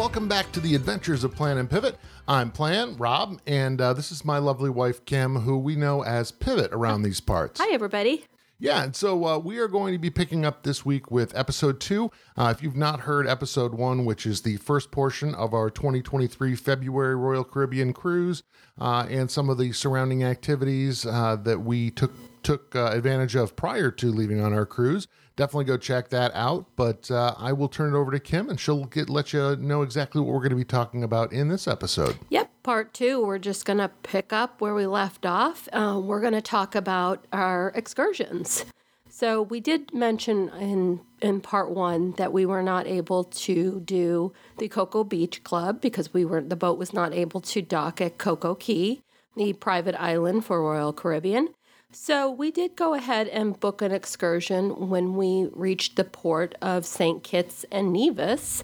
Welcome 0.00 0.28
back 0.28 0.50
to 0.52 0.60
the 0.60 0.74
Adventures 0.74 1.24
of 1.24 1.34
Plan 1.34 1.58
and 1.58 1.68
Pivot. 1.68 1.98
I'm 2.26 2.50
Plan, 2.50 2.96
Rob, 2.96 3.38
and 3.46 3.78
uh, 3.82 3.92
this 3.92 4.10
is 4.10 4.24
my 4.24 4.38
lovely 4.38 4.70
wife, 4.70 5.04
Kim, 5.04 5.36
who 5.36 5.58
we 5.58 5.76
know 5.76 6.02
as 6.02 6.32
Pivot 6.32 6.72
around 6.72 7.02
these 7.02 7.20
parts. 7.20 7.60
Hi, 7.60 7.70
everybody. 7.74 8.24
Yeah, 8.58 8.82
and 8.82 8.96
so 8.96 9.26
uh, 9.26 9.38
we 9.38 9.58
are 9.58 9.68
going 9.68 9.92
to 9.92 9.98
be 9.98 10.08
picking 10.08 10.46
up 10.46 10.62
this 10.62 10.86
week 10.86 11.10
with 11.10 11.36
episode 11.36 11.80
two. 11.80 12.10
Uh, 12.34 12.52
if 12.56 12.62
you've 12.62 12.78
not 12.78 13.00
heard 13.00 13.26
episode 13.26 13.74
one, 13.74 14.06
which 14.06 14.24
is 14.24 14.40
the 14.40 14.56
first 14.56 14.90
portion 14.90 15.34
of 15.34 15.52
our 15.52 15.68
2023 15.68 16.56
February 16.56 17.14
Royal 17.14 17.44
Caribbean 17.44 17.92
cruise, 17.92 18.42
uh, 18.80 19.06
and 19.10 19.30
some 19.30 19.50
of 19.50 19.58
the 19.58 19.70
surrounding 19.72 20.24
activities 20.24 21.04
uh, 21.04 21.36
that 21.42 21.60
we 21.60 21.90
took 21.90 22.12
took 22.42 22.74
uh, 22.74 22.86
advantage 22.86 23.36
of 23.36 23.54
prior 23.54 23.90
to 23.90 24.10
leaving 24.10 24.40
on 24.40 24.54
our 24.54 24.64
cruise, 24.64 25.06
definitely 25.36 25.64
go 25.64 25.76
check 25.76 26.08
that 26.10 26.32
out. 26.34 26.66
But 26.76 27.10
uh, 27.10 27.34
I 27.38 27.52
will 27.52 27.68
turn 27.68 27.94
it 27.94 27.96
over 27.96 28.10
to 28.10 28.20
Kim, 28.20 28.48
and 28.48 28.58
she'll 28.58 28.84
get 28.84 29.08
let 29.08 29.32
you 29.32 29.56
know 29.56 29.82
exactly 29.82 30.20
what 30.20 30.32
we're 30.32 30.40
going 30.40 30.50
to 30.50 30.56
be 30.56 30.64
talking 30.64 31.02
about 31.02 31.32
in 31.32 31.48
this 31.48 31.66
episode. 31.66 32.18
Yep, 32.28 32.50
part 32.62 32.94
two, 32.94 33.24
we're 33.24 33.38
just 33.38 33.64
going 33.64 33.78
to 33.78 33.88
pick 34.02 34.32
up 34.32 34.60
where 34.60 34.74
we 34.74 34.86
left 34.86 35.26
off. 35.26 35.68
Uh, 35.72 36.00
we're 36.02 36.20
going 36.20 36.32
to 36.32 36.42
talk 36.42 36.74
about 36.74 37.26
our 37.32 37.72
excursions. 37.74 38.64
So 39.12 39.42
we 39.42 39.60
did 39.60 39.92
mention 39.92 40.48
in 40.50 41.00
in 41.20 41.40
part 41.40 41.70
one 41.70 42.12
that 42.12 42.32
we 42.32 42.46
were 42.46 42.62
not 42.62 42.86
able 42.86 43.24
to 43.24 43.80
do 43.80 44.32
the 44.56 44.68
Coco 44.68 45.04
Beach 45.04 45.44
Club 45.44 45.80
because 45.80 46.14
we 46.14 46.24
were 46.24 46.40
the 46.40 46.56
boat 46.56 46.78
was 46.78 46.94
not 46.94 47.12
able 47.12 47.40
to 47.42 47.60
dock 47.60 48.00
at 48.00 48.16
CocoCay, 48.16 49.02
the 49.36 49.52
private 49.54 49.94
island 50.00 50.46
for 50.46 50.62
Royal 50.62 50.92
Caribbean. 50.92 51.48
So 51.92 52.30
we 52.30 52.52
did 52.52 52.76
go 52.76 52.94
ahead 52.94 53.26
and 53.28 53.58
book 53.58 53.82
an 53.82 53.90
excursion 53.90 54.88
when 54.88 55.16
we 55.16 55.48
reached 55.52 55.96
the 55.96 56.04
port 56.04 56.54
of 56.62 56.86
St. 56.86 57.24
Kitts 57.24 57.64
and 57.72 57.92
Nevis. 57.92 58.62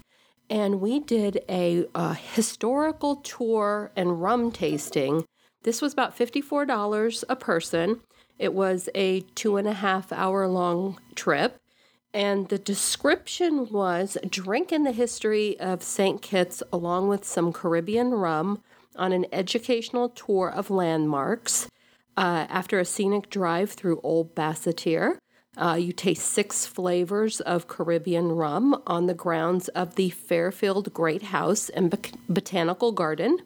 And 0.49 0.79
we 0.79 1.01
did 1.01 1.43
a, 1.49 1.85
a 1.93 2.13
historical 2.13 3.17
tour 3.17 3.91
and 3.97 4.21
rum 4.21 4.51
tasting. 4.51 5.25
This 5.63 5.81
was 5.81 5.91
about 5.91 6.17
$54 6.17 7.23
a 7.27 7.35
person. 7.35 7.99
It 8.39 8.53
was 8.53 8.87
a 8.95 9.21
two 9.35 9.57
and 9.57 9.67
a 9.67 9.73
half 9.73 10.13
hour 10.13 10.47
long 10.47 10.97
trip. 11.15 11.59
And 12.13 12.47
the 12.47 12.57
description 12.57 13.67
was 13.69 14.17
drinking 14.29 14.85
the 14.85 14.93
history 14.93 15.59
of 15.59 15.83
St. 15.83 16.21
Kitts 16.21 16.63
along 16.71 17.09
with 17.09 17.25
some 17.25 17.51
Caribbean 17.51 18.11
rum 18.11 18.63
on 18.95 19.11
an 19.11 19.25
educational 19.33 20.07
tour 20.07 20.49
of 20.49 20.69
landmarks. 20.69 21.67
Uh, 22.17 22.47
after 22.49 22.79
a 22.79 22.85
scenic 22.85 23.29
drive 23.29 23.71
through 23.71 24.01
Old 24.01 24.33
Basseterre, 24.33 25.19
uh, 25.55 25.77
you 25.79 25.93
taste 25.93 26.25
six 26.25 26.65
flavors 26.65 27.39
of 27.41 27.67
Caribbean 27.67 28.31
rum 28.31 28.81
on 28.87 29.05
the 29.05 29.13
grounds 29.13 29.67
of 29.69 29.95
the 29.95 30.09
Fairfield 30.09 30.91
Great 30.93 31.23
House 31.23 31.69
and 31.69 31.91
Bot- 31.91 32.17
Botanical 32.27 32.91
Garden. 32.91 33.39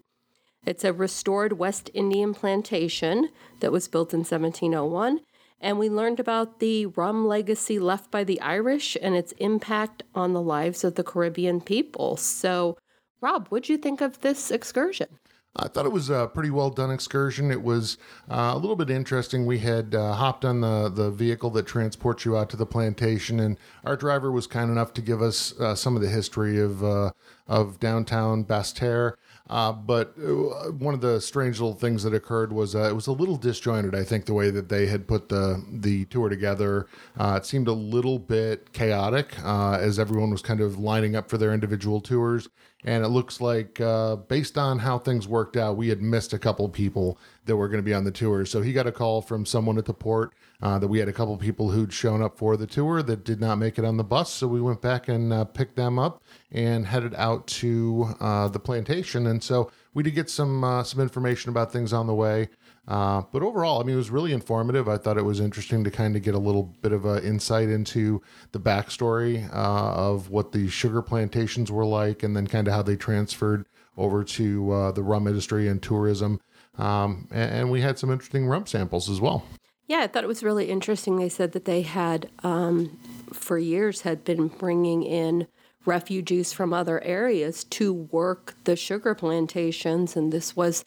It's 0.64 0.84
a 0.84 0.92
restored 0.92 1.58
West 1.58 1.90
Indian 1.92 2.32
plantation 2.32 3.28
that 3.60 3.72
was 3.72 3.88
built 3.88 4.14
in 4.14 4.20
1701. 4.20 5.20
And 5.60 5.78
we 5.78 5.90
learned 5.90 6.18
about 6.18 6.58
the 6.58 6.86
rum 6.86 7.26
legacy 7.26 7.78
left 7.78 8.10
by 8.10 8.24
the 8.24 8.40
Irish 8.40 8.96
and 9.00 9.14
its 9.14 9.32
impact 9.32 10.02
on 10.14 10.32
the 10.32 10.40
lives 10.40 10.82
of 10.82 10.94
the 10.94 11.04
Caribbean 11.04 11.60
people. 11.60 12.16
So, 12.16 12.78
Rob, 13.20 13.48
what'd 13.48 13.68
you 13.68 13.76
think 13.76 14.00
of 14.00 14.20
this 14.20 14.50
excursion? 14.50 15.18
I 15.54 15.68
thought 15.68 15.84
it 15.84 15.92
was 15.92 16.08
a 16.08 16.30
pretty 16.32 16.48
well 16.48 16.70
done 16.70 16.90
excursion. 16.90 17.50
It 17.50 17.62
was 17.62 17.98
uh, 18.30 18.52
a 18.54 18.58
little 18.58 18.76
bit 18.76 18.88
interesting. 18.88 19.44
We 19.44 19.58
had 19.58 19.94
uh, 19.94 20.14
hopped 20.14 20.46
on 20.46 20.62
the, 20.62 20.88
the 20.88 21.10
vehicle 21.10 21.50
that 21.50 21.66
transports 21.66 22.24
you 22.24 22.38
out 22.38 22.48
to 22.50 22.56
the 22.56 22.64
plantation, 22.64 23.38
and 23.38 23.58
our 23.84 23.94
driver 23.94 24.32
was 24.32 24.46
kind 24.46 24.70
enough 24.70 24.94
to 24.94 25.02
give 25.02 25.20
us 25.20 25.58
uh, 25.60 25.74
some 25.74 25.94
of 25.94 26.00
the 26.00 26.08
history 26.08 26.58
of 26.58 26.82
uh, 26.82 27.10
of 27.46 27.78
downtown 27.80 28.44
Basseterre. 28.44 29.14
Uh, 29.50 29.72
but 29.72 30.14
uh, 30.18 30.70
one 30.70 30.94
of 30.94 31.02
the 31.02 31.20
strange 31.20 31.60
little 31.60 31.74
things 31.76 32.02
that 32.04 32.14
occurred 32.14 32.50
was 32.50 32.74
it 32.74 32.94
was 32.94 33.06
a 33.06 33.12
little 33.12 33.36
disjointed. 33.36 33.94
I 33.94 34.04
think 34.04 34.24
the 34.24 34.32
way 34.32 34.50
that 34.50 34.70
they 34.70 34.86
had 34.86 35.06
put 35.06 35.28
the 35.28 35.62
the 35.70 36.06
tour 36.06 36.30
together, 36.30 36.86
it 37.20 37.44
seemed 37.44 37.68
a 37.68 37.72
little 37.72 38.18
bit 38.18 38.72
chaotic 38.72 39.38
as 39.44 39.98
everyone 39.98 40.30
was 40.30 40.40
kind 40.40 40.62
of 40.62 40.78
lining 40.78 41.14
up 41.14 41.28
for 41.28 41.36
their 41.36 41.52
individual 41.52 42.00
tours. 42.00 42.48
And 42.84 43.04
it 43.04 43.08
looks 43.08 43.40
like, 43.40 43.80
uh, 43.80 44.16
based 44.16 44.58
on 44.58 44.80
how 44.80 44.98
things 44.98 45.28
worked 45.28 45.56
out, 45.56 45.76
we 45.76 45.88
had 45.88 46.02
missed 46.02 46.32
a 46.32 46.38
couple 46.38 46.68
people 46.68 47.16
that 47.44 47.56
were 47.56 47.68
going 47.68 47.78
to 47.78 47.84
be 47.84 47.94
on 47.94 48.04
the 48.04 48.10
tour. 48.10 48.44
So 48.44 48.60
he 48.60 48.72
got 48.72 48.86
a 48.88 48.92
call 48.92 49.22
from 49.22 49.46
someone 49.46 49.78
at 49.78 49.84
the 49.84 49.94
port 49.94 50.32
that 50.60 50.88
we 50.88 50.98
had 50.98 51.08
a 51.08 51.12
couple 51.12 51.36
people 51.36 51.70
who'd 51.70 51.92
shown 51.92 52.22
up 52.22 52.38
for 52.38 52.56
the 52.56 52.66
tour 52.66 53.02
that 53.02 53.24
did 53.24 53.40
not 53.40 53.56
make 53.56 53.78
it 53.78 53.84
on 53.84 53.96
the 53.96 54.04
bus. 54.04 54.32
So 54.32 54.48
we 54.48 54.60
went 54.60 54.80
back 54.80 55.08
and 55.08 55.54
picked 55.54 55.76
them 55.76 55.98
up 55.98 56.22
and 56.50 56.86
headed 56.86 57.14
out 57.16 57.46
to 57.48 58.14
the 58.20 58.60
plantation 58.60 59.26
and 59.26 59.42
so 59.42 59.70
we 59.94 60.02
did 60.02 60.14
get 60.14 60.30
some 60.30 60.64
uh, 60.64 60.82
some 60.82 61.00
information 61.00 61.50
about 61.50 61.72
things 61.72 61.92
on 61.92 62.06
the 62.06 62.14
way. 62.14 62.48
Uh, 62.88 63.22
but 63.32 63.42
overall, 63.42 63.80
I 63.80 63.84
mean, 63.84 63.94
it 63.94 63.98
was 63.98 64.10
really 64.10 64.32
informative. 64.32 64.88
I 64.88 64.96
thought 64.96 65.16
it 65.16 65.24
was 65.24 65.38
interesting 65.38 65.84
to 65.84 65.90
kind 65.90 66.16
of 66.16 66.22
get 66.22 66.34
a 66.34 66.38
little 66.38 66.64
bit 66.82 66.92
of 66.92 67.04
an 67.04 67.22
insight 67.22 67.68
into 67.68 68.20
the 68.50 68.58
backstory 68.58 69.48
uh, 69.52 69.92
of 69.94 70.30
what 70.30 70.52
the 70.52 70.68
sugar 70.68 71.00
plantations 71.00 71.70
were 71.70 71.86
like, 71.86 72.22
and 72.22 72.36
then 72.36 72.46
kind 72.46 72.66
of 72.66 72.74
how 72.74 72.82
they 72.82 72.96
transferred 72.96 73.66
over 73.96 74.24
to 74.24 74.72
uh, 74.72 74.92
the 74.92 75.02
rum 75.02 75.28
industry 75.28 75.68
and 75.68 75.82
tourism. 75.82 76.40
Um, 76.78 77.28
and, 77.30 77.52
and, 77.52 77.70
we 77.70 77.82
had 77.82 77.98
some 77.98 78.10
interesting 78.10 78.46
rum 78.46 78.66
samples 78.66 79.10
as 79.10 79.20
well. 79.20 79.44
Yeah, 79.86 79.98
I 79.98 80.06
thought 80.06 80.24
it 80.24 80.28
was 80.28 80.42
really 80.42 80.70
interesting. 80.70 81.16
They 81.16 81.28
said 81.28 81.52
that 81.52 81.66
they 81.66 81.82
had, 81.82 82.30
um, 82.42 82.98
for 83.30 83.58
years, 83.58 84.00
had 84.00 84.24
been 84.24 84.48
bringing 84.48 85.02
in 85.02 85.46
refugees 85.84 86.52
from 86.52 86.72
other 86.72 87.02
areas 87.02 87.64
to 87.64 87.92
work 87.92 88.54
the 88.64 88.74
sugar 88.74 89.14
plantations, 89.14 90.16
and 90.16 90.32
this 90.32 90.56
was 90.56 90.84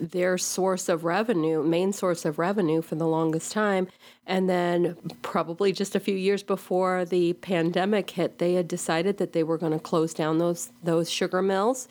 their 0.00 0.38
source 0.38 0.88
of 0.88 1.04
revenue, 1.04 1.62
main 1.62 1.92
source 1.92 2.24
of 2.24 2.38
revenue 2.38 2.82
for 2.82 2.94
the 2.94 3.06
longest 3.06 3.52
time. 3.52 3.88
And 4.26 4.48
then, 4.48 4.96
probably 5.22 5.72
just 5.72 5.94
a 5.94 6.00
few 6.00 6.14
years 6.14 6.42
before 6.42 7.04
the 7.04 7.32
pandemic 7.34 8.10
hit, 8.10 8.38
they 8.38 8.54
had 8.54 8.68
decided 8.68 9.18
that 9.18 9.32
they 9.32 9.42
were 9.42 9.58
going 9.58 9.72
to 9.72 9.78
close 9.78 10.12
down 10.12 10.38
those 10.38 10.70
those 10.82 11.10
sugar 11.10 11.42
mills, 11.42 11.88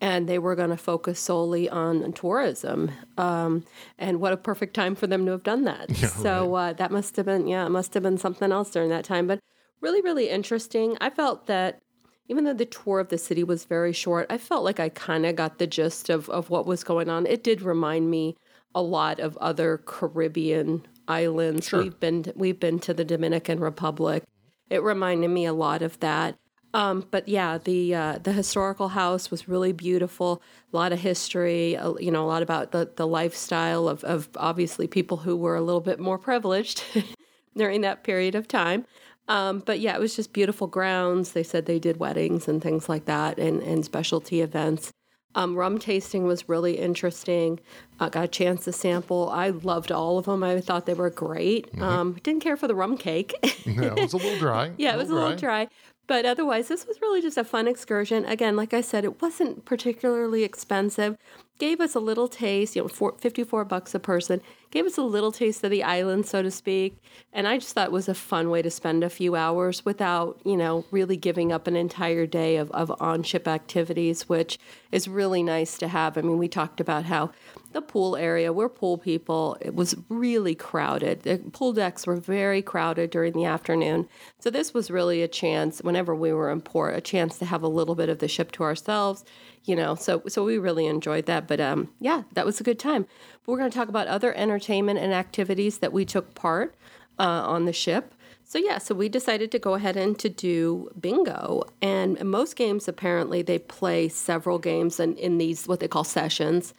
and 0.00 0.28
they 0.28 0.38
were 0.38 0.54
going 0.54 0.70
to 0.70 0.76
focus 0.76 1.20
solely 1.20 1.68
on 1.68 2.12
tourism. 2.12 2.90
Um, 3.16 3.64
and 3.98 4.20
what 4.20 4.32
a 4.32 4.36
perfect 4.36 4.74
time 4.74 4.94
for 4.94 5.06
them 5.06 5.24
to 5.26 5.32
have 5.32 5.42
done 5.44 5.64
that. 5.64 5.90
Yeah, 5.96 6.08
so 6.08 6.54
right. 6.54 6.70
uh, 6.70 6.72
that 6.74 6.90
must 6.90 7.16
have 7.16 7.26
been 7.26 7.46
yeah, 7.46 7.66
it 7.66 7.70
must 7.70 7.94
have 7.94 8.02
been 8.02 8.18
something 8.18 8.52
else 8.52 8.70
during 8.70 8.90
that 8.90 9.04
time. 9.04 9.26
But 9.26 9.40
really, 9.80 10.02
really 10.02 10.28
interesting. 10.28 10.96
I 11.00 11.10
felt 11.10 11.46
that 11.46 11.80
even 12.28 12.44
though 12.44 12.54
the 12.54 12.66
tour 12.66 13.00
of 13.00 13.08
the 13.08 13.18
city 13.18 13.44
was 13.44 13.64
very 13.64 13.92
short, 13.92 14.26
I 14.30 14.38
felt 14.38 14.64
like 14.64 14.80
I 14.80 14.88
kind 14.88 15.26
of 15.26 15.36
got 15.36 15.58
the 15.58 15.66
gist 15.66 16.10
of, 16.10 16.28
of 16.30 16.50
what 16.50 16.66
was 16.66 16.84
going 16.84 17.08
on. 17.08 17.26
It 17.26 17.44
did 17.44 17.62
remind 17.62 18.10
me 18.10 18.36
a 18.74 18.82
lot 18.82 19.20
of 19.20 19.36
other 19.38 19.78
Caribbean 19.84 20.86
islands. 21.08 21.68
Sure. 21.68 21.82
We've 21.82 21.98
been 21.98 22.24
we've 22.34 22.60
been 22.60 22.78
to 22.80 22.94
the 22.94 23.04
Dominican 23.04 23.60
Republic. 23.60 24.24
It 24.68 24.82
reminded 24.82 25.28
me 25.28 25.46
a 25.46 25.52
lot 25.52 25.82
of 25.82 25.98
that. 26.00 26.36
Um, 26.74 27.06
but 27.10 27.26
yeah, 27.26 27.56
the 27.56 27.94
uh, 27.94 28.18
the 28.22 28.32
historical 28.32 28.88
house 28.88 29.30
was 29.30 29.48
really 29.48 29.72
beautiful. 29.72 30.42
A 30.72 30.76
lot 30.76 30.92
of 30.92 31.00
history, 31.00 31.76
uh, 31.76 31.94
you 31.98 32.10
know, 32.10 32.24
a 32.24 32.28
lot 32.28 32.42
about 32.42 32.72
the, 32.72 32.90
the 32.96 33.06
lifestyle 33.06 33.88
of, 33.88 34.04
of 34.04 34.28
obviously 34.36 34.86
people 34.86 35.16
who 35.16 35.36
were 35.36 35.56
a 35.56 35.62
little 35.62 35.80
bit 35.80 35.98
more 35.98 36.18
privileged 36.18 36.82
during 37.56 37.80
that 37.80 38.04
period 38.04 38.34
of 38.34 38.46
time. 38.46 38.84
Um, 39.28 39.60
but 39.60 39.80
yeah, 39.80 39.94
it 39.94 40.00
was 40.00 40.14
just 40.14 40.32
beautiful 40.32 40.66
grounds. 40.66 41.32
They 41.32 41.42
said 41.42 41.66
they 41.66 41.78
did 41.78 41.98
weddings 41.98 42.48
and 42.48 42.62
things 42.62 42.88
like 42.88 43.06
that 43.06 43.38
and, 43.38 43.62
and 43.62 43.84
specialty 43.84 44.40
events. 44.40 44.92
Um, 45.34 45.54
rum 45.54 45.78
tasting 45.78 46.24
was 46.24 46.48
really 46.48 46.78
interesting. 46.78 47.60
I 48.00 48.06
uh, 48.06 48.08
got 48.08 48.24
a 48.24 48.28
chance 48.28 48.64
to 48.64 48.72
sample. 48.72 49.28
I 49.28 49.50
loved 49.50 49.92
all 49.92 50.16
of 50.16 50.24
them. 50.24 50.42
I 50.42 50.60
thought 50.62 50.86
they 50.86 50.94
were 50.94 51.10
great. 51.10 51.70
Mm-hmm. 51.72 51.82
Um, 51.82 52.16
didn't 52.22 52.40
care 52.40 52.56
for 52.56 52.66
the 52.66 52.74
rum 52.74 52.96
cake. 52.96 53.34
yeah, 53.66 53.92
it 53.94 54.00
was 54.00 54.14
a 54.14 54.16
little 54.16 54.38
dry. 54.38 54.72
yeah, 54.78 54.94
it 54.94 54.96
was 54.96 55.10
a 55.10 55.14
little 55.14 55.36
dry. 55.36 55.68
But 56.06 56.24
otherwise, 56.24 56.68
this 56.68 56.86
was 56.86 57.00
really 57.02 57.20
just 57.20 57.36
a 57.36 57.44
fun 57.44 57.68
excursion. 57.68 58.24
Again, 58.24 58.56
like 58.56 58.72
I 58.72 58.80
said, 58.80 59.04
it 59.04 59.20
wasn't 59.20 59.64
particularly 59.64 60.42
expensive. 60.42 61.18
Gave 61.58 61.80
us 61.80 61.94
a 61.94 62.00
little 62.00 62.28
taste, 62.28 62.76
you 62.76 62.82
know, 62.82 63.10
54 63.18 63.64
bucks 63.64 63.94
a 63.94 63.98
person. 63.98 64.40
Gave 64.70 64.84
us 64.84 64.98
a 64.98 65.02
little 65.02 65.32
taste 65.32 65.62
of 65.64 65.70
the 65.70 65.82
island, 65.82 66.26
so 66.26 66.42
to 66.42 66.50
speak. 66.50 66.98
And 67.32 67.46
I 67.46 67.58
just 67.58 67.72
thought 67.72 67.88
it 67.88 67.92
was 67.92 68.08
a 68.08 68.14
fun 68.14 68.50
way 68.50 68.62
to 68.62 68.70
spend 68.70 69.04
a 69.04 69.10
few 69.10 69.36
hours 69.36 69.84
without, 69.84 70.40
you 70.44 70.56
know, 70.56 70.84
really 70.90 71.16
giving 71.16 71.52
up 71.52 71.66
an 71.66 71.76
entire 71.76 72.26
day 72.26 72.56
of, 72.56 72.70
of 72.72 72.92
on 73.00 73.22
ship 73.22 73.46
activities, 73.46 74.28
which 74.28 74.58
is 74.90 75.08
really 75.08 75.42
nice 75.42 75.78
to 75.78 75.88
have. 75.88 76.18
I 76.18 76.22
mean, 76.22 76.38
we 76.38 76.48
talked 76.48 76.80
about 76.80 77.04
how 77.04 77.30
the 77.72 77.82
pool 77.82 78.16
area, 78.16 78.52
we're 78.52 78.68
pool 78.68 78.98
people, 78.98 79.56
it 79.60 79.74
was 79.74 79.94
really 80.08 80.54
crowded. 80.54 81.22
The 81.22 81.38
pool 81.52 81.72
decks 81.72 82.06
were 82.06 82.16
very 82.16 82.62
crowded 82.62 83.10
during 83.10 83.34
the 83.34 83.44
afternoon. 83.44 84.08
So 84.38 84.50
this 84.50 84.72
was 84.72 84.90
really 84.90 85.22
a 85.22 85.28
chance, 85.28 85.80
whenever 85.80 86.14
we 86.14 86.32
were 86.32 86.50
in 86.50 86.62
port, 86.62 86.96
a 86.96 87.00
chance 87.00 87.38
to 87.38 87.44
have 87.44 87.62
a 87.62 87.68
little 87.68 87.94
bit 87.94 88.08
of 88.08 88.18
the 88.18 88.28
ship 88.28 88.50
to 88.52 88.62
ourselves, 88.62 89.24
you 89.64 89.76
know. 89.76 89.94
So 89.94 90.22
so 90.26 90.44
we 90.44 90.58
really 90.58 90.86
enjoyed 90.86 91.26
that. 91.26 91.46
But 91.46 91.60
um, 91.60 91.90
yeah, 92.00 92.22
that 92.32 92.46
was 92.46 92.60
a 92.60 92.64
good 92.64 92.78
time. 92.78 93.06
But 93.46 93.52
we're 93.52 93.58
going 93.58 93.70
to 93.70 93.78
talk 93.78 93.88
about 93.88 94.08
other 94.08 94.34
entertainment 94.34 94.98
and 94.98 95.14
activities 95.14 95.78
that 95.78 95.92
we 95.92 96.04
took 96.04 96.34
part 96.34 96.74
uh, 97.18 97.22
on 97.22 97.64
the 97.64 97.72
ship. 97.72 98.12
So 98.44 98.58
yeah, 98.58 98.78
so 98.78 98.94
we 98.94 99.08
decided 99.08 99.50
to 99.52 99.58
go 99.58 99.74
ahead 99.74 99.96
and 99.96 100.18
to 100.18 100.28
do 100.28 100.90
bingo. 101.00 101.62
And 101.80 102.22
most 102.24 102.56
games, 102.56 102.86
apparently, 102.86 103.42
they 103.42 103.58
play 103.58 104.08
several 104.08 104.58
games 104.58 105.00
in, 105.00 105.16
in 105.16 105.38
these 105.38 105.66
what 105.66 105.80
they 105.80 105.88
call 105.88 106.04
sessions. 106.04 106.74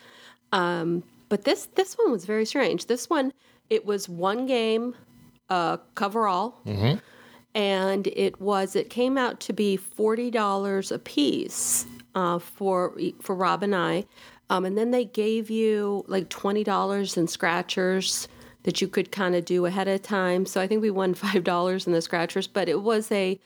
Um, 0.52 1.04
but 1.30 1.44
this 1.44 1.68
this 1.76 1.96
one 1.96 2.12
was 2.12 2.26
very 2.26 2.46
strange. 2.46 2.86
This 2.86 3.10
one, 3.10 3.34
it 3.70 3.86
was 3.86 4.08
one 4.08 4.46
game, 4.46 4.96
uh, 5.50 5.78
cover 5.96 6.26
all, 6.28 6.62
and 7.54 8.08
it 8.08 8.40
was 8.40 8.76
it 8.78 8.90
came 8.90 9.18
out 9.18 9.42
to 9.42 9.54
be 9.54 9.76
forty 9.76 10.32
dollars 10.32 10.90
a 10.90 11.00
piece 11.00 11.86
uh, 12.16 12.40
for 12.40 12.98
for 13.20 13.36
Rob 13.36 13.62
and 13.62 13.76
I, 13.76 14.06
um, 14.50 14.66
and 14.66 14.78
then 14.78 14.92
they 14.92 15.06
gave 15.06 15.50
you 15.50 16.04
like 16.08 16.30
twenty 16.30 16.64
dollars 16.64 17.18
in 17.18 17.28
scratchers 17.28 18.28
that 18.64 18.82
you 18.82 18.88
could 18.88 19.12
kind 19.12 19.34
of 19.36 19.46
do 19.46 19.66
ahead 19.66 19.88
of 19.88 20.02
time. 20.02 20.46
So 20.46 20.60
I 20.60 20.68
think 20.68 20.82
we 20.82 20.92
won 20.92 21.14
five 21.26 21.44
dollars 21.44 21.88
in 21.88 21.94
the 21.94 22.02
scratchers, 22.02 22.48
but 22.48 22.68
it 22.68 22.82
was 22.82 23.12
a, 23.12 23.40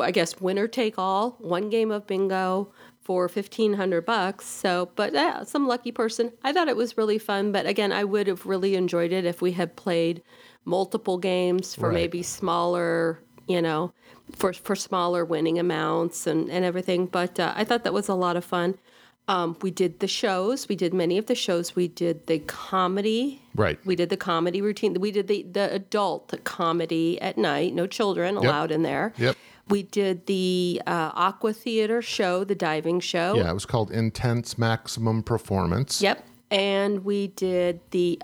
I 0.00 0.10
guess 0.10 0.40
winner 0.40 0.66
take 0.66 0.98
all, 0.98 1.36
one 1.38 1.70
game 1.70 1.90
of 1.90 2.06
bingo 2.06 2.72
for 3.00 3.28
fifteen 3.28 3.74
hundred 3.74 4.04
bucks. 4.06 4.46
So, 4.46 4.90
but 4.96 5.12
yeah, 5.12 5.42
some 5.44 5.66
lucky 5.66 5.92
person. 5.92 6.32
I 6.44 6.52
thought 6.52 6.68
it 6.68 6.76
was 6.76 6.96
really 6.98 7.18
fun, 7.18 7.52
but 7.52 7.66
again, 7.66 7.92
I 7.92 8.04
would 8.04 8.26
have 8.26 8.46
really 8.46 8.74
enjoyed 8.76 9.12
it 9.12 9.24
if 9.24 9.40
we 9.42 9.52
had 9.52 9.76
played 9.76 10.22
multiple 10.64 11.18
games 11.18 11.74
for 11.74 11.88
Right. 11.88 11.94
maybe 11.94 12.22
smaller, 12.22 13.20
you 13.48 13.62
know, 13.62 13.92
for 14.36 14.52
for 14.52 14.76
smaller 14.76 15.24
winning 15.24 15.58
amounts 15.58 16.26
and 16.26 16.50
and 16.50 16.64
everything. 16.64 17.06
But 17.06 17.40
uh, 17.40 17.52
I 17.56 17.64
thought 17.64 17.84
that 17.84 17.94
was 17.94 18.08
a 18.08 18.14
lot 18.14 18.36
of 18.36 18.44
fun. 18.44 18.78
Um, 19.28 19.56
we 19.62 19.70
did 19.70 20.00
the 20.00 20.08
shows. 20.08 20.68
We 20.68 20.74
did 20.74 20.92
many 20.92 21.16
of 21.16 21.26
the 21.26 21.36
shows. 21.36 21.76
We 21.76 21.86
did 21.86 22.26
the 22.26 22.40
comedy. 22.40 23.42
Right. 23.54 23.78
We 23.84 23.94
did 23.94 24.08
the 24.08 24.16
comedy 24.16 24.60
routine. 24.60 24.94
We 24.94 25.12
did 25.12 25.28
the 25.28 25.42
the 25.44 25.72
adult 25.72 26.42
comedy 26.44 27.20
at 27.20 27.38
night. 27.38 27.74
No 27.74 27.86
children 27.86 28.36
allowed 28.36 28.72
in 28.72 28.82
there. 28.82 29.12
Yep. 29.18 29.36
We 29.68 29.84
did 29.84 30.26
the 30.26 30.82
uh, 30.84 31.12
aqua 31.14 31.52
theater 31.52 32.02
show, 32.02 32.42
the 32.42 32.56
diving 32.56 32.98
show. 32.98 33.36
Yeah, 33.36 33.50
it 33.50 33.54
was 33.54 33.66
called 33.66 33.92
Intense 33.92 34.58
Maximum 34.58 35.22
Performance. 35.22 36.02
Yep. 36.02 36.26
And 36.50 37.04
we 37.04 37.28
did 37.28 37.80
the 37.92 38.18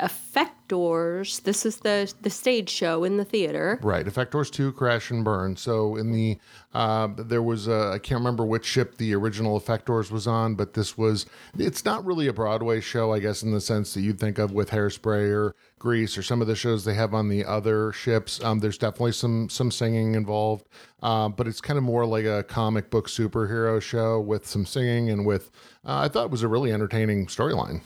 Effectors. 0.69 1.43
This 1.43 1.67
is 1.67 1.79
the 1.79 2.13
the 2.23 2.31
stage 2.31 2.69
show 2.69 3.05
in 3.05 3.17
the 3.17 3.25
theater. 3.25 3.79
Right, 3.83 4.07
Effectors 4.07 4.51
2, 4.51 4.73
Crash 4.73 5.11
and 5.11 5.25
Burn. 5.25 5.57
So 5.57 5.97
in 5.97 6.13
the, 6.13 6.39
uh, 6.75 7.09
there 7.17 7.43
was, 7.43 7.69
a, 7.69 7.93
I 7.95 7.99
can't 7.99 8.19
remember 8.19 8.45
which 8.45 8.65
ship 8.65 8.97
the 8.97 9.15
original 9.15 9.61
Effectors 9.61 10.11
was 10.11 10.27
on, 10.27 10.55
but 10.55 10.75
this 10.75 10.97
was, 10.99 11.27
it's 11.59 11.85
not 11.85 12.05
really 12.05 12.27
a 12.27 12.33
Broadway 12.33 12.81
show, 12.81 13.13
I 13.13 13.19
guess, 13.21 13.43
in 13.43 13.53
the 13.53 13.61
sense 13.61 13.95
that 13.95 14.03
you'd 14.03 14.21
think 14.21 14.39
of 14.39 14.53
with 14.53 14.71
Hairspray 14.71 15.31
or 15.31 15.55
Grease 15.79 16.17
or 16.17 16.23
some 16.23 16.41
of 16.41 16.47
the 16.47 16.57
shows 16.57 16.85
they 16.85 16.95
have 16.95 17.15
on 17.15 17.29
the 17.29 17.45
other 17.45 17.93
ships. 17.93 18.43
Um, 18.43 18.61
there's 18.61 18.79
definitely 18.79 19.13
some 19.13 19.49
some 19.49 19.71
singing 19.71 20.15
involved, 20.15 20.67
uh, 21.03 21.29
but 21.29 21.47
it's 21.47 21.61
kind 21.61 21.77
of 21.77 21.85
more 21.85 22.07
like 22.07 22.25
a 22.25 22.43
comic 22.43 22.91
book 22.91 23.09
superhero 23.09 23.81
show 23.81 24.21
with 24.21 24.47
some 24.47 24.65
singing 24.67 25.11
and 25.11 25.27
with, 25.27 25.51
uh, 25.85 25.99
I 25.99 26.09
thought 26.09 26.25
it 26.27 26.31
was 26.31 26.43
a 26.43 26.49
really 26.49 26.73
entertaining 26.73 27.27
storyline. 27.27 27.83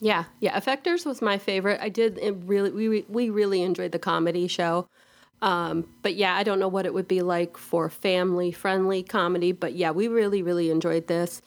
Yeah, 0.00 0.24
yeah. 0.40 0.58
Effectors 0.58 1.06
was 1.06 1.22
my 1.22 1.38
favorite. 1.38 1.80
I 1.80 1.88
did 1.88 2.18
really. 2.46 2.70
We 2.70 3.04
we 3.08 3.30
really 3.30 3.62
enjoyed 3.62 3.92
the 3.92 3.98
comedy 3.98 4.48
show. 4.48 4.86
Um, 5.42 5.86
but 6.02 6.14
yeah, 6.16 6.34
I 6.36 6.42
don't 6.42 6.58
know 6.58 6.68
what 6.68 6.86
it 6.86 6.94
would 6.94 7.08
be 7.08 7.22
like 7.22 7.56
for 7.56 7.88
family 7.88 8.50
friendly 8.52 9.02
comedy. 9.02 9.52
But 9.52 9.74
yeah, 9.74 9.90
we 9.92 10.08
really 10.08 10.42
really 10.42 10.70
enjoyed 10.70 11.06
this. 11.06 11.42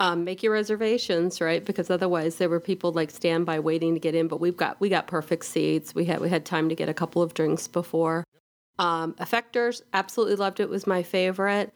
Um, 0.00 0.24
make 0.24 0.42
your 0.42 0.52
reservations, 0.52 1.40
right? 1.40 1.64
Because 1.64 1.90
otherwise, 1.90 2.36
there 2.36 2.48
were 2.48 2.60
people 2.60 2.92
like 2.92 3.10
standby 3.10 3.60
waiting 3.60 3.94
to 3.94 4.00
get 4.00 4.14
in. 4.14 4.26
But 4.28 4.40
we've 4.40 4.56
got 4.56 4.80
we 4.80 4.88
got 4.88 5.06
perfect 5.06 5.44
seats. 5.44 5.94
We 5.94 6.04
had 6.06 6.20
we 6.20 6.28
had 6.28 6.44
time 6.44 6.68
to 6.68 6.74
get 6.74 6.88
a 6.88 6.94
couple 6.94 7.22
of 7.22 7.34
drinks 7.34 7.68
before. 7.68 8.24
Um, 8.78 9.14
Effectors, 9.14 9.82
absolutely 9.92 10.36
loved 10.36 10.60
it. 10.60 10.68
Was 10.68 10.86
my 10.86 11.02
favorite. 11.02 11.72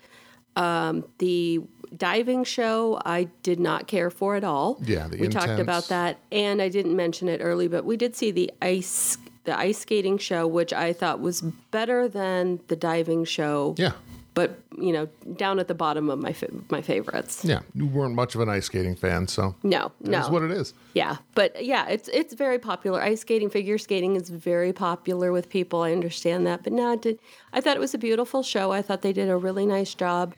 Um, 0.56 1.04
the 1.18 1.60
diving 1.96 2.44
show, 2.44 3.00
I 3.04 3.24
did 3.42 3.60
not 3.60 3.86
care 3.86 4.10
for 4.10 4.36
at 4.36 4.44
all. 4.44 4.78
Yeah, 4.82 5.08
the 5.08 5.18
we 5.18 5.28
talked 5.28 5.60
about 5.60 5.88
that, 5.88 6.18
and 6.32 6.62
I 6.62 6.68
didn't 6.68 6.96
mention 6.96 7.28
it 7.28 7.40
early, 7.42 7.68
but 7.68 7.84
we 7.84 7.96
did 7.96 8.16
see 8.16 8.30
the 8.30 8.50
ice 8.62 9.18
the 9.44 9.56
ice 9.58 9.78
skating 9.78 10.18
show, 10.18 10.46
which 10.46 10.72
I 10.72 10.92
thought 10.92 11.20
was 11.20 11.40
better 11.70 12.08
than 12.08 12.58
the 12.66 12.74
diving 12.76 13.24
show. 13.24 13.74
Yeah. 13.78 13.92
But 14.34 14.58
you 14.76 14.92
know, 14.92 15.06
down 15.36 15.58
at 15.58 15.66
the 15.66 15.74
bottom 15.74 16.10
of 16.10 16.18
my 16.18 16.34
fa- 16.34 16.50
my 16.68 16.82
favorites. 16.82 17.42
Yeah, 17.42 17.60
you 17.74 17.86
weren't 17.86 18.14
much 18.14 18.34
of 18.34 18.42
an 18.42 18.50
ice 18.50 18.66
skating 18.66 18.94
fan, 18.94 19.28
so 19.28 19.54
No, 19.62 19.92
no. 20.02 20.10
that's 20.10 20.28
what 20.28 20.42
it 20.42 20.50
is. 20.50 20.74
Yeah, 20.92 21.16
but 21.34 21.64
yeah, 21.64 21.88
it's 21.88 22.08
it's 22.08 22.34
very 22.34 22.58
popular. 22.58 23.00
Ice 23.00 23.22
skating, 23.22 23.48
figure 23.48 23.78
skating 23.78 24.14
is 24.14 24.28
very 24.28 24.74
popular 24.74 25.32
with 25.32 25.48
people. 25.48 25.80
I 25.80 25.92
understand 25.92 26.46
that, 26.48 26.64
but 26.64 26.74
no, 26.74 26.92
I 26.92 26.96
did. 26.96 27.18
I 27.54 27.62
thought 27.62 27.76
it 27.78 27.80
was 27.80 27.94
a 27.94 27.98
beautiful 27.98 28.42
show. 28.42 28.72
I 28.72 28.82
thought 28.82 29.00
they 29.00 29.14
did 29.14 29.30
a 29.30 29.36
really 29.38 29.64
nice 29.64 29.94
job. 29.94 30.34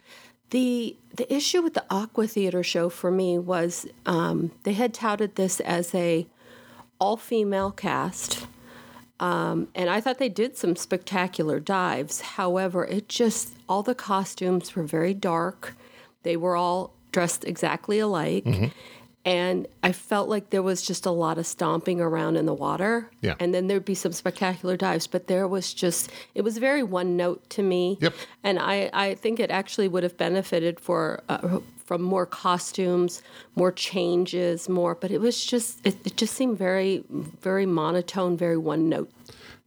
The 0.50 0.96
The 1.14 1.32
issue 1.32 1.62
with 1.62 1.74
the 1.74 1.84
Aqua 1.90 2.26
Theater 2.28 2.62
show 2.62 2.88
for 2.88 3.10
me 3.10 3.38
was 3.38 3.86
um, 4.06 4.52
they 4.62 4.74
had 4.74 4.94
touted 4.94 5.34
this 5.34 5.60
as 5.60 5.94
a 5.94 6.26
all 7.00 7.16
female 7.16 7.70
cast. 7.72 8.46
Um, 9.20 9.66
and 9.74 9.90
I 9.90 10.00
thought 10.00 10.18
they 10.18 10.28
did 10.28 10.56
some 10.56 10.76
spectacular 10.76 11.58
dives. 11.60 12.20
However, 12.20 12.84
it 12.84 13.08
just, 13.08 13.56
all 13.68 13.82
the 13.82 13.94
costumes 13.94 14.76
were 14.76 14.84
very 14.84 15.12
dark. 15.14 15.74
They 16.22 16.36
were 16.36 16.54
all 16.54 16.92
dressed 17.10 17.44
exactly 17.44 17.98
alike. 17.98 18.44
And 19.25 19.67
I 19.82 19.93
felt 19.93 20.29
like 20.29 20.50
there 20.50 20.62
was 20.62 20.81
just 20.81 21.05
a 21.05 21.11
lot 21.11 21.37
of 21.37 21.47
stomping 21.47 22.00
around 22.00 22.37
in 22.37 22.47
the 22.47 22.55
water. 22.55 23.11
Yeah. 23.20 23.35
And 23.38 23.53
then 23.53 23.67
there'd 23.67 23.85
be 23.85 23.94
some 23.94 24.12
spectacular 24.12 24.76
dives, 24.76 25.06
but 25.06 25.26
there 25.26 25.47
was 25.47 25.75
just, 25.75 26.11
it 26.35 26.43
was 26.43 26.56
very 26.56 26.82
one 26.82 27.17
note 27.17 27.49
to 27.50 27.62
me. 27.62 27.99
Yep. 28.00 28.15
And 28.43 28.59
I, 28.59 28.88
I 28.94 29.15
think 29.17 29.38
it 29.38 29.50
actually 29.50 29.88
would 29.88 30.03
have 30.03 30.17
benefited 30.17 30.81
for, 30.81 31.23
uh, 31.29 31.59
from 31.85 32.03
more 32.03 32.26
costumes, 32.26 33.23
more 33.55 33.73
changes, 33.73 34.69
more, 34.69 34.94
but 34.94 35.11
it 35.11 35.20
was 35.20 35.44
just, 35.44 35.87
it, 35.87 35.97
it 36.06 36.17
just 36.17 36.35
seemed 36.35 36.56
very, 36.56 37.05
very 37.11 37.67
monotone, 37.67 38.37
very 38.37 38.56
one 38.56 38.88
note. 38.88 39.11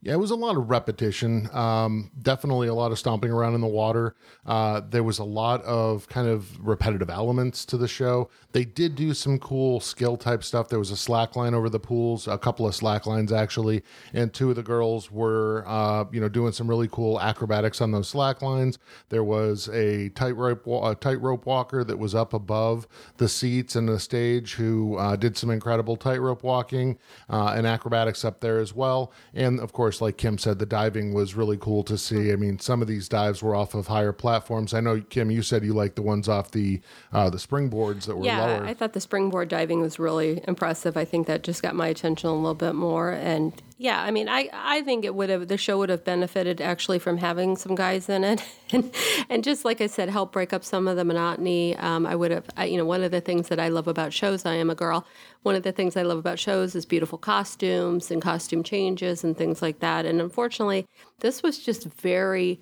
Yeah, 0.03 0.13
it 0.13 0.19
was 0.19 0.31
a 0.31 0.35
lot 0.35 0.57
of 0.57 0.67
repetition. 0.71 1.47
Um, 1.53 2.09
definitely 2.19 2.67
a 2.67 2.73
lot 2.73 2.91
of 2.91 2.97
stomping 2.97 3.29
around 3.29 3.53
in 3.53 3.61
the 3.61 3.67
water. 3.67 4.15
Uh, 4.47 4.81
there 4.89 5.03
was 5.03 5.19
a 5.19 5.23
lot 5.23 5.61
of 5.61 6.09
kind 6.09 6.27
of 6.27 6.59
repetitive 6.59 7.11
elements 7.11 7.65
to 7.65 7.77
the 7.77 7.87
show. 7.87 8.27
They 8.51 8.65
did 8.65 8.95
do 8.95 9.13
some 9.13 9.37
cool 9.37 9.79
skill 9.79 10.17
type 10.17 10.43
stuff. 10.43 10.69
There 10.69 10.79
was 10.79 10.89
a 10.89 10.97
slack 10.97 11.35
line 11.35 11.53
over 11.53 11.69
the 11.69 11.79
pools, 11.79 12.27
a 12.27 12.39
couple 12.39 12.65
of 12.65 12.73
slack 12.73 13.05
lines 13.05 13.31
actually, 13.31 13.83
and 14.11 14.33
two 14.33 14.49
of 14.49 14.55
the 14.55 14.63
girls 14.63 15.11
were, 15.11 15.63
uh, 15.67 16.05
you 16.11 16.19
know, 16.19 16.29
doing 16.29 16.51
some 16.51 16.67
really 16.67 16.87
cool 16.91 17.21
acrobatics 17.21 17.79
on 17.79 17.91
those 17.91 18.09
slack 18.09 18.41
lines. 18.41 18.79
There 19.09 19.23
was 19.23 19.69
a 19.69 20.09
tightrope 20.09 20.65
a 20.65 20.95
tightrope 20.95 21.45
walker 21.45 21.83
that 21.83 21.99
was 21.99 22.15
up 22.15 22.33
above 22.33 22.87
the 23.17 23.29
seats 23.29 23.75
and 23.75 23.87
the 23.87 23.99
stage 23.99 24.53
who 24.55 24.95
uh, 24.95 25.15
did 25.15 25.37
some 25.37 25.51
incredible 25.51 25.95
tightrope 25.95 26.41
walking 26.41 26.97
uh, 27.29 27.53
and 27.55 27.67
acrobatics 27.67 28.25
up 28.25 28.39
there 28.39 28.57
as 28.57 28.73
well. 28.73 29.13
And 29.35 29.59
of 29.59 29.73
course, 29.73 29.90
like 29.99 30.17
Kim 30.17 30.37
said, 30.37 30.59
the 30.59 30.65
diving 30.65 31.13
was 31.13 31.35
really 31.35 31.57
cool 31.57 31.83
to 31.83 31.97
see. 31.97 32.31
I 32.31 32.35
mean, 32.35 32.59
some 32.59 32.81
of 32.81 32.87
these 32.87 33.09
dives 33.09 33.41
were 33.41 33.55
off 33.55 33.73
of 33.73 33.87
higher 33.87 34.13
platforms. 34.13 34.73
I 34.73 34.79
know 34.79 35.01
Kim, 35.09 35.31
you 35.31 35.41
said 35.41 35.65
you 35.65 35.73
liked 35.73 35.95
the 35.95 36.01
ones 36.03 36.29
off 36.29 36.51
the 36.51 36.79
uh, 37.11 37.29
the 37.29 37.37
springboards 37.39 38.05
that 38.05 38.15
were 38.15 38.25
Yeah, 38.25 38.45
lower. 38.45 38.65
I 38.65 38.73
thought 38.75 38.93
the 38.93 39.01
springboard 39.01 39.49
diving 39.49 39.81
was 39.81 39.97
really 39.99 40.41
impressive. 40.47 40.95
I 40.95 41.03
think 41.03 41.25
that 41.27 41.41
just 41.41 41.63
got 41.63 41.75
my 41.75 41.87
attention 41.87 42.29
a 42.29 42.35
little 42.35 42.53
bit 42.53 42.75
more. 42.75 43.09
And 43.11 43.59
yeah, 43.81 43.99
I 43.99 44.11
mean, 44.11 44.29
I, 44.29 44.47
I 44.53 44.83
think 44.83 45.05
it 45.05 45.15
would 45.15 45.31
have 45.31 45.47
the 45.47 45.57
show 45.57 45.79
would 45.79 45.89
have 45.89 46.03
benefited 46.03 46.61
actually 46.61 46.99
from 46.99 47.17
having 47.17 47.57
some 47.57 47.73
guys 47.73 48.09
in 48.09 48.23
it, 48.23 48.43
and 48.71 48.93
and 49.27 49.43
just 49.43 49.65
like 49.65 49.81
I 49.81 49.87
said, 49.87 50.07
help 50.09 50.31
break 50.31 50.53
up 50.53 50.63
some 50.63 50.87
of 50.87 50.97
the 50.97 51.03
monotony. 51.03 51.75
Um, 51.77 52.05
I 52.05 52.15
would 52.15 52.29
have, 52.29 52.45
I, 52.55 52.65
you 52.65 52.77
know, 52.77 52.85
one 52.85 53.01
of 53.01 53.09
the 53.09 53.21
things 53.21 53.47
that 53.47 53.59
I 53.59 53.69
love 53.69 53.87
about 53.87 54.13
shows. 54.13 54.45
I 54.45 54.53
am 54.53 54.69
a 54.69 54.75
girl. 54.75 55.07
One 55.41 55.55
of 55.55 55.63
the 55.63 55.71
things 55.71 55.97
I 55.97 56.03
love 56.03 56.19
about 56.19 56.37
shows 56.37 56.75
is 56.75 56.85
beautiful 56.85 57.17
costumes 57.17 58.11
and 58.11 58.21
costume 58.21 58.61
changes 58.61 59.23
and 59.23 59.35
things 59.35 59.63
like 59.63 59.79
that. 59.79 60.05
And 60.05 60.21
unfortunately, 60.21 60.85
this 61.21 61.41
was 61.41 61.57
just 61.57 61.85
very 61.85 62.59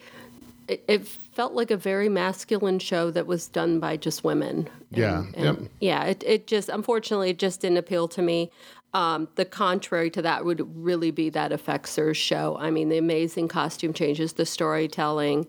it, 0.70 0.86
it 0.88 1.06
felt 1.06 1.54
like 1.54 1.72
a 1.72 1.78
very 1.78 2.08
masculine 2.08 2.80
show 2.80 3.12
that 3.12 3.28
was 3.28 3.48
done 3.48 3.82
by 3.82 3.98
just 3.98 4.24
women. 4.24 4.70
And- 4.92 4.98
Yeah, 4.98 5.24
and 5.36 5.44
yep. 5.62 5.72
yeah. 5.82 6.04
It, 6.06 6.24
it 6.26 6.48
just 6.48 6.70
unfortunately 6.70 7.32
it 7.32 7.40
just 7.40 7.60
didn't 7.60 7.78
appeal 7.78 8.08
to 8.10 8.22
me. 8.22 8.52
Um, 8.94 9.28
the 9.36 9.46
contrary 9.46 10.10
to 10.12 10.22
that 10.24 10.46
would 10.46 10.64
really 10.76 11.12
be 11.12 11.30
that 11.30 11.52
Effectors 11.52 12.16
show. 12.16 12.58
I 12.60 12.72
mean, 12.72 12.90
the 12.90 12.98
amazing 12.98 13.48
costume 13.48 13.94
changes, 13.94 14.34
the 14.34 14.46
storytelling. 14.46 15.48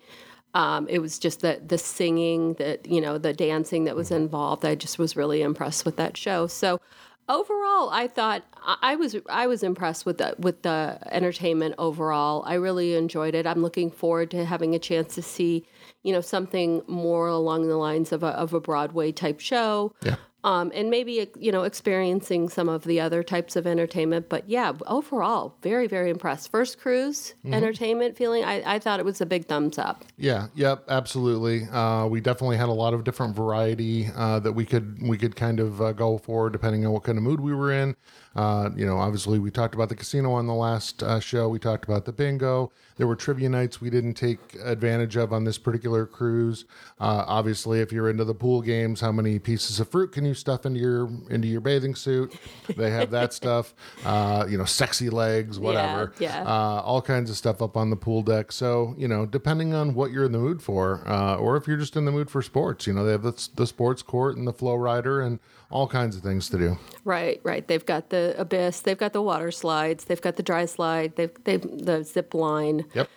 Um, 0.52 0.88
it 0.88 0.98
was 0.98 1.18
just 1.18 1.40
the 1.40 1.60
the 1.64 1.78
singing, 1.78 2.54
the 2.54 2.78
you 2.84 3.00
know, 3.00 3.18
the 3.18 3.32
dancing 3.32 3.84
that 3.84 3.96
was 3.96 4.10
involved. 4.10 4.64
I 4.64 4.74
just 4.74 4.98
was 4.98 5.16
really 5.16 5.42
impressed 5.42 5.84
with 5.84 5.96
that 5.96 6.16
show. 6.16 6.48
So 6.48 6.80
overall, 7.28 7.88
I 7.90 8.08
thought 8.08 8.42
I 8.62 8.76
I 8.82 8.96
was 8.96 9.16
I 9.28 9.46
was 9.46 9.62
impressed 9.62 10.04
with 10.04 10.18
the 10.18 10.34
with 10.38 10.62
the 10.62 10.98
entertainment 11.10 11.76
overall. 11.78 12.42
I 12.44 12.54
really 12.54 12.94
enjoyed 12.94 13.34
it. 13.34 13.46
I'm 13.46 13.62
looking 13.62 13.90
forward 13.90 14.30
to 14.32 14.44
having 14.44 14.74
a 14.74 14.78
chance 14.78 15.14
to 15.14 15.22
see, 15.22 15.64
you 16.02 16.12
know, 16.12 16.20
something 16.20 16.82
more 16.88 17.28
along 17.28 17.68
the 17.68 17.76
lines 17.76 18.12
of 18.12 18.22
a 18.22 18.28
of 18.28 18.52
a 18.52 18.60
Broadway 18.60 19.12
type 19.12 19.40
show. 19.40 19.94
Yeah. 20.02 20.16
Um, 20.44 20.70
and 20.74 20.90
maybe 20.90 21.28
you 21.38 21.52
know 21.52 21.62
experiencing 21.64 22.48
some 22.48 22.68
of 22.68 22.84
the 22.84 23.00
other 23.00 23.22
types 23.22 23.56
of 23.56 23.66
entertainment. 23.66 24.28
But 24.28 24.48
yeah, 24.48 24.72
overall, 24.86 25.56
very 25.62 25.86
very 25.86 26.10
impressed. 26.10 26.50
First 26.50 26.78
cruise 26.78 27.34
Mm-hmm. 27.44 27.54
entertainment 27.54 28.16
feeling. 28.16 28.44
I, 28.44 28.74
I 28.74 28.78
thought 28.78 29.00
it 29.00 29.04
was 29.04 29.20
a 29.20 29.26
big 29.26 29.46
thumbs 29.46 29.78
up. 29.78 30.04
Yeah, 30.16 30.48
yep, 30.54 30.84
absolutely. 30.88 31.64
Uh, 31.64 32.06
we 32.06 32.20
definitely 32.20 32.56
had 32.58 32.68
a 32.68 32.72
lot 32.72 32.92
of 32.94 33.04
different 33.04 33.34
variety 33.34 34.08
uh, 34.14 34.40
that 34.40 34.52
we 34.52 34.64
could 34.64 34.98
we 35.02 35.16
could 35.16 35.36
kind 35.36 35.58
of 35.60 35.80
uh, 35.80 35.92
go 35.92 36.18
for 36.18 36.50
depending 36.50 36.84
on 36.86 36.92
what 36.92 37.02
kind 37.04 37.16
of 37.18 37.24
mood 37.24 37.40
we 37.40 37.54
were 37.54 37.72
in. 37.72 37.96
Uh, 38.36 38.70
you 38.76 38.86
know, 38.86 38.98
obviously 38.98 39.38
we 39.38 39.50
talked 39.50 39.74
about 39.74 39.88
the 39.88 39.96
casino 39.96 40.32
on 40.32 40.46
the 40.46 40.54
last 40.54 41.02
uh, 41.02 41.18
show. 41.18 41.48
We 41.48 41.58
talked 41.58 41.84
about 41.84 42.04
the 42.04 42.12
bingo. 42.12 42.70
There 42.96 43.06
were 43.06 43.16
trivia 43.16 43.48
nights 43.48 43.80
we 43.80 43.90
didn't 43.90 44.14
take 44.14 44.38
advantage 44.62 45.16
of 45.16 45.32
on 45.32 45.44
this 45.44 45.58
particular 45.58 46.06
cruise. 46.06 46.64
Uh, 47.00 47.24
obviously, 47.26 47.80
if 47.80 47.92
you're 47.92 48.08
into 48.10 48.24
the 48.24 48.34
pool 48.34 48.60
games, 48.60 49.00
how 49.00 49.10
many 49.10 49.38
pieces 49.38 49.80
of 49.80 49.88
fruit 49.88 50.12
can 50.12 50.24
you 50.24 50.34
stuff 50.34 50.64
into 50.66 50.78
your 50.78 51.10
into 51.30 51.48
your 51.48 51.60
bathing 51.60 51.94
suit? 51.94 52.32
They 52.76 52.90
have 52.90 53.10
that 53.10 53.32
stuff. 53.32 53.74
Uh, 54.04 54.46
you 54.48 54.56
know, 54.56 54.64
sexy 54.64 55.10
legs, 55.10 55.58
whatever. 55.58 56.12
yeah. 56.18 56.42
Uh, 56.42 56.80
all 56.84 57.02
kinds 57.02 57.28
of 57.30 57.36
stuff 57.36 57.60
up 57.60 57.76
on 57.76 57.90
the 57.90 57.96
pool 57.96 58.22
deck. 58.22 58.50
So, 58.50 58.94
you 58.96 59.06
know, 59.08 59.26
depending 59.26 59.74
on 59.74 59.94
what 59.94 60.10
you're 60.10 60.24
in 60.24 60.32
the 60.32 60.38
mood 60.38 60.62
for, 60.62 61.02
uh, 61.06 61.36
or 61.36 61.56
if 61.56 61.66
you're 61.68 61.76
just 61.76 61.96
in 61.96 62.04
the 62.06 62.10
mood 62.12 62.30
for 62.30 62.40
sports, 62.42 62.86
you 62.86 62.92
know, 62.92 63.04
they 63.04 63.12
have 63.12 63.22
the, 63.22 63.48
the 63.56 63.66
sports 63.66 64.02
court 64.02 64.36
and 64.36 64.46
the 64.46 64.52
FlowRider 64.52 65.24
and 65.24 65.38
all 65.70 65.86
kinds 65.86 66.16
of 66.16 66.22
things 66.22 66.48
to 66.50 66.58
do. 66.58 66.78
Right, 67.04 67.40
right. 67.42 67.66
They've 67.66 67.84
got 67.84 68.10
the 68.10 68.34
abyss. 68.36 68.80
They've 68.80 68.98
got 68.98 69.12
the 69.12 69.22
water 69.22 69.50
slides. 69.50 70.04
They've 70.04 70.20
got 70.20 70.36
the 70.36 70.42
dry 70.42 70.66
slide. 70.66 71.16
They've 71.16 71.32
they've 71.44 71.62
the 71.62 72.02
zip 72.04 72.34
line. 72.34 72.84
Yep. 72.94 73.08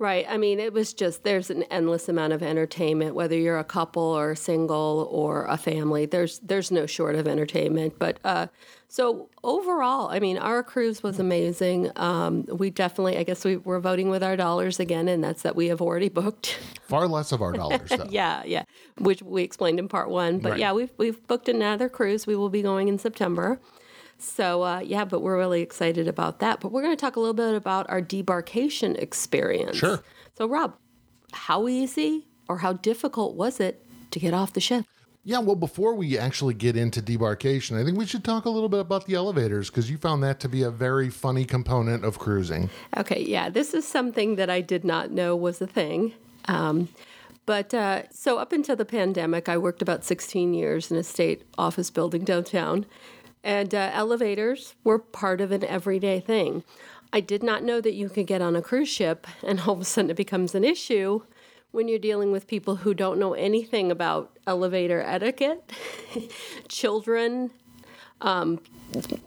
Right. 0.00 0.24
I 0.28 0.36
mean, 0.36 0.60
it 0.60 0.72
was 0.72 0.94
just 0.94 1.24
there's 1.24 1.50
an 1.50 1.64
endless 1.64 2.08
amount 2.08 2.32
of 2.32 2.40
entertainment, 2.40 3.16
whether 3.16 3.36
you're 3.36 3.58
a 3.58 3.64
couple 3.64 4.02
or 4.02 4.36
single 4.36 5.08
or 5.10 5.44
a 5.46 5.56
family. 5.56 6.06
There's 6.06 6.38
there's 6.38 6.70
no 6.70 6.86
short 6.86 7.16
of 7.16 7.26
entertainment. 7.26 7.98
But 7.98 8.20
uh, 8.22 8.46
so 8.86 9.28
overall, 9.42 10.08
I 10.08 10.20
mean, 10.20 10.38
our 10.38 10.62
cruise 10.62 11.02
was 11.02 11.18
amazing. 11.18 11.90
Um, 11.96 12.44
we 12.48 12.70
definitely, 12.70 13.18
I 13.18 13.24
guess, 13.24 13.44
we 13.44 13.56
were 13.56 13.80
voting 13.80 14.08
with 14.08 14.22
our 14.22 14.36
dollars 14.36 14.78
again, 14.78 15.08
and 15.08 15.22
that's 15.22 15.42
that 15.42 15.56
we 15.56 15.66
have 15.66 15.82
already 15.82 16.08
booked. 16.08 16.58
Far 16.86 17.08
less 17.08 17.32
of 17.32 17.42
our 17.42 17.52
dollars, 17.52 17.88
though. 17.90 18.06
yeah, 18.08 18.44
yeah, 18.46 18.62
which 18.98 19.20
we 19.22 19.42
explained 19.42 19.80
in 19.80 19.88
part 19.88 20.10
one. 20.10 20.38
But 20.38 20.52
Right. 20.52 20.60
yeah, 20.60 20.72
we've 20.72 20.92
we've 20.96 21.26
booked 21.26 21.48
another 21.48 21.88
cruise. 21.88 22.24
We 22.24 22.36
will 22.36 22.50
be 22.50 22.62
going 22.62 22.86
in 22.86 23.00
September. 23.00 23.58
So 24.18 24.62
uh, 24.62 24.80
yeah, 24.80 25.04
but 25.04 25.20
we're 25.20 25.38
really 25.38 25.62
excited 25.62 26.08
about 26.08 26.40
that. 26.40 26.60
But 26.60 26.72
we're 26.72 26.82
going 26.82 26.96
to 26.96 27.00
talk 27.00 27.16
a 27.16 27.20
little 27.20 27.34
bit 27.34 27.54
about 27.54 27.88
our 27.88 28.02
debarkation 28.02 28.96
experience. 28.96 29.76
Sure. 29.76 30.02
So 30.36 30.46
Rob, 30.46 30.76
how 31.32 31.68
easy 31.68 32.26
or 32.48 32.58
how 32.58 32.74
difficult 32.74 33.36
was 33.36 33.60
it 33.60 33.84
to 34.10 34.18
get 34.18 34.34
off 34.34 34.52
the 34.52 34.60
ship? 34.60 34.84
Yeah, 35.24 35.40
well, 35.40 35.56
before 35.56 35.94
we 35.94 36.16
actually 36.16 36.54
get 36.54 36.74
into 36.74 37.02
debarkation, 37.02 37.78
I 37.78 37.84
think 37.84 37.98
we 37.98 38.06
should 38.06 38.24
talk 38.24 38.46
a 38.46 38.50
little 38.50 38.70
bit 38.70 38.80
about 38.80 39.04
the 39.04 39.14
elevators 39.14 39.68
because 39.68 39.90
you 39.90 39.98
found 39.98 40.22
that 40.22 40.40
to 40.40 40.48
be 40.48 40.62
a 40.62 40.70
very 40.70 41.10
funny 41.10 41.44
component 41.44 42.02
of 42.02 42.18
cruising. 42.18 42.70
Okay, 42.96 43.22
yeah, 43.26 43.50
this 43.50 43.74
is 43.74 43.86
something 43.86 44.36
that 44.36 44.48
I 44.48 44.62
did 44.62 44.84
not 44.84 45.10
know 45.10 45.36
was 45.36 45.60
a 45.60 45.66
thing. 45.66 46.14
Um, 46.46 46.88
but 47.44 47.74
uh, 47.74 48.02
so 48.10 48.38
up 48.38 48.52
until 48.52 48.76
the 48.76 48.84
pandemic, 48.84 49.48
I 49.48 49.58
worked 49.58 49.82
about 49.82 50.04
16 50.04 50.54
years 50.54 50.90
in 50.90 50.96
a 50.96 51.02
state 51.02 51.42
office 51.58 51.90
building 51.90 52.24
downtown, 52.24 52.86
and 53.42 53.74
uh, 53.74 53.90
elevators 53.92 54.74
were 54.84 54.98
part 54.98 55.40
of 55.40 55.52
an 55.52 55.64
everyday 55.64 56.20
thing. 56.20 56.64
I 57.12 57.20
did 57.20 57.42
not 57.42 57.62
know 57.62 57.80
that 57.80 57.94
you 57.94 58.08
could 58.08 58.26
get 58.26 58.42
on 58.42 58.56
a 58.56 58.62
cruise 58.62 58.88
ship 58.88 59.26
and 59.42 59.60
all 59.60 59.74
of 59.74 59.80
a 59.80 59.84
sudden 59.84 60.10
it 60.10 60.16
becomes 60.16 60.54
an 60.54 60.64
issue 60.64 61.22
when 61.70 61.88
you're 61.88 61.98
dealing 61.98 62.32
with 62.32 62.46
people 62.46 62.76
who 62.76 62.94
don't 62.94 63.18
know 63.18 63.34
anything 63.34 63.90
about 63.90 64.38
elevator 64.46 65.02
etiquette, 65.02 65.70
children, 66.68 67.50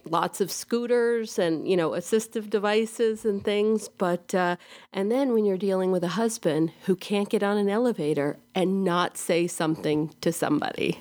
lots 0.06 0.42
of 0.42 0.52
scooters 0.52 1.40
and 1.40 1.68
you 1.68 1.78
know 1.78 1.92
assistive 1.92 2.50
devices 2.50 3.24
and 3.24 3.44
things 3.44 3.88
but 3.88 4.34
uh, 4.36 4.56
and 4.92 5.12
then 5.12 5.34
when 5.34 5.46
you're 5.46 5.58
dealing 5.58 5.92
with 5.92 6.04
a 6.04 6.10
husband 6.10 6.72
who 6.86 6.96
can't 6.96 7.30
get 7.30 7.44
on 7.44 7.58
an 7.58 7.70
elevator 7.70 8.38
and 8.54 8.84
not 8.84 9.18
say 9.18 9.48
something 9.48 10.14
to 10.20 10.32
somebody 10.34 11.00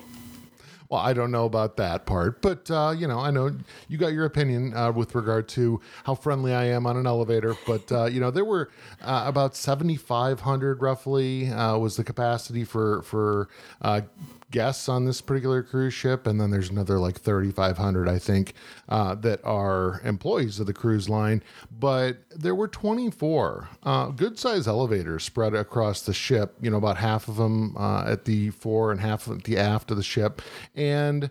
Well, 0.90 1.00
I 1.00 1.12
don't 1.12 1.30
know 1.30 1.44
about 1.44 1.76
that 1.76 2.04
part, 2.04 2.42
but 2.42 2.68
uh, 2.68 2.92
you 2.98 3.06
know, 3.06 3.20
I 3.20 3.30
know 3.30 3.56
you 3.86 3.96
got 3.96 4.12
your 4.12 4.24
opinion 4.24 4.76
uh, 4.76 4.90
with 4.90 5.14
regard 5.14 5.48
to 5.50 5.80
how 6.02 6.16
friendly 6.16 6.52
I 6.52 6.64
am 6.64 6.84
on 6.84 6.96
an 6.96 7.06
elevator. 7.06 7.54
But 7.64 7.92
uh, 7.92 8.06
you 8.06 8.18
know, 8.18 8.32
there 8.32 8.44
were 8.44 8.70
uh, 9.00 9.22
about 9.26 9.54
seventy 9.54 9.96
five 9.96 10.40
hundred 10.40 10.82
roughly 10.82 11.48
uh, 11.48 11.78
was 11.78 11.96
the 11.96 12.02
capacity 12.02 12.64
for 12.64 13.02
for 13.02 13.48
uh, 13.80 14.00
guests 14.50 14.88
on 14.88 15.04
this 15.04 15.20
particular 15.20 15.62
cruise 15.62 15.94
ship, 15.94 16.26
and 16.26 16.40
then 16.40 16.50
there's 16.50 16.70
another 16.70 16.98
like 16.98 17.18
thirty 17.18 17.50
five 17.50 17.78
hundred, 17.78 18.08
I 18.08 18.18
think, 18.18 18.54
uh, 18.88 19.14
that 19.16 19.40
are 19.44 20.00
employees 20.04 20.60
of 20.60 20.66
the 20.66 20.72
cruise 20.72 21.08
line. 21.08 21.42
But 21.70 22.18
there 22.30 22.54
were 22.54 22.68
twenty 22.68 23.10
four 23.10 23.68
uh, 23.82 24.08
good 24.08 24.38
size 24.38 24.66
elevators 24.66 25.24
spread 25.24 25.54
across 25.54 26.02
the 26.02 26.14
ship. 26.14 26.54
You 26.60 26.70
know, 26.70 26.76
about 26.76 26.96
half 26.96 27.28
of 27.28 27.36
them 27.36 27.76
uh, 27.76 28.04
at 28.06 28.24
the 28.24 28.50
fore 28.50 28.92
and 28.92 29.00
half 29.00 29.28
at 29.28 29.44
the 29.44 29.58
aft 29.58 29.90
of 29.90 29.96
the 29.96 30.02
ship, 30.02 30.42
and 30.74 31.30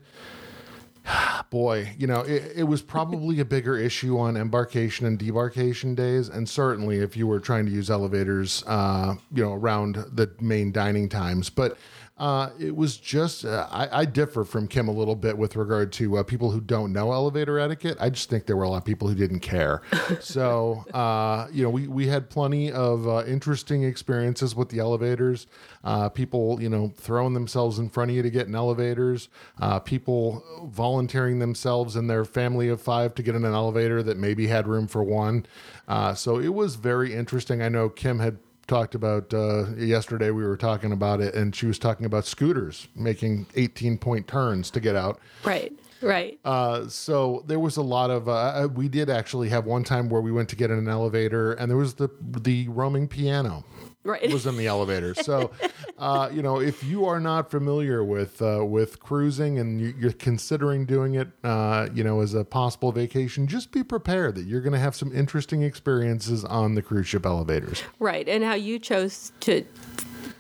boy, 1.49 1.89
you 1.97 2.07
know, 2.07 2.21
it, 2.21 2.51
it 2.55 2.63
was 2.63 2.81
probably 2.81 3.39
a 3.39 3.45
bigger 3.45 3.77
issue 3.77 4.17
on 4.17 4.37
embarkation 4.37 5.05
and 5.05 5.19
debarkation 5.19 5.95
days, 5.95 6.29
and 6.29 6.47
certainly 6.47 6.99
if 6.99 7.15
you 7.15 7.27
were 7.27 7.39
trying 7.39 7.65
to 7.65 7.71
use 7.71 7.89
elevators, 7.89 8.63
uh, 8.67 9.15
you 9.33 9.43
know, 9.43 9.53
around 9.53 9.95
the 10.11 10.29
main 10.39 10.71
dining 10.71 11.09
times. 11.09 11.49
But 11.49 11.77
uh, 12.19 12.49
it 12.59 12.75
was 12.75 12.97
just, 12.97 13.45
uh, 13.45 13.67
I, 13.71 14.01
I 14.01 14.05
differ 14.05 14.43
from 14.43 14.67
Kim 14.67 14.87
a 14.87 14.91
little 14.91 15.15
bit 15.15 15.37
with 15.37 15.55
regard 15.55 15.91
to 15.93 16.17
uh, 16.17 16.23
people 16.23 16.51
who 16.51 16.59
don't 16.59 16.91
know 16.91 17.13
elevator 17.13 17.59
etiquette. 17.59 17.97
I 17.99 18.09
just 18.09 18.29
think 18.29 18.45
there 18.45 18.57
were 18.57 18.63
a 18.63 18.69
lot 18.69 18.77
of 18.77 18.85
people 18.85 19.07
who 19.07 19.15
didn't 19.15 19.39
care. 19.39 19.81
so, 20.19 20.85
uh, 20.93 21.47
you 21.51 21.63
know, 21.63 21.69
we, 21.69 21.87
we 21.87 22.07
had 22.07 22.29
plenty 22.29 22.71
of 22.71 23.07
uh, 23.07 23.23
interesting 23.25 23.83
experiences 23.83 24.53
with 24.53 24.67
the 24.69 24.79
elevators. 24.79 25.47
Uh, 25.83 26.09
people, 26.09 26.61
you 26.61 26.69
know, 26.69 26.91
throwing 26.97 27.33
themselves 27.33 27.79
in 27.79 27.89
front 27.89 28.11
of 28.11 28.17
you 28.17 28.21
to 28.21 28.29
get 28.29 28.47
in 28.47 28.55
elevators. 28.55 29.29
Uh, 29.61 29.79
people 29.79 30.43
volunteering 30.65 31.39
themselves 31.39 31.95
and 31.95 32.09
their 32.09 32.25
family 32.25 32.67
of 32.67 32.81
five 32.81 33.15
to 33.15 33.23
get 33.23 33.33
in 33.33 33.45
an 33.45 33.53
elevator 33.53 34.03
that 34.03 34.17
maybe 34.17 34.47
had 34.47 34.67
room 34.67 34.87
for 34.87 35.03
one. 35.03 35.45
Uh, 35.87 36.13
so 36.13 36.37
it 36.37 36.53
was 36.53 36.75
very 36.75 37.13
interesting. 37.13 37.61
I 37.61 37.69
know 37.69 37.87
Kim 37.87 38.19
had 38.19 38.37
talked 38.69 38.95
about 38.95 39.33
uh, 39.33 39.65
yesterday 39.75 40.31
we 40.31 40.43
were 40.43 40.55
talking 40.55 40.93
about 40.93 41.19
it 41.19 41.33
and 41.33 41.53
she 41.53 41.65
was 41.65 41.77
talking 41.77 42.05
about 42.05 42.25
scooters 42.25 42.87
making 42.95 43.45
18 43.55 43.97
point 43.97 44.27
turns 44.27 44.71
to 44.71 44.79
get 44.79 44.95
out. 44.95 45.19
Right 45.43 45.73
right. 46.01 46.39
Uh, 46.45 46.87
so 46.87 47.43
there 47.47 47.59
was 47.59 47.77
a 47.77 47.81
lot 47.81 48.09
of 48.09 48.29
uh, 48.29 48.69
we 48.73 48.87
did 48.87 49.09
actually 49.09 49.49
have 49.49 49.65
one 49.65 49.83
time 49.83 50.09
where 50.09 50.21
we 50.21 50.31
went 50.31 50.49
to 50.49 50.55
get 50.55 50.71
in 50.71 50.77
an 50.77 50.87
elevator 50.87 51.53
and 51.53 51.69
there 51.69 51.77
was 51.77 51.95
the 51.95 52.09
the 52.21 52.67
roaming 52.69 53.07
piano 53.07 53.65
right 54.03 54.31
was 54.31 54.45
in 54.45 54.57
the 54.57 54.67
elevator. 54.67 55.13
So, 55.13 55.51
uh, 55.97 56.29
you 56.33 56.41
know, 56.41 56.59
if 56.59 56.83
you 56.83 57.05
are 57.05 57.19
not 57.19 57.51
familiar 57.51 58.03
with 58.03 58.41
uh, 58.41 58.63
with 58.65 58.99
cruising 58.99 59.59
and 59.59 59.79
you- 59.81 59.93
you're 59.99 60.11
considering 60.13 60.85
doing 60.85 61.15
it, 61.15 61.27
uh, 61.43 61.89
you 61.93 62.03
know, 62.03 62.21
as 62.21 62.33
a 62.33 62.43
possible 62.45 62.91
vacation, 62.91 63.47
just 63.47 63.71
be 63.71 63.83
prepared 63.83 64.35
that 64.35 64.45
you're 64.45 64.61
going 64.61 64.73
to 64.73 64.79
have 64.79 64.95
some 64.95 65.13
interesting 65.15 65.61
experiences 65.63 66.43
on 66.45 66.75
the 66.75 66.81
cruise 66.81 67.07
ship 67.07 67.25
elevators. 67.25 67.83
right 67.99 68.27
and 68.29 68.43
how 68.43 68.53
you 68.55 68.79
chose 68.79 69.31
to 69.41 69.63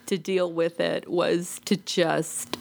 to 0.05 0.17
deal 0.17 0.51
with 0.51 0.79
it 0.79 1.07
was 1.07 1.59
to 1.65 1.75
just 1.75 2.57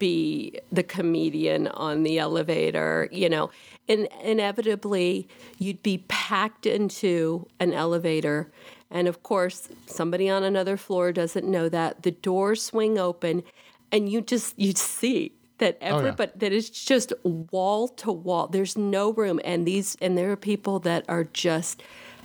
be 0.00 0.58
the 0.72 0.82
comedian 0.82 1.68
on 1.68 2.02
the 2.02 2.18
elevator, 2.18 3.08
you 3.12 3.28
know. 3.28 3.48
And 3.88 4.08
inevitably, 4.22 5.28
you'd 5.58 5.82
be 5.82 5.98
packed 6.08 6.66
into 6.66 7.46
an 7.60 7.72
elevator. 7.72 8.50
And 8.90 9.08
of 9.08 9.22
course, 9.22 9.68
somebody 9.86 10.28
on 10.28 10.44
another 10.44 10.76
floor 10.76 11.12
doesn't 11.12 11.46
know 11.46 11.68
that. 11.68 12.02
The 12.02 12.12
doors 12.12 12.62
swing 12.62 12.98
open, 12.98 13.42
and 13.90 14.08
you 14.08 14.20
just, 14.20 14.58
you 14.58 14.72
see 14.72 15.32
that 15.58 15.78
everybody, 15.80 16.32
that 16.36 16.52
is 16.52 16.70
just 16.70 17.12
wall 17.22 17.88
to 17.88 18.12
wall. 18.12 18.46
There's 18.46 18.76
no 18.76 19.12
room. 19.12 19.40
And 19.44 19.66
these, 19.66 19.96
and 20.00 20.16
there 20.16 20.30
are 20.30 20.36
people 20.36 20.78
that 20.80 21.04
are 21.08 21.24
just, 21.24 21.82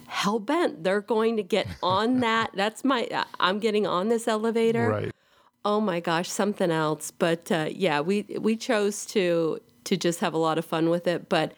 hell 0.07 0.39
bent. 0.39 0.83
They're 0.83 1.01
going 1.01 1.37
to 1.37 1.43
get 1.43 1.67
on 1.83 2.19
that. 2.19 2.51
That's 2.53 2.83
my. 2.83 3.07
I'm 3.39 3.59
getting 3.59 3.87
on 3.87 4.09
this 4.09 4.27
elevator. 4.27 5.11
Oh 5.65 5.79
my 5.79 5.99
gosh, 5.99 6.29
something 6.29 6.71
else. 6.71 7.11
But 7.11 7.51
uh, 7.51 7.69
yeah, 7.71 8.01
we 8.01 8.23
we 8.39 8.55
chose 8.55 9.05
to 9.07 9.59
to 9.85 9.97
just 9.97 10.19
have 10.19 10.33
a 10.33 10.37
lot 10.37 10.57
of 10.57 10.65
fun 10.65 10.89
with 10.89 11.07
it. 11.07 11.29
But 11.29 11.53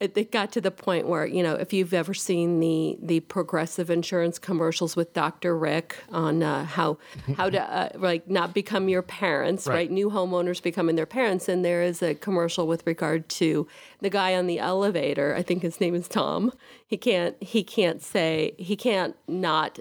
it, 0.00 0.16
it 0.16 0.32
got 0.32 0.50
to 0.52 0.60
the 0.60 0.70
point 0.70 1.06
where 1.06 1.24
you 1.24 1.42
know, 1.42 1.54
if 1.54 1.72
you've 1.72 1.94
ever 1.94 2.14
seen 2.14 2.60
the 2.60 2.98
the 3.00 3.20
progressive 3.20 3.90
insurance 3.90 4.38
commercials 4.38 4.96
with 4.96 5.12
Dr. 5.12 5.56
Rick 5.56 5.96
on 6.10 6.42
uh, 6.42 6.64
how 6.64 6.98
how 7.36 7.48
to 7.48 7.62
uh, 7.62 7.88
like 7.94 8.28
not 8.28 8.54
become 8.54 8.88
your 8.88 9.02
parents, 9.02 9.66
right. 9.66 9.74
Right. 9.74 9.90
New 9.90 10.10
homeowners 10.10 10.62
becoming 10.62 10.96
their 10.96 11.06
parents, 11.06 11.48
and 11.48 11.64
there 11.64 11.82
is 11.82 12.02
a 12.02 12.14
commercial 12.14 12.66
with 12.66 12.86
regard 12.86 13.28
to 13.30 13.68
the 14.00 14.10
guy 14.10 14.34
on 14.34 14.46
the 14.46 14.58
elevator. 14.58 15.34
I 15.36 15.42
think 15.42 15.62
his 15.62 15.80
name 15.80 15.94
is 15.94 16.08
Tom. 16.08 16.52
He 16.86 16.96
can't 16.96 17.40
he 17.42 17.62
can't 17.62 18.02
say 18.02 18.54
he 18.58 18.76
can't 18.76 19.16
not 19.28 19.78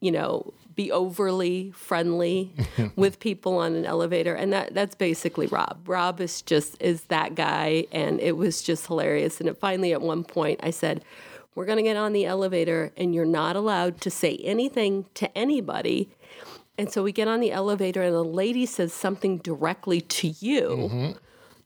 you 0.00 0.10
know 0.10 0.52
be 0.74 0.90
overly 0.90 1.70
friendly 1.72 2.52
with 2.96 3.20
people 3.20 3.58
on 3.58 3.74
an 3.74 3.84
elevator 3.84 4.34
and 4.34 4.52
that 4.52 4.74
that's 4.74 4.94
basically 4.94 5.46
Rob. 5.46 5.80
Rob 5.86 6.20
is 6.20 6.42
just 6.42 6.80
is 6.80 7.02
that 7.04 7.34
guy 7.34 7.86
and 7.92 8.20
it 8.20 8.36
was 8.36 8.62
just 8.62 8.86
hilarious 8.86 9.40
and 9.40 9.48
it 9.48 9.58
finally 9.58 9.92
at 9.92 10.02
one 10.02 10.24
point 10.24 10.60
I 10.62 10.70
said 10.70 11.04
we're 11.54 11.66
going 11.66 11.76
to 11.76 11.82
get 11.82 11.96
on 11.96 12.12
the 12.12 12.24
elevator 12.24 12.92
and 12.96 13.14
you're 13.14 13.24
not 13.24 13.56
allowed 13.56 14.00
to 14.02 14.10
say 14.10 14.36
anything 14.38 15.06
to 15.14 15.36
anybody. 15.36 16.10
And 16.78 16.90
so 16.90 17.02
we 17.02 17.12
get 17.12 17.28
on 17.28 17.40
the 17.40 17.52
elevator 17.52 18.02
and 18.02 18.14
the 18.14 18.24
lady 18.24 18.64
says 18.64 18.92
something 18.92 19.38
directly 19.38 20.00
to 20.00 20.28
you. 20.28 20.62
Mm-hmm. 20.62 21.10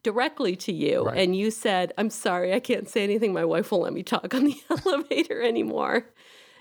Directly 0.02 0.56
to 0.56 0.72
you. 0.72 1.08
And 1.08 1.36
you 1.36 1.50
said, 1.50 1.92
I'm 1.98 2.10
sorry, 2.10 2.52
I 2.52 2.60
can't 2.60 2.88
say 2.88 3.02
anything. 3.02 3.32
My 3.32 3.44
wife 3.44 3.70
won't 3.70 3.84
let 3.84 3.92
me 3.92 4.02
talk 4.02 4.34
on 4.34 4.44
the 4.44 4.56
elevator 4.70 5.42
anymore. 5.42 6.06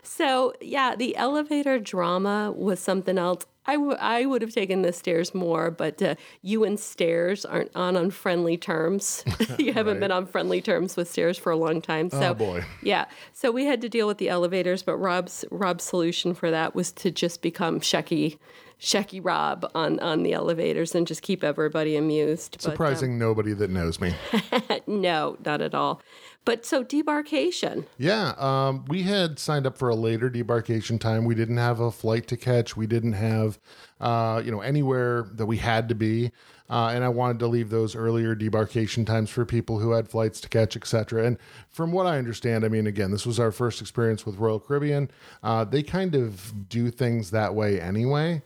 So, 0.05 0.53
yeah, 0.61 0.95
the 0.95 1.15
elevator 1.17 1.79
drama 1.79 2.53
was 2.55 2.79
something 2.79 3.17
else. 3.17 3.45
I, 3.67 3.73
w- 3.73 3.97
I 3.99 4.27
would 4.27 4.43
have 4.43 4.51
taken 4.53 4.83
the 4.83 4.93
stairs 4.93 5.33
more, 5.33 5.71
but 5.71 5.99
uh, 5.99 6.13
you 6.43 6.63
and 6.63 6.79
stairs 6.79 7.45
aren't 7.45 7.75
on 7.75 7.95
unfriendly 7.95 8.57
terms. 8.57 9.23
you 9.57 9.73
haven't 9.73 9.99
been 9.99 10.11
on 10.11 10.27
friendly 10.27 10.61
terms 10.61 10.95
with 10.95 11.09
stairs 11.09 11.35
for 11.39 11.51
a 11.51 11.55
long 11.57 11.81
time. 11.81 12.11
So, 12.11 12.21
Oh, 12.29 12.33
boy. 12.35 12.63
yeah. 12.83 13.05
So 13.33 13.49
we 13.51 13.65
had 13.65 13.81
to 13.81 13.89
deal 13.89 14.05
with 14.07 14.19
the 14.19 14.29
elevators, 14.29 14.83
but 14.83 14.97
Rob's 14.97 15.43
Rob's 15.49 15.83
solution 15.83 16.35
for 16.35 16.51
that 16.51 16.75
was 16.75 16.91
to 16.91 17.09
just 17.09 17.41
become 17.41 17.79
Shecky, 17.79 18.37
Shecky 18.79 19.19
Rob 19.23 19.67
on 19.73 19.99
on 19.99 20.21
the 20.21 20.33
elevators 20.33 20.93
and 20.93 21.07
just 21.07 21.23
keep 21.23 21.43
everybody 21.43 21.95
amused. 21.95 22.57
But, 22.59 22.65
um, 22.67 22.71
Surprising 22.73 23.17
nobody 23.17 23.53
that 23.53 23.71
knows 23.71 23.99
me. 23.99 24.13
no, 24.85 25.37
not 25.43 25.61
at 25.61 25.73
all. 25.73 26.01
But 26.45 26.65
so 26.65 26.83
debarkation. 26.83 27.85
Yeah, 27.97 28.33
um, 28.37 28.85
we 28.87 29.03
had 29.03 29.39
signed 29.39 29.65
up 29.65 29.77
for 29.77 29.89
a 29.89 29.95
later 29.95 30.29
debarkation 30.29 30.99
time. 30.99 31.25
We 31.25 31.35
didn't 31.35 31.57
have 31.57 31.79
a 31.79 31.91
flight 31.91 32.27
to 32.27 32.37
catch. 32.37 32.77
We 32.77 32.85
didn't 32.85 33.13
have, 33.13 33.57
uh, 33.99 34.41
you 34.45 34.51
know, 34.51 34.61
anywhere 34.61 35.27
that 35.33 35.47
we 35.47 35.57
had 35.57 35.89
to 35.89 35.95
be. 35.95 36.31
Uh, 36.69 36.91
and 36.93 37.03
I 37.03 37.09
wanted 37.09 37.39
to 37.39 37.47
leave 37.47 37.69
those 37.69 37.95
earlier 37.95 38.35
debarkation 38.35 39.05
times 39.05 39.29
for 39.29 39.45
people 39.45 39.79
who 39.79 39.91
had 39.91 40.07
flights 40.07 40.41
to 40.41 40.49
catch, 40.49 40.75
etc. 40.75 41.25
And 41.25 41.37
from 41.69 41.91
what 41.91 42.07
I 42.07 42.17
understand, 42.17 42.65
I 42.65 42.69
mean, 42.69 42.87
again, 42.87 43.11
this 43.11 43.25
was 43.25 43.39
our 43.39 43.51
first 43.51 43.81
experience 43.81 44.25
with 44.25 44.37
Royal 44.37 44.59
Caribbean. 44.59 45.11
Uh, 45.43 45.63
they 45.63 45.83
kind 45.83 46.15
of 46.15 46.69
do 46.69 46.89
things 46.89 47.31
that 47.31 47.53
way 47.53 47.79
anyway 47.79 48.41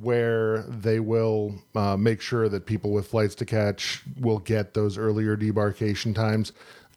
where 0.00 0.62
they 0.62 1.00
will 1.00 1.54
uh, 1.74 1.96
make 1.96 2.20
sure 2.20 2.48
that 2.48 2.66
people 2.66 2.92
with 2.92 3.08
flights 3.08 3.34
to 3.36 3.44
catch 3.44 4.02
will 4.18 4.38
get 4.38 4.74
those 4.74 4.96
earlier 4.96 5.36
debarkation 5.36 6.14
times. 6.14 6.52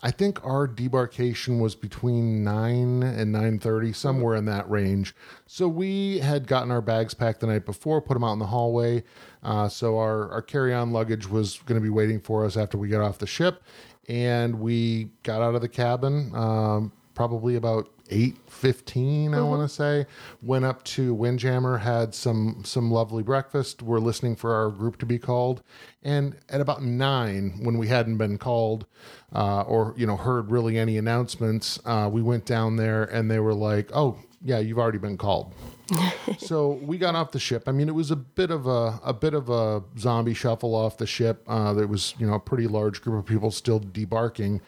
I 0.06 0.12
think 0.12 0.44
our 0.46 0.68
debarkation 0.68 1.62
was 1.62 1.76
between 1.76 2.44
nine 2.44 3.04
and 3.04 3.32
nine 3.32 3.58
thirty, 3.58 3.94
somewhere 3.94 4.36
in 4.36 4.44
that 4.46 4.70
range. 4.70 5.16
So 5.48 5.70
we 5.70 6.20
had 6.20 6.46
gotten 6.46 6.72
our 6.72 6.82
bags 6.82 7.14
packed 7.14 7.40
the 7.40 7.48
night 7.48 7.66
before, 7.66 8.02
put 8.02 8.16
them 8.16 8.24
out 8.24 8.34
in 8.34 8.40
the 8.40 8.48
hallway. 8.48 9.04
Uh, 9.44 9.70
so 9.70 9.98
our 9.98 10.30
our 10.30 10.42
carry 10.42 10.74
on 10.74 10.92
luggage 10.92 11.30
was 11.30 11.60
going 11.60 11.80
to 11.80 11.84
be 11.84 11.90
waiting 11.90 12.20
for 12.20 12.46
us 12.46 12.58
after 12.58 12.78
we 12.78 12.90
got 12.90 13.02
off 13.02 13.18
the 13.18 13.26
ship, 13.26 13.64
and 14.10 14.60
we 14.60 15.10
got 15.24 15.42
out 15.42 15.56
of 15.56 15.62
the 15.62 15.70
cabin. 15.70 16.36
Um, 16.36 16.92
probably 17.14 17.56
about 17.56 17.90
8.15 18.10 19.34
i 19.36 19.42
want 19.42 19.68
to 19.68 19.74
say. 19.74 20.06
Went 20.42 20.66
up 20.66 20.84
to 20.84 21.14
windjammer 21.14 21.78
had 21.80 22.14
some 22.14 22.62
some 22.66 22.92
lovely 22.92 23.24
breakfast. 23.24 23.82
We're 23.82 24.00
listening 24.00 24.36
for 24.36 24.54
our 24.54 24.70
group 24.70 24.98
to 25.00 25.06
be 25.06 25.18
called. 25.18 25.64
And 26.04 26.36
at 26.50 26.62
about 26.62 26.84
9 26.84 27.60
when 27.62 27.78
we 27.78 27.88
hadn't 27.88 28.18
been 28.18 28.38
called 28.38 28.86
uh, 29.34 29.62
or 29.62 29.94
you 29.98 30.06
know 30.06 30.18
heard 30.18 30.52
really 30.52 30.78
any 30.78 30.98
announcements 30.98 31.80
uh, 31.86 32.10
we 32.12 32.22
went 32.22 32.46
down 32.46 32.76
there 32.76 33.04
and 33.04 33.32
they 33.32 33.40
were 33.40 33.54
like 33.54 33.90
oh 33.94 34.18
yeah 34.44 34.60
you've 34.60 34.80
already 34.80 34.98
been 34.98 35.18
called. 35.18 35.54
So 36.40 36.80
we 36.82 36.98
got 36.98 37.16
off 37.16 37.32
the 37.32 37.40
ship. 37.40 37.64
I 37.68 37.72
mean, 37.72 37.88
it 37.88 37.96
was 37.96 38.12
a 38.12 38.16
bit 38.16 38.52
of 38.52 38.68
a 38.68 39.00
a 39.04 39.14
bit 39.14 39.34
of 39.34 39.50
a 39.50 39.84
zombie 39.98 40.34
shuffle 40.34 40.76
off 40.76 40.98
the 40.98 41.06
ship. 41.06 41.44
Uh, 41.48 41.74
there 41.74 41.88
was 41.88 42.16
you 42.18 42.26
know 42.26 42.34
a 42.34 42.40
pretty 42.40 42.68
large 42.68 43.02
group 43.02 43.20
of 43.20 43.26
people 43.26 43.52
still 43.52 43.80
debarking, 43.80 44.62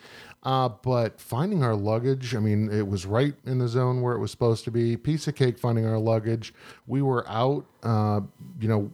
uh, 0.45 0.69
but 0.69 1.19
finding 1.19 1.63
our 1.63 1.75
luggage. 1.75 2.33
I 2.35 2.39
mean, 2.39 2.71
it 2.71 2.87
was 2.87 3.05
right 3.05 3.33
in 3.45 3.57
the 3.59 3.67
zone 3.67 4.01
where 4.01 4.13
it 4.13 4.19
was 4.19 4.31
supposed 4.31 4.63
to 4.65 4.71
be. 4.71 4.95
Piece 4.95 5.27
of 5.27 5.35
cake 5.35 5.57
finding 5.59 5.85
our 5.85 5.97
luggage. 5.99 6.53
We 6.87 7.01
were 7.01 7.27
out. 7.27 7.65
Uh, 7.83 8.21
you 8.59 8.67
know. 8.69 8.91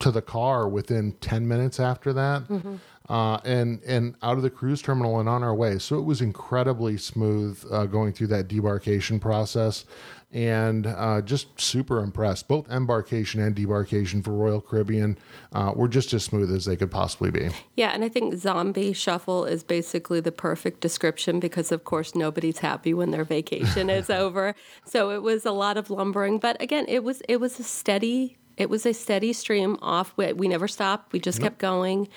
To 0.00 0.10
the 0.10 0.20
car 0.20 0.68
within 0.68 1.12
ten 1.22 1.48
minutes 1.48 1.80
after 1.80 2.12
that, 2.12 2.42
uh, 3.08 3.38
and 3.46 3.82
and 3.84 4.14
out 4.22 4.36
of 4.36 4.42
the 4.42 4.50
cruise 4.50 4.82
terminal 4.82 5.20
and 5.20 5.26
on 5.26 5.42
our 5.42 5.54
way. 5.54 5.78
So 5.78 5.96
it 5.96 6.02
was 6.02 6.20
incredibly 6.20 6.98
smooth 6.98 7.64
uh, 7.72 7.86
going 7.86 8.12
through 8.12 8.26
that 8.26 8.46
debarkation 8.46 9.18
process 9.18 9.86
and 10.32 10.86
uh, 10.86 11.22
just 11.22 11.60
super 11.60 12.00
impressed. 12.00 12.48
Both 12.48 12.68
embarkation 12.70 13.40
and 13.40 13.54
debarkation 13.54 14.22
for 14.22 14.32
Royal 14.32 14.60
Caribbean 14.60 15.18
uh, 15.52 15.72
were 15.74 15.88
just 15.88 16.12
as 16.12 16.24
smooth 16.24 16.52
as 16.52 16.64
they 16.64 16.76
could 16.76 16.90
possibly 16.90 17.30
be. 17.30 17.50
Yeah, 17.76 17.90
and 17.90 18.04
I 18.04 18.08
think 18.08 18.34
zombie 18.34 18.92
shuffle 18.92 19.44
is 19.44 19.62
basically 19.62 20.20
the 20.20 20.32
perfect 20.32 20.80
description 20.80 21.40
because, 21.40 21.70
of 21.70 21.84
course, 21.84 22.14
nobody's 22.14 22.58
happy 22.58 22.92
when 22.92 23.12
their 23.12 23.24
vacation 23.24 23.88
is 23.88 24.10
over. 24.10 24.54
So 24.84 25.10
it 25.10 25.22
was 25.22 25.46
a 25.46 25.52
lot 25.52 25.76
of 25.76 25.90
lumbering, 25.90 26.38
but 26.38 26.60
again, 26.60 26.84
it 26.88 27.04
was 27.04 27.22
it 27.28 27.38
was 27.40 27.58
a 27.60 27.64
steady 27.64 28.36
it 28.56 28.70
was 28.70 28.86
a 28.86 28.94
steady 28.94 29.32
stream 29.32 29.78
off. 29.82 30.14
We, 30.16 30.32
we 30.32 30.48
never 30.48 30.66
stopped. 30.66 31.12
We 31.12 31.20
just 31.20 31.40
kept 31.40 31.58
going. 31.58 32.08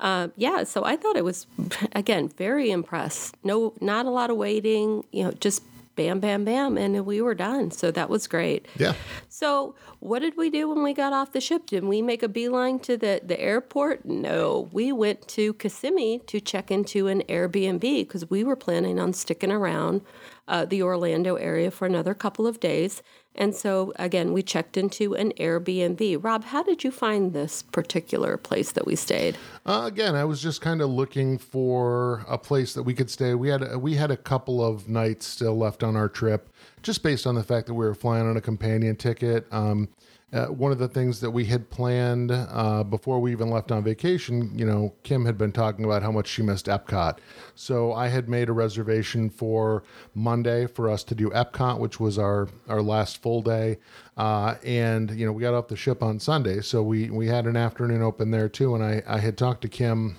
Uh, 0.00 0.28
yeah, 0.36 0.64
so 0.64 0.84
I 0.84 0.96
thought 0.96 1.16
it 1.16 1.24
was 1.24 1.46
again 1.92 2.28
very 2.28 2.70
impressed. 2.70 3.36
No, 3.44 3.74
not 3.80 4.06
a 4.06 4.10
lot 4.10 4.30
of 4.30 4.36
waiting. 4.36 5.04
You 5.12 5.24
know, 5.24 5.30
just 5.32 5.62
bam, 5.96 6.20
bam, 6.20 6.44
bam, 6.44 6.76
and 6.76 7.04
we 7.06 7.20
were 7.20 7.34
done. 7.34 7.70
So 7.70 7.90
that 7.90 8.08
was 8.08 8.26
great. 8.26 8.66
Yeah. 8.76 8.94
So, 9.28 9.74
what 10.00 10.20
did 10.20 10.36
we 10.36 10.50
do 10.50 10.68
when 10.68 10.82
we 10.82 10.92
got 10.92 11.12
off 11.12 11.32
the 11.32 11.40
ship? 11.40 11.66
Did 11.66 11.84
we 11.84 12.02
make 12.02 12.22
a 12.22 12.28
beeline 12.28 12.78
to 12.80 12.96
the, 12.96 13.20
the 13.24 13.40
airport? 13.40 14.04
No. 14.04 14.68
We 14.72 14.92
went 14.92 15.26
to 15.28 15.54
Kissimmee 15.54 16.20
to 16.26 16.40
check 16.40 16.70
into 16.70 17.08
an 17.08 17.22
Airbnb 17.28 17.80
because 17.80 18.28
we 18.28 18.44
were 18.44 18.56
planning 18.56 18.98
on 18.98 19.12
sticking 19.12 19.50
around 19.50 20.02
uh, 20.46 20.64
the 20.64 20.82
Orlando 20.82 21.36
area 21.36 21.70
for 21.70 21.86
another 21.86 22.14
couple 22.14 22.46
of 22.46 22.60
days. 22.60 23.02
And 23.34 23.54
so, 23.54 23.92
again, 23.96 24.32
we 24.32 24.42
checked 24.42 24.76
into 24.76 25.14
an 25.14 25.32
Airbnb. 25.32 26.22
Rob, 26.22 26.44
how 26.44 26.62
did 26.62 26.84
you 26.84 26.90
find 26.90 27.32
this 27.32 27.62
particular 27.62 28.36
place 28.36 28.72
that 28.72 28.86
we 28.86 28.94
stayed? 28.94 29.36
Uh, 29.66 29.82
again, 29.86 30.14
I 30.14 30.24
was 30.24 30.40
just 30.40 30.60
kind 30.60 30.80
of 30.80 30.90
looking 30.90 31.38
for 31.38 32.24
a 32.28 32.38
place 32.38 32.74
that 32.74 32.84
we 32.84 32.94
could 32.94 33.10
stay. 33.10 33.34
We 33.34 33.48
had 33.48 33.76
we 33.76 33.94
had 33.96 34.10
a 34.10 34.16
couple 34.16 34.64
of 34.64 34.88
nights 34.88 35.26
still 35.26 35.56
left 35.56 35.82
on 35.82 35.96
our 35.96 36.08
trip, 36.08 36.48
just 36.82 37.02
based 37.02 37.26
on 37.26 37.34
the 37.34 37.42
fact 37.42 37.66
that 37.66 37.74
we 37.74 37.84
were 37.84 37.94
flying 37.94 38.26
on 38.28 38.36
a 38.36 38.40
companion 38.40 38.94
ticket. 38.94 39.46
Um, 39.50 39.88
uh, 40.34 40.46
one 40.46 40.72
of 40.72 40.78
the 40.78 40.88
things 40.88 41.20
that 41.20 41.30
we 41.30 41.44
had 41.44 41.70
planned 41.70 42.32
uh, 42.32 42.82
before 42.82 43.20
we 43.20 43.30
even 43.30 43.48
left 43.48 43.70
on 43.70 43.84
vacation, 43.84 44.50
you 44.58 44.66
know, 44.66 44.92
Kim 45.04 45.24
had 45.24 45.38
been 45.38 45.52
talking 45.52 45.84
about 45.84 46.02
how 46.02 46.10
much 46.10 46.26
she 46.26 46.42
missed 46.42 46.66
Epcot. 46.66 47.18
So 47.54 47.92
I 47.92 48.08
had 48.08 48.28
made 48.28 48.48
a 48.48 48.52
reservation 48.52 49.30
for 49.30 49.84
Monday 50.14 50.66
for 50.66 50.90
us 50.90 51.04
to 51.04 51.14
do 51.14 51.30
Epcot, 51.30 51.78
which 51.78 52.00
was 52.00 52.18
our 52.18 52.48
our 52.68 52.82
last 52.82 53.22
full 53.22 53.42
day. 53.42 53.78
Uh, 54.16 54.56
and 54.64 55.10
you 55.12 55.24
know, 55.24 55.32
we 55.32 55.40
got 55.40 55.54
off 55.54 55.68
the 55.68 55.76
ship 55.76 56.02
on 56.02 56.18
Sunday, 56.18 56.60
so 56.60 56.82
we 56.82 57.10
we 57.10 57.28
had 57.28 57.46
an 57.46 57.56
afternoon 57.56 58.02
open 58.02 58.30
there 58.32 58.48
too. 58.48 58.74
And 58.74 58.82
I 58.82 59.02
I 59.06 59.18
had 59.18 59.38
talked 59.38 59.62
to 59.62 59.68
Kim 59.68 60.16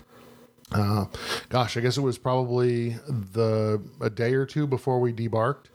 uh, 0.71 1.05
gosh, 1.49 1.77
I 1.77 1.81
guess 1.81 1.97
it 1.97 2.01
was 2.01 2.17
probably 2.17 2.91
the 3.07 3.81
a 4.01 4.09
day 4.09 4.33
or 4.33 4.45
two 4.45 4.65
before 4.65 4.99
we 4.99 5.13
debarked, 5.13 5.65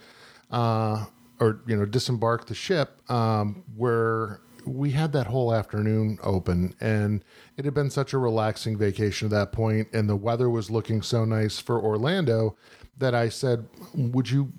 uh, 0.51 1.07
or 1.41 1.61
you 1.67 1.77
know, 1.77 1.87
disembark 1.87 2.47
the 2.47 2.55
ship, 2.55 3.01
um, 3.11 3.65
where 3.77 4.41
we 4.67 4.91
had 4.91 5.13
that 5.13 5.27
whole 5.27 5.55
afternoon 5.55 6.19
open, 6.23 6.75
and 6.81 7.25
it 7.57 7.65
had 7.65 7.75
been 7.75 7.91
such 7.91 8.13
a 8.13 8.19
relaxing 8.19 8.77
vacation 8.77 9.27
at 9.27 9.31
that 9.31 9.53
point, 9.53 9.89
and 9.93 10.09
the 10.09 10.17
weather 10.17 10.51
was 10.51 10.71
looking 10.71 11.03
so 11.03 11.25
nice 11.25 11.59
for 11.59 11.81
Orlando 11.81 12.57
that 12.99 13.15
I 13.15 13.31
said, 13.31 13.67
"Would 13.95 14.31
you? 14.31 14.53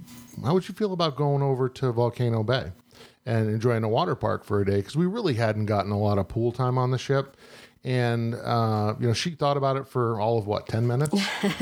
How 0.44 0.54
would 0.54 0.68
you 0.68 0.74
feel 0.74 0.92
about 0.92 1.16
going 1.16 1.44
over 1.44 1.70
to 1.70 1.92
Volcano 1.92 2.44
Bay?" 2.44 2.72
and 3.26 3.50
enjoying 3.50 3.84
a 3.84 3.90
water 3.90 4.16
park 4.16 4.44
for 4.44 4.62
a 4.62 4.66
day 4.66 4.78
because 4.78 4.96
we 4.96 5.06
really 5.06 5.36
hadn't 5.36 5.68
gotten 5.68 5.92
a 5.92 6.00
lot 6.00 6.18
of 6.18 6.28
pool 6.28 6.52
time 6.52 6.78
on 6.78 6.92
the 6.92 6.98
ship. 6.98 7.38
And 7.84 8.36
uh, 8.36 8.94
you 9.00 9.08
know, 9.08 9.14
she 9.14 9.32
thought 9.32 9.58
about 9.58 9.76
it 9.76 9.88
for 9.88 10.20
all 10.20 10.38
of 10.38 10.46
what 10.46 10.68
ten 10.68 10.86
minutes. 10.86 11.16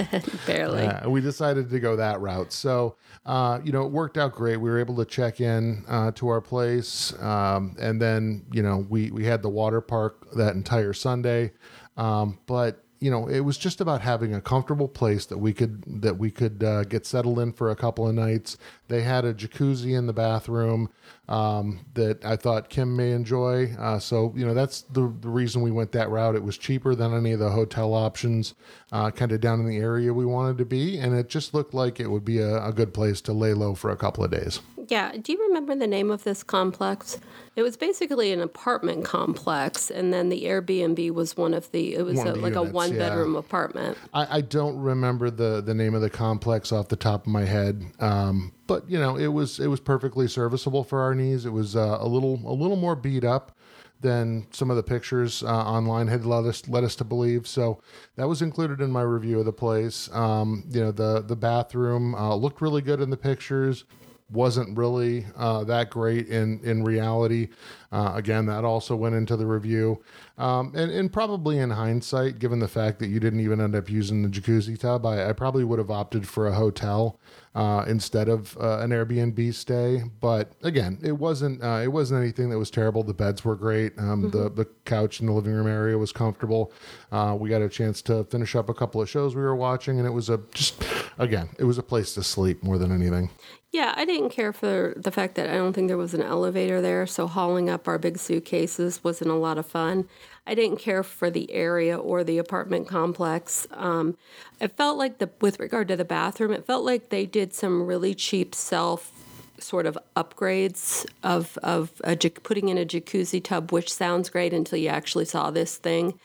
Barely. 0.46 0.86
Uh, 0.86 1.10
we 1.10 1.22
decided 1.22 1.70
to 1.70 1.80
go 1.80 1.96
that 1.96 2.20
route. 2.20 2.52
So, 2.52 2.98
uh, 3.26 3.60
you 3.64 3.72
know, 3.72 3.86
it 3.86 3.92
worked 3.92 4.18
out 4.18 4.34
great. 4.34 4.58
We 4.58 4.70
were 4.70 4.80
able 4.80 4.98
to 4.98 5.06
check 5.06 5.40
in 5.40 5.86
uh, 5.88 6.12
to 6.16 6.28
our 6.28 6.42
place, 6.42 7.14
um, 7.22 7.76
and 7.80 8.02
then 8.02 8.46
you 8.52 8.62
know, 8.62 8.86
we 8.90 9.12
we 9.12 9.24
had 9.26 9.42
the 9.42 9.50
water 9.50 9.80
park 9.80 10.30
that 10.34 10.56
entire 10.56 10.92
Sunday. 10.92 11.54
Um, 11.96 12.40
but 12.48 12.84
you 13.00 13.10
know, 13.10 13.28
it 13.28 13.42
was 13.42 13.58
just 13.58 13.80
about 13.80 14.02
having 14.02 14.34
a 14.34 14.42
comfortable 14.42 14.88
place 14.88 15.26
that 15.28 15.38
we 15.38 15.54
could 15.54 15.84
that 16.02 16.18
we 16.18 16.32
could 16.32 16.64
uh, 16.64 16.84
get 16.84 17.06
settled 17.06 17.40
in 17.40 17.54
for 17.54 17.72
a 17.72 17.76
couple 17.76 18.08
of 18.08 18.14
nights. 18.14 18.58
They 18.90 19.04
had 19.04 19.24
a 19.24 19.34
jacuzzi 19.34 19.98
in 19.98 20.06
the 20.08 20.14
bathroom 20.14 20.90
um, 21.30 21.86
that 21.94 22.24
I 22.26 22.36
thought 22.36 22.70
Kim 22.70 22.98
may 22.98 23.12
enjoy. 23.12 23.74
Uh, 23.80 24.00
so 24.00 24.34
you 24.36 24.46
know, 24.46 24.54
that's 24.54 24.82
the 24.82 25.14
the 25.22 25.30
reason 25.30 25.62
we 25.62 25.72
went 25.72 25.94
that 25.94 26.10
route. 26.10 26.36
It 26.36 26.44
was 26.44 26.58
cheaper 26.58 26.94
than 26.94 27.14
any 27.14 27.32
of 27.32 27.40
the 27.40 27.52
hotel 27.52 27.94
options, 27.94 28.54
uh, 28.92 29.12
kind 29.12 29.32
of 29.32 29.40
down 29.40 29.62
in 29.62 29.68
the 29.68 29.78
area 29.78 30.14
we 30.14 30.26
wanted 30.26 30.58
to 30.58 30.66
be, 30.66 30.98
and 30.98 31.16
it 31.16 31.30
just 31.30 31.54
looked 31.54 31.74
like 31.74 32.00
it 32.00 32.08
would 32.08 32.26
be 32.26 32.40
a, 32.40 32.66
a 32.66 32.74
good 32.74 32.94
place 32.94 33.22
to 33.22 33.34
lay 33.34 33.54
low 33.54 33.76
for 33.76 33.92
a 33.92 33.98
couple 33.98 34.24
of 34.24 34.32
days. 34.32 34.60
Yeah. 34.90 35.12
Do 35.22 35.32
you 35.32 35.48
remember 35.48 35.76
the 35.76 35.88
name 35.88 36.10
of 36.10 36.24
this 36.24 36.44
complex? 36.44 37.20
It 37.56 37.62
was 37.62 37.78
basically 37.78 38.32
an 38.32 38.42
apartment 38.42 39.06
complex, 39.06 39.92
and 39.92 40.12
then 40.12 40.30
the 40.30 40.44
Airbnb 40.44 41.14
was 41.14 41.38
one 41.38 41.54
of 41.54 41.72
the. 41.72 41.96
It 41.96 42.04
was 42.04 42.20
a, 42.20 42.24
the 42.24 42.36
like 42.36 42.54
units, 42.54 42.70
a 42.70 42.74
one 42.74 42.94
yeah. 42.94 43.00
bedroom 43.00 43.36
apartment. 43.36 43.98
I, 44.14 44.38
I 44.38 44.42
don't 44.42 44.80
remember 44.80 45.30
the 45.30 45.62
the 45.62 45.74
name 45.74 45.94
of 45.94 46.02
the 46.02 46.10
complex 46.10 46.72
off 46.72 46.88
the 46.88 46.96
top 46.96 47.28
of 47.28 47.32
my 47.32 47.46
head, 47.46 47.86
um, 48.00 48.52
but 48.68 48.90
you 48.90 49.00
know 49.00 49.16
it 49.16 49.28
was 49.28 49.60
it 49.60 49.68
was 49.68 49.80
perfectly 49.80 50.28
serviceable 50.28 50.84
for 50.84 51.02
our 51.02 51.14
needs. 51.14 51.46
It 51.46 51.54
was 51.54 51.76
uh, 51.76 51.98
a 52.00 52.08
little 52.08 52.36
a 52.46 52.54
little 52.54 52.78
more 52.78 52.96
beat 52.96 53.24
up 53.24 53.56
than 54.02 54.48
some 54.52 54.70
of 54.70 54.78
the 54.78 54.84
pictures 54.84 55.44
uh, 55.44 55.48
online 55.48 56.08
had 56.08 56.26
led 56.26 56.46
us 56.46 56.68
led 56.68 56.84
us 56.84 56.96
to 56.96 57.04
believe. 57.04 57.48
So 57.48 57.82
that 58.16 58.28
was 58.28 58.42
included 58.42 58.82
in 58.82 58.92
my 58.92 59.02
review 59.02 59.40
of 59.40 59.46
the 59.46 59.54
place. 59.54 60.10
Um, 60.14 60.64
you 60.70 60.82
know 60.82 60.92
the 60.92 61.22
the 61.22 61.36
bathroom 61.36 62.16
uh, 62.16 62.36
looked 62.36 62.62
really 62.62 62.82
good 62.82 63.02
in 63.02 63.10
the 63.10 63.18
pictures. 63.18 63.86
Wasn't 64.32 64.78
really 64.78 65.26
uh, 65.36 65.64
that 65.66 65.90
great 65.90 66.28
in 66.28 66.60
in 66.64 66.84
reality. 66.84 67.50
Uh, 67.92 68.12
again, 68.14 68.46
that 68.46 68.64
also 68.64 68.96
went 68.96 69.16
into 69.16 69.36
the 69.36 69.48
review, 69.48 70.00
um, 70.38 70.72
and 70.76 70.92
and 70.92 71.12
probably 71.12 71.58
in 71.58 71.72
hindsight, 71.72 72.38
given 72.38 72.60
the 72.60 72.68
fact 72.68 73.00
that 73.00 73.08
you 73.08 73.20
didn't 73.20 73.40
even 73.40 73.60
end 73.60 73.76
up 73.76 73.90
using 73.90 74.22
the 74.22 74.30
jacuzzi 74.30 74.80
tub, 74.80 75.06
I, 75.08 75.30
I 75.30 75.34
probably 75.34 75.64
would 75.64 75.80
have 75.80 75.90
opted 75.90 76.28
for 76.28 76.46
a 76.46 76.54
hotel 76.54 77.20
uh, 77.56 77.86
instead 77.88 78.30
of 78.30 78.56
uh, 78.58 78.78
an 78.80 78.92
Airbnb 78.92 79.52
stay. 79.56 80.04
But 80.22 80.52
again, 80.62 81.00
it 81.02 81.14
wasn't 81.14 81.64
uh, 81.64 81.82
it 81.84 81.92
wasn't 81.92 82.22
anything 82.22 82.52
that 82.52 82.60
was 82.60 82.70
terrible. 82.70 83.02
The 83.02 83.16
beds 83.16 83.44
were 83.44 83.56
great. 83.56 83.94
Um, 83.98 84.30
The 84.30 84.50
the 84.52 84.66
couch 84.86 85.20
in 85.20 85.26
the 85.26 85.34
living 85.34 85.54
room 85.54 85.66
area 85.68 85.98
was 85.98 86.12
comfortable. 86.12 86.72
Uh, 87.12 87.36
we 87.40 87.50
got 87.50 87.64
a 87.64 87.70
chance 87.70 88.04
to 88.04 88.24
finish 88.26 88.56
up 88.56 88.70
a 88.70 88.74
couple 88.76 89.02
of 89.02 89.10
shows 89.10 89.36
we 89.36 89.42
were 89.42 89.56
watching, 89.56 89.98
and 89.98 90.06
it 90.08 90.12
was 90.12 90.30
a 90.30 90.40
just 90.54 90.84
again, 91.18 91.50
it 91.58 91.64
was 91.64 91.80
a 91.80 91.84
place 91.84 92.14
to 92.14 92.22
sleep 92.22 92.62
more 92.62 92.78
than 92.78 92.92
anything. 92.92 93.32
Yeah, 93.72 93.94
I 93.96 94.04
didn't 94.06 94.30
care 94.32 94.52
for 94.52 94.96
the 94.98 95.12
fact 95.12 95.36
that 95.36 95.48
I 95.48 95.54
don't 95.54 95.74
think 95.74 95.90
there 95.90 95.98
was 95.98 96.16
an 96.16 96.24
elevator 96.24 96.82
there, 96.82 97.06
so 97.06 97.28
hauling 97.28 97.70
up 97.70 97.88
our 97.88 98.00
big 98.00 98.18
suitcases 98.18 99.04
wasn't 99.04 99.30
a 99.30 99.36
lot 99.36 99.60
of 99.60 99.66
fun. 99.68 100.08
I 100.48 100.56
didn't 100.56 100.80
care 100.80 101.04
for 101.04 101.30
the 101.30 101.52
area 101.52 101.96
or 101.96 102.24
the 102.24 102.40
apartment 102.40 102.88
complex. 102.88 103.68
Um, 103.72 104.18
it 104.60 104.76
felt 104.76 104.98
like 104.98 105.20
the 105.20 105.30
with 105.40 105.60
regard 105.60 105.88
to 105.90 105.96
the 105.96 106.06
bathroom, 106.06 106.52
it 106.52 106.66
felt 106.66 106.84
like 106.84 107.10
they 107.10 107.28
did 107.28 107.54
some 107.54 107.86
really 107.86 108.16
cheap 108.16 108.56
self 108.56 109.12
sort 109.60 109.86
of 109.86 109.98
upgrades 110.16 111.06
of 111.22 111.60
of 111.62 111.92
a, 112.04 112.16
putting 112.16 112.70
in 112.70 112.80
a 112.80 112.86
jacuzzi 112.86 113.44
tub, 113.44 113.72
which 113.72 113.94
sounds 113.94 114.32
great 114.32 114.52
until 114.52 114.80
you 114.80 114.90
actually 114.90 115.26
saw 115.26 115.52
this 115.52 115.78
thing. 115.78 116.20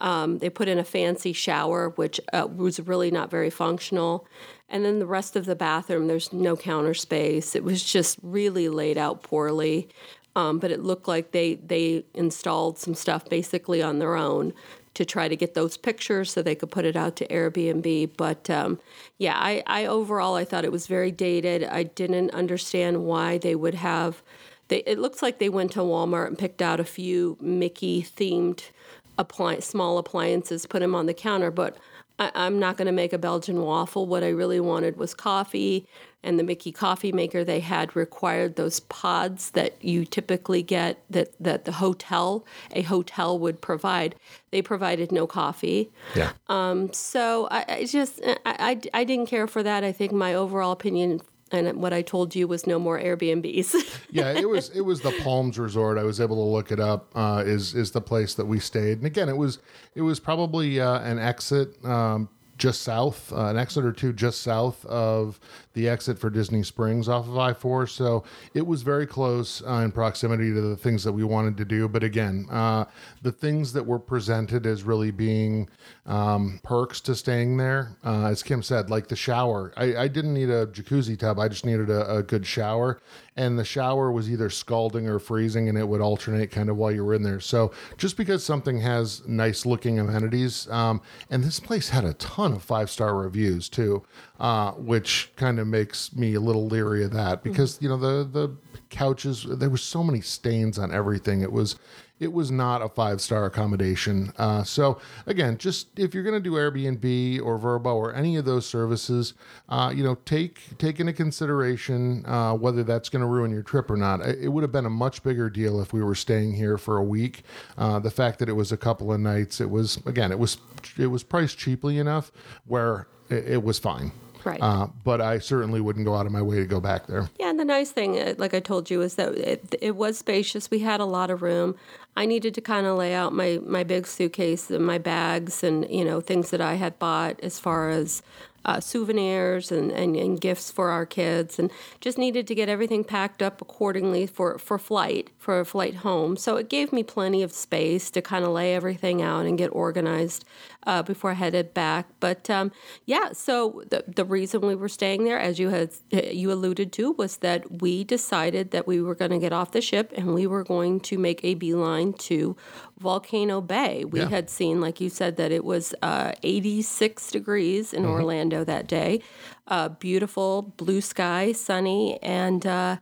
Um, 0.00 0.38
they 0.38 0.48
put 0.48 0.68
in 0.68 0.78
a 0.78 0.84
fancy 0.84 1.32
shower, 1.32 1.90
which 1.90 2.20
uh, 2.32 2.46
was 2.46 2.80
really 2.80 3.10
not 3.10 3.30
very 3.30 3.50
functional. 3.50 4.26
And 4.68 4.84
then 4.84 4.98
the 4.98 5.06
rest 5.06 5.34
of 5.34 5.46
the 5.46 5.56
bathroom, 5.56 6.08
there's 6.08 6.32
no 6.32 6.56
counter 6.56 6.94
space. 6.94 7.54
It 7.54 7.64
was 7.64 7.82
just 7.82 8.18
really 8.22 8.68
laid 8.68 8.98
out 8.98 9.22
poorly. 9.22 9.88
Um, 10.36 10.58
but 10.58 10.70
it 10.70 10.80
looked 10.80 11.08
like 11.08 11.32
they 11.32 11.54
they 11.54 12.04
installed 12.14 12.78
some 12.78 12.94
stuff 12.94 13.28
basically 13.28 13.82
on 13.82 13.98
their 13.98 14.14
own 14.14 14.52
to 14.94 15.04
try 15.04 15.28
to 15.28 15.36
get 15.36 15.54
those 15.54 15.76
pictures 15.76 16.30
so 16.30 16.42
they 16.42 16.54
could 16.54 16.70
put 16.70 16.84
it 16.84 16.96
out 16.96 17.16
to 17.16 17.26
Airbnb. 17.28 18.10
But 18.16 18.48
um, 18.50 18.78
yeah, 19.18 19.34
I, 19.36 19.62
I 19.66 19.86
overall 19.86 20.34
I 20.34 20.44
thought 20.44 20.64
it 20.64 20.72
was 20.72 20.86
very 20.86 21.10
dated. 21.10 21.64
I 21.64 21.84
didn't 21.84 22.30
understand 22.30 23.04
why 23.04 23.38
they 23.38 23.54
would 23.54 23.74
have. 23.74 24.22
They, 24.68 24.78
it 24.78 24.98
looks 24.98 25.22
like 25.22 25.38
they 25.38 25.48
went 25.48 25.72
to 25.72 25.80
Walmart 25.80 26.26
and 26.28 26.38
picked 26.38 26.60
out 26.60 26.78
a 26.78 26.84
few 26.84 27.36
Mickey 27.40 28.02
themed 28.02 28.70
appli- 29.18 29.62
small 29.62 29.98
appliances, 29.98 30.66
put 30.66 30.80
them 30.80 30.94
on 30.94 31.06
the 31.06 31.14
counter, 31.14 31.50
but 31.50 31.76
I, 32.18 32.30
I'm 32.34 32.58
not 32.58 32.76
going 32.76 32.86
to 32.86 32.92
make 32.92 33.12
a 33.12 33.18
Belgian 33.18 33.62
waffle. 33.62 34.06
What 34.06 34.22
I 34.22 34.28
really 34.28 34.60
wanted 34.60 34.96
was 34.96 35.14
coffee, 35.14 35.86
and 36.22 36.38
the 36.38 36.42
Mickey 36.42 36.72
coffee 36.72 37.12
maker 37.12 37.44
they 37.44 37.60
had 37.60 37.94
required 37.94 38.56
those 38.56 38.80
pods 38.80 39.52
that 39.52 39.82
you 39.82 40.04
typically 40.04 40.62
get 40.62 41.02
that, 41.10 41.32
that 41.40 41.64
the 41.64 41.72
hotel, 41.72 42.44
a 42.72 42.82
hotel 42.82 43.38
would 43.38 43.60
provide. 43.60 44.14
They 44.50 44.62
provided 44.62 45.12
no 45.12 45.26
coffee. 45.26 45.90
Yeah. 46.14 46.32
Um, 46.48 46.92
So 46.92 47.48
I, 47.50 47.64
I 47.68 47.84
just, 47.84 48.20
I, 48.24 48.36
I, 48.44 48.80
I 48.92 49.04
didn't 49.04 49.26
care 49.26 49.46
for 49.46 49.62
that. 49.62 49.84
I 49.84 49.92
think 49.92 50.12
my 50.12 50.34
overall 50.34 50.72
opinion 50.72 51.20
and 51.50 51.80
what 51.80 51.92
I 51.92 52.02
told 52.02 52.34
you 52.34 52.46
was 52.46 52.66
no 52.66 52.78
more 52.78 52.98
Airbnbs. 52.98 54.00
yeah, 54.10 54.32
it 54.32 54.48
was 54.48 54.70
it 54.70 54.82
was 54.82 55.00
the 55.00 55.12
Palms 55.22 55.58
Resort. 55.58 55.98
I 55.98 56.02
was 56.04 56.20
able 56.20 56.36
to 56.36 56.50
look 56.50 56.70
it 56.72 56.80
up. 56.80 57.10
Uh, 57.14 57.42
is 57.46 57.74
is 57.74 57.90
the 57.90 58.00
place 58.00 58.34
that 58.34 58.46
we 58.46 58.58
stayed, 58.58 58.98
and 58.98 59.06
again, 59.06 59.28
it 59.28 59.36
was 59.36 59.58
it 59.94 60.02
was 60.02 60.20
probably 60.20 60.80
uh, 60.80 61.00
an 61.00 61.18
exit 61.18 61.82
um, 61.84 62.28
just 62.58 62.82
south, 62.82 63.32
uh, 63.32 63.46
an 63.46 63.56
exit 63.56 63.84
or 63.84 63.92
two 63.92 64.12
just 64.12 64.42
south 64.42 64.84
of 64.86 65.40
the 65.74 65.88
exit 65.88 66.18
for 66.18 66.28
Disney 66.28 66.62
Springs 66.62 67.08
off 67.08 67.28
of 67.28 67.38
I 67.38 67.52
four. 67.52 67.86
So 67.86 68.24
it 68.52 68.66
was 68.66 68.82
very 68.82 69.06
close 69.06 69.62
uh, 69.62 69.82
in 69.84 69.92
proximity 69.92 70.52
to 70.52 70.60
the 70.60 70.76
things 70.76 71.04
that 71.04 71.12
we 71.12 71.24
wanted 71.24 71.56
to 71.58 71.64
do. 71.64 71.88
But 71.88 72.02
again, 72.02 72.46
uh, 72.50 72.84
the 73.22 73.32
things 73.32 73.72
that 73.72 73.86
were 73.86 73.98
presented 73.98 74.66
as 74.66 74.82
really 74.82 75.10
being 75.10 75.68
um, 76.06 76.60
perks 76.62 77.00
to 77.02 77.14
staying 77.14 77.56
there, 77.56 77.96
uh, 78.04 78.26
as 78.26 78.42
Kim 78.42 78.62
said, 78.62 78.90
like 78.90 79.08
the 79.08 79.16
shower. 79.16 79.72
I, 79.76 79.96
I 79.96 80.08
didn't 80.08 80.34
need 80.34 80.50
a 80.50 80.66
jacuzzi 80.66 81.18
tub. 81.18 81.38
I 81.38 81.48
just 81.48 81.64
needed 81.64 81.90
a, 81.90 82.16
a 82.16 82.22
good 82.22 82.46
shower 82.46 83.00
and 83.38 83.58
the 83.58 83.64
shower 83.64 84.10
was 84.10 84.28
either 84.28 84.50
scalding 84.50 85.08
or 85.08 85.20
freezing 85.20 85.68
and 85.68 85.78
it 85.78 85.86
would 85.86 86.00
alternate 86.00 86.50
kind 86.50 86.68
of 86.68 86.76
while 86.76 86.90
you 86.90 87.04
were 87.04 87.14
in 87.14 87.22
there. 87.22 87.38
So 87.40 87.72
just 87.96 88.16
because 88.16 88.44
something 88.44 88.80
has 88.80 89.26
nice 89.26 89.64
looking 89.64 90.00
amenities 90.00 90.68
um, 90.68 91.00
and 91.30 91.44
this 91.44 91.60
place 91.60 91.88
had 91.88 92.04
a 92.04 92.14
ton 92.14 92.52
of 92.52 92.62
five 92.62 92.90
star 92.90 93.16
reviews 93.16 93.68
too 93.68 94.02
uh, 94.40 94.72
which 94.72 95.30
kind 95.36 95.58
of 95.58 95.66
makes 95.66 96.14
me 96.14 96.34
a 96.34 96.40
little 96.40 96.66
leery 96.66 97.04
of 97.04 97.12
that 97.12 97.42
because 97.42 97.80
you 97.80 97.88
know 97.88 97.96
the 97.96 98.24
the 98.24 98.56
couches 98.90 99.46
there 99.48 99.70
were 99.70 99.76
so 99.76 100.02
many 100.02 100.20
stains 100.20 100.78
on 100.78 100.92
everything. 100.92 101.42
It 101.42 101.52
was 101.52 101.76
it 102.20 102.32
was 102.32 102.50
not 102.50 102.82
a 102.82 102.88
five 102.88 103.20
star 103.20 103.44
accommodation. 103.44 104.32
Uh, 104.36 104.62
so 104.64 105.00
again, 105.26 105.56
just 105.58 105.98
if 105.98 106.14
you're 106.14 106.22
going 106.22 106.34
to 106.34 106.40
do 106.40 106.52
Airbnb 106.56 107.40
or 107.42 107.58
Vrbo 107.58 107.94
or 107.94 108.14
any 108.14 108.36
of 108.36 108.44
those 108.44 108.66
services, 108.66 109.34
uh, 109.68 109.92
you 109.94 110.02
know, 110.02 110.16
take 110.24 110.60
take 110.78 111.00
into 111.00 111.12
consideration 111.12 112.24
uh, 112.26 112.54
whether 112.54 112.82
that's 112.82 113.08
going 113.08 113.20
to 113.20 113.26
ruin 113.26 113.50
your 113.50 113.62
trip 113.62 113.90
or 113.90 113.96
not. 113.96 114.20
It, 114.26 114.48
would 114.48 114.62
have 114.62 114.72
been 114.72 114.86
a 114.86 114.90
much 114.90 115.22
bigger 115.22 115.48
deal 115.50 115.80
if 115.80 115.92
we 115.92 116.02
were 116.02 116.14
staying 116.14 116.54
here 116.54 116.78
for 116.78 116.96
a 116.96 117.04
week. 117.04 117.42
Uh, 117.76 117.98
the 117.98 118.10
fact 118.10 118.38
that 118.40 118.48
it 118.48 118.54
was 118.54 118.72
a 118.72 118.76
couple 118.76 119.12
of 119.12 119.20
nights, 119.20 119.60
it 119.60 119.70
was 119.70 119.98
again, 120.06 120.32
it 120.32 120.38
was 120.38 120.58
it 120.96 121.06
was 121.06 121.22
priced 121.22 121.58
cheaply 121.58 121.98
enough 121.98 122.32
where 122.66 123.06
it, 123.28 123.48
it 123.48 123.62
was 123.62 123.78
fine. 123.78 124.12
Right. 124.44 124.60
Uh, 124.60 124.88
but 125.04 125.20
I 125.20 125.38
certainly 125.38 125.80
wouldn't 125.80 126.04
go 126.04 126.14
out 126.14 126.26
of 126.26 126.32
my 126.32 126.42
way 126.42 126.56
to 126.56 126.64
go 126.64 126.80
back 126.80 127.06
there. 127.06 127.28
Yeah, 127.38 127.50
and 127.50 127.58
the 127.58 127.64
nice 127.64 127.90
thing, 127.90 128.18
uh, 128.18 128.34
like 128.38 128.54
I 128.54 128.60
told 128.60 128.90
you, 128.90 129.02
is 129.02 129.14
that 129.16 129.34
it, 129.34 129.74
it 129.80 129.96
was 129.96 130.18
spacious. 130.18 130.70
We 130.70 130.80
had 130.80 131.00
a 131.00 131.04
lot 131.04 131.30
of 131.30 131.42
room. 131.42 131.74
I 132.16 132.26
needed 132.26 132.54
to 132.54 132.60
kind 132.60 132.86
of 132.86 132.98
lay 132.98 133.14
out 133.14 133.32
my 133.32 133.60
my 133.64 133.84
big 133.84 134.06
suitcase 134.06 134.70
and 134.70 134.84
my 134.84 134.98
bags 134.98 135.62
and 135.62 135.88
you 135.88 136.04
know 136.04 136.20
things 136.20 136.50
that 136.50 136.60
I 136.60 136.74
had 136.74 136.98
bought 136.98 137.38
as 137.40 137.60
far 137.60 137.90
as 137.90 138.22
uh, 138.68 138.80
souvenirs 138.80 139.72
and, 139.72 139.90
and, 140.00 140.14
and 140.16 140.40
gifts 140.40 140.70
for 140.70 140.90
our 140.90 141.06
kids, 141.06 141.58
and 141.58 141.70
just 142.00 142.18
needed 142.18 142.46
to 142.48 142.54
get 142.54 142.68
everything 142.68 143.02
packed 143.16 143.42
up 143.42 143.56
accordingly 143.62 144.26
for 144.26 144.58
for 144.58 144.78
flight 144.78 145.24
for 145.38 145.58
a 145.60 145.64
flight 145.64 145.96
home. 146.08 146.36
So 146.36 146.56
it 146.56 146.68
gave 146.68 146.92
me 146.92 147.02
plenty 147.02 147.42
of 147.42 147.52
space 147.52 148.10
to 148.10 148.20
kind 148.32 148.44
of 148.44 148.50
lay 148.50 148.74
everything 148.74 149.22
out 149.22 149.46
and 149.46 149.56
get 149.58 149.68
organized 149.68 150.44
uh, 150.86 151.02
before 151.02 151.30
I 151.30 151.34
headed 151.44 151.72
back. 151.74 152.04
But 152.20 152.50
um, 152.50 152.70
yeah, 153.06 153.32
so 153.32 153.82
the 153.92 154.00
the 154.18 154.24
reason 154.24 154.60
we 154.60 154.74
were 154.74 154.88
staying 155.00 155.24
there, 155.24 155.40
as 155.48 155.58
you 155.58 155.70
had 155.70 155.90
you 156.10 156.52
alluded 156.52 156.92
to, 156.98 157.12
was 157.12 157.38
that 157.38 157.80
we 157.82 158.04
decided 158.04 158.70
that 158.72 158.86
we 158.86 159.00
were 159.00 159.14
going 159.14 159.30
to 159.30 159.38
get 159.46 159.52
off 159.52 159.70
the 159.72 159.80
ship 159.90 160.12
and 160.16 160.34
we 160.34 160.46
were 160.46 160.64
going 160.64 161.00
to 161.00 161.16
make 161.18 161.40
a 161.42 161.54
beeline 161.54 162.12
to 162.28 162.56
Volcano 162.98 163.60
Bay. 163.60 164.04
We 164.04 164.20
Yeah. 164.20 164.28
had 164.36 164.50
seen, 164.50 164.80
like 164.80 165.00
you 165.00 165.08
said, 165.08 165.36
that 165.36 165.52
it 165.52 165.64
was 165.64 165.94
uh, 166.02 166.32
86 166.42 167.30
degrees 167.30 167.92
in 167.94 168.04
Orlando 168.04 168.57
that 168.64 168.86
day. 168.86 169.20
Uh, 169.68 169.90
beautiful 169.90 170.62
blue 170.78 171.02
sky, 171.02 171.52
sunny, 171.52 172.18
and 172.22 172.66
uh, 172.66 172.96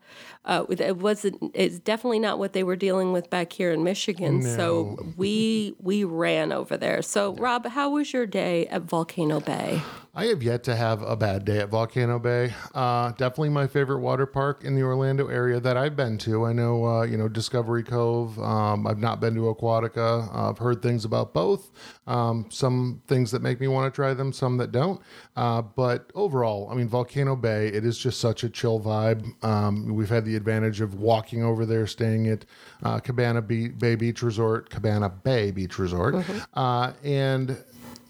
uh, 0.45 0.65
it 0.69 0.97
wasn't. 0.97 1.53
It's 1.55 1.79
definitely 1.79 2.19
not 2.19 2.41
what 2.41 2.55
they 2.55 2.65
were 2.65 2.75
dealing 2.75 3.13
with 3.13 3.31
back 3.31 3.53
here 3.53 3.73
in 3.73 3.85
Michigan. 3.85 4.43
So 4.43 4.99
we 5.17 5.77
we 5.81 6.03
ran 6.03 6.51
over 6.53 6.77
there. 6.77 7.03
So 7.03 7.35
Rob, 7.35 7.67
how 7.67 7.91
was 7.91 8.13
your 8.13 8.27
day 8.27 8.67
at 8.67 8.83
Volcano 8.83 9.39
Bay? 9.39 9.81
I 10.19 10.25
have 10.29 10.43
yet 10.43 10.65
to 10.65 10.75
have 10.75 11.03
a 11.03 11.15
bad 11.15 11.45
day 11.45 11.59
at 11.59 11.69
Volcano 11.69 12.19
Bay. 12.19 12.55
Uh, 12.75 13.11
definitely 13.11 13.51
my 13.51 13.67
favorite 13.67 13.99
water 13.99 14.25
park 14.25 14.65
in 14.65 14.75
the 14.75 14.83
Orlando 14.83 15.29
area 15.29 15.61
that 15.61 15.77
I've 15.77 15.95
been 15.95 16.17
to. 16.19 16.47
I 16.47 16.55
know, 16.55 16.87
uh, 16.87 17.03
you 17.03 17.19
know, 17.19 17.29
Discovery 17.29 17.83
Cove. 17.83 18.39
Um, 18.39 18.87
I've 18.87 18.99
not 18.99 19.21
been 19.21 19.35
to 19.35 19.55
Aquatica. 19.55 20.35
Uh, 20.35 20.49
I've 20.49 20.57
heard 20.57 20.81
things 20.81 21.05
about 21.05 21.35
both. 21.35 21.71
Um, 22.07 22.47
some 22.49 23.03
things 23.07 23.31
that 23.33 23.43
make 23.43 23.61
me 23.61 23.69
want 23.69 23.93
to 23.93 23.95
try 23.95 24.15
them, 24.15 24.33
some 24.33 24.57
that 24.57 24.73
don't. 24.73 25.03
Uh, 25.37 25.61
but 25.61 26.11
overall, 26.15 26.56
I 26.71 26.75
mean, 26.75 26.89
Volcano 26.89 27.37
Bay, 27.37 27.69
it 27.69 27.85
is 27.85 27.99
just 27.99 28.21
such 28.21 28.45
a 28.45 28.49
chill 28.49 28.81
vibe. 28.81 29.45
Um, 29.45 29.95
we've 29.95 30.09
had 30.09 30.25
the 30.25 30.37
advantage 30.37 30.81
of 30.81 30.95
walking 30.95 31.43
over 31.43 31.67
there, 31.67 31.87
staying 31.87 32.29
at 32.29 32.45
uh, 32.83 32.99
Cabana 33.01 33.43
Be- 33.43 33.69
Bay 33.69 33.95
Beach 33.95 34.23
Resort, 34.23 34.71
Cabana 34.71 35.09
Bay 35.09 35.51
Beach 35.51 35.79
Resort, 35.79 36.17
uh, 36.55 36.93
and 37.05 37.57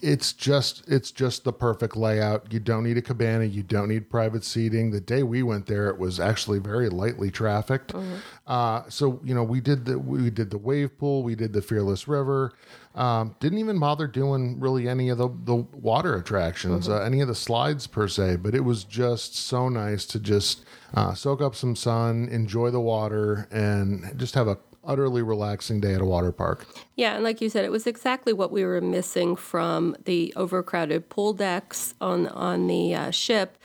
it's 0.01 0.33
just 0.33 0.87
it's 0.87 1.11
just 1.11 1.43
the 1.43 1.51
perfect 1.51 1.97
layout. 1.97 2.53
You 2.53 2.59
don't 2.59 2.83
need 2.83 2.97
a 2.97 3.01
cabana. 3.01 3.45
You 3.45 3.63
don't 3.63 3.87
need 3.87 4.09
private 4.09 4.43
seating. 4.43 4.91
The 4.91 5.01
day 5.01 5.23
we 5.23 5.41
went 5.41 5.65
there, 5.65 5.89
it 5.89 5.97
was 5.97 6.19
actually 6.19 6.59
very 6.59 6.89
lightly 6.89 7.31
trafficked. 7.31 7.93
Uh, 8.45 8.83
so 8.89 9.19
you 9.23 9.33
know, 9.33 9.43
we 9.43 9.59
did 9.59 9.85
the 9.85 9.97
we 9.97 10.29
did 10.29 10.51
the 10.51 10.57
wave 10.57 10.97
pool. 10.97 11.23
We 11.23 11.35
did 11.35 11.53
the 11.53 11.61
Fearless 11.61 12.07
River. 12.07 12.53
Um, 12.97 13.35
didn't 13.39 13.59
even 13.59 13.79
bother 13.79 14.07
doing 14.07 14.59
really 14.59 14.89
any 14.89 15.09
of 15.09 15.19
the 15.19 15.29
the 15.43 15.55
water 15.55 16.15
attractions, 16.15 16.89
uh, 16.89 17.01
any 17.01 17.21
of 17.21 17.27
the 17.27 17.35
slides 17.35 17.85
per 17.85 18.07
se. 18.07 18.37
But 18.37 18.55
it 18.55 18.61
was 18.61 18.83
just 18.83 19.35
so 19.35 19.69
nice 19.69 20.05
to 20.07 20.19
just 20.19 20.65
uh, 20.95 21.13
soak 21.13 21.41
up 21.41 21.55
some 21.55 21.75
sun, 21.75 22.27
enjoy 22.29 22.71
the 22.71 22.81
water, 22.81 23.47
and 23.51 24.13
just 24.17 24.33
have 24.33 24.47
a 24.47 24.57
utterly 24.83 25.21
relaxing 25.21 25.79
day 25.79 25.93
at 25.93 26.01
a 26.01 26.05
water 26.05 26.31
park. 26.31 26.65
Yeah, 26.95 27.13
and 27.13 27.23
like 27.23 27.41
you 27.41 27.49
said, 27.49 27.65
it 27.65 27.71
was 27.71 27.85
exactly 27.85 28.33
what 28.33 28.51
we 28.51 28.63
were 28.65 28.81
missing 28.81 29.35
from 29.35 29.95
the 30.05 30.33
overcrowded 30.35 31.09
pool 31.09 31.33
decks 31.33 31.93
on 32.01 32.27
on 32.27 32.67
the 32.67 32.95
uh, 32.95 33.11
ship. 33.11 33.57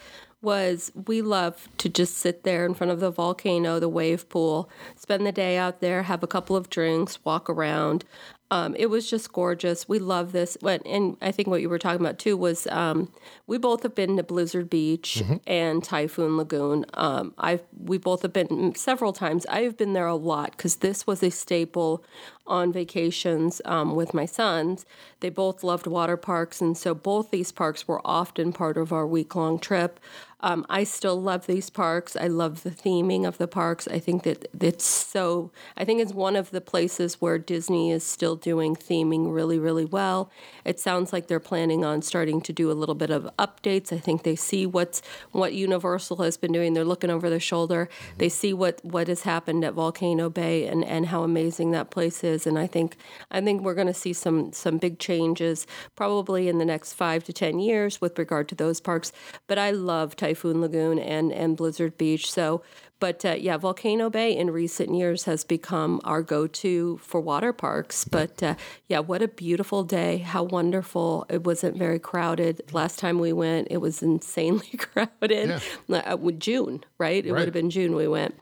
Was 0.43 0.91
we 1.07 1.23
love 1.23 1.69
to 1.79 1.89
just 1.89 2.19
sit 2.19 2.43
there 2.43 2.67
in 2.67 2.75
front 2.75 2.91
of 2.91 2.99
the 2.99 3.13
volcano, 3.13 3.79
the 3.79 3.89
wave 3.89 4.29
pool, 4.29 4.69
spend 4.97 5.25
the 5.25 5.31
day 5.31 5.57
out 5.57 5.81
there, 5.81 6.03
have 6.03 6.25
a 6.25 6.27
couple 6.27 6.57
of 6.57 6.69
drinks, 6.69 7.25
walk 7.25 7.49
around. 7.49 8.05
Um, 8.53 8.77
it 8.79 8.91
was 8.91 9.09
just 9.09 9.33
gorgeous. 9.33 9.89
We 9.89 9.99
love 9.99 10.33
this. 10.33 10.59
But, 10.61 10.87
and 10.87 11.17
I 11.23 11.33
think 11.33 11.49
what 11.49 11.63
you 11.63 11.71
were 11.71 11.79
talking 11.79 12.05
about 12.05 12.19
too 12.19 12.37
was 12.37 12.67
um, 12.67 13.11
we 13.47 13.57
both 13.57 13.83
have 13.83 13.95
been 13.95 14.19
to 14.19 14.23
Blizzard 14.23 14.69
Beach 14.69 15.23
and 15.47 15.83
Typhoon 15.83 16.37
Lagoon. 16.37 16.85
Um, 16.93 17.33
I've 17.39 17.63
we 17.83 17.97
both 17.97 18.21
have 18.21 18.35
been 18.35 18.75
several 18.75 19.15
times. 19.15 19.47
I 19.47 19.63
have 19.63 19.79
been 19.79 19.95
there 19.95 20.07
a 20.07 20.17
lot 20.17 20.51
because 20.51 20.77
this 20.77 21.07
was 21.07 21.23
a 21.23 21.31
staple 21.31 22.05
on 22.47 22.73
vacations 22.73 23.61
um, 23.65 23.95
with 23.95 24.13
my 24.15 24.27
sons. 24.27 24.85
They 25.21 25.31
both 25.31 25.63
loved 25.63 25.87
water 25.87 26.17
parks, 26.17 26.61
and 26.61 26.77
so 26.77 26.95
both 26.95 27.31
these 27.31 27.53
parks 27.53 27.87
were 27.87 28.01
often 28.05 28.53
part 28.53 28.77
of 28.77 28.93
our 28.93 29.07
week 29.07 29.35
long 29.35 29.59
trip. 29.59 30.01
Um, 30.45 30.67
I 30.69 30.83
still 30.83 31.21
love 31.21 31.47
these 31.47 31.71
parks. 31.71 32.17
I 32.17 32.27
love 32.27 32.65
the 32.65 32.71
theming 32.71 33.27
of 33.27 33.39
the 33.39 33.47
parks. 33.47 33.87
I 33.87 34.01
think 34.01 34.25
that 34.25 34.49
it's 34.61 34.85
so, 34.85 35.53
I 35.77 35.85
think 35.85 36.01
it's 36.01 36.13
one 36.13 36.35
of 36.35 36.51
the 36.51 36.61
places 36.61 37.21
where 37.21 37.39
Disney 37.39 37.93
is 37.93 38.03
still 38.03 38.35
doing 38.35 38.75
theming 38.75 39.33
really, 39.33 39.59
really 39.59 39.85
well. 39.85 40.31
It 40.65 40.81
sounds 40.81 41.13
like 41.13 41.29
they're 41.29 41.39
planning 41.39 41.85
on 41.85 42.03
starting 42.03 42.41
to 42.43 42.53
do 42.53 42.73
a 42.73 42.75
little 42.75 42.97
bit 42.97 43.11
of 43.11 43.31
updates. 43.39 43.93
I 43.93 43.99
think 43.99 44.25
they 44.25 44.35
see 44.35 44.67
what's 44.67 45.01
what 45.31 45.53
Universal 45.53 46.17
has 46.19 46.37
been 46.37 46.51
doing. 46.51 46.75
They're 46.75 46.85
looking 46.85 47.11
over 47.11 47.31
their 47.31 47.39
shoulder. 47.39 47.89
They 48.19 48.29
see 48.29 48.53
what 48.53 48.85
what 48.85 49.07
has 49.07 49.23
happened 49.23 49.65
at 49.65 49.75
Volcano 49.75 50.29
Bay 50.29 50.67
and, 50.67 50.85
and 50.85 51.07
how 51.07 51.23
amazing 51.23 51.71
that 51.71 51.91
place 51.91 52.25
is. 52.25 52.32
And 52.47 52.59
I 52.59 52.67
think 52.67 52.97
I 53.31 53.41
think 53.41 53.63
we're 53.63 53.75
going 53.75 53.87
to 53.87 53.95
see 53.95 54.13
some 54.13 54.53
some 54.53 54.79
big 54.79 54.99
changes 54.99 55.67
probably 55.97 56.49
in 56.49 56.59
the 56.59 56.65
next 56.65 56.95
five 56.95 57.25
to 57.25 57.33
ten 57.33 57.59
years 57.59 58.01
with 58.01 58.19
regard 58.19 58.49
to 58.49 58.55
those 58.55 58.81
parks. 58.81 59.13
But 59.47 59.59
I 59.59 59.71
love 59.71 60.17
Typhoon 60.17 60.61
Lagoon 60.61 60.99
and 60.99 61.33
and 61.33 61.57
Blizzard 61.57 61.99
Beach. 61.99 62.31
So 62.31 62.63
but 63.01 63.25
uh, 63.25 63.31
yeah, 63.33 63.57
Volcano 63.57 64.09
Bay 64.11 64.37
in 64.37 64.53
recent 64.53 64.95
years 64.95 65.25
has 65.25 65.43
become 65.43 66.01
our 66.05 66.23
go 66.23 66.47
to 66.47 66.99
for 66.99 67.21
water 67.21 67.53
parks. 67.53 68.05
But 68.05 68.41
uh, 68.45 68.55
yeah, 68.87 69.01
what 69.01 69.23
a 69.23 69.27
beautiful 69.29 69.83
day. 69.83 70.19
How 70.19 70.45
wonderful. 70.45 71.27
It 71.29 71.43
wasn't 71.43 71.77
very 71.77 71.99
crowded. 71.99 72.63
Last 72.73 73.01
time 73.01 73.19
we 73.19 73.33
went, 73.33 73.67
it 73.73 73.79
was 73.79 74.05
insanely 74.05 74.69
crowded. 74.79 75.61
Uh, 75.91 76.17
June, 76.39 76.85
right? 76.99 77.27
It 77.27 77.33
Right. 77.33 77.41
would 77.41 77.49
have 77.49 77.53
been 77.53 77.71
June 77.71 77.97
we 77.97 78.07
went. 78.07 78.39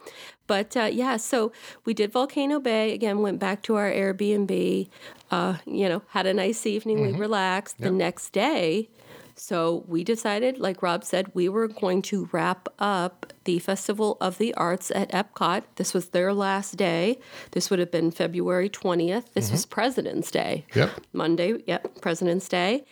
But 0.50 0.76
uh, 0.76 0.88
yeah, 0.92 1.16
so 1.16 1.52
we 1.84 1.94
did 1.94 2.10
Volcano 2.10 2.58
Bay 2.58 2.92
again. 2.92 3.20
Went 3.22 3.38
back 3.38 3.62
to 3.62 3.76
our 3.76 3.88
Airbnb. 3.88 4.88
Uh, 5.30 5.58
you 5.64 5.88
know, 5.88 6.02
had 6.08 6.26
a 6.26 6.34
nice 6.34 6.66
evening. 6.66 7.00
We 7.02 7.12
relaxed. 7.12 7.78
The 7.78 7.92
next 7.92 8.32
day, 8.32 8.88
so 9.36 9.84
we 9.86 10.02
decided, 10.02 10.58
like 10.58 10.82
Rob 10.82 11.04
said, 11.04 11.32
we 11.34 11.48
were 11.48 11.68
going 11.68 12.02
to 12.02 12.28
wrap 12.32 12.68
up 12.80 13.32
the 13.44 13.60
Festival 13.60 14.18
of 14.20 14.38
the 14.38 14.52
Arts 14.54 14.90
at 14.90 15.08
Epcot. 15.12 15.62
This 15.76 15.94
was 15.94 16.08
their 16.08 16.34
last 16.34 16.76
day. 16.76 17.20
This 17.52 17.70
would 17.70 17.78
have 17.78 17.92
been 17.92 18.10
February 18.10 18.68
20th. 18.68 19.32
This 19.32 19.52
was 19.52 19.64
President's 19.64 20.32
Day. 20.32 20.66
Yep. 20.74 20.90
Monday, 21.12 21.62
yep, 21.66 22.00
President's 22.00 22.48
Day. 22.48 22.84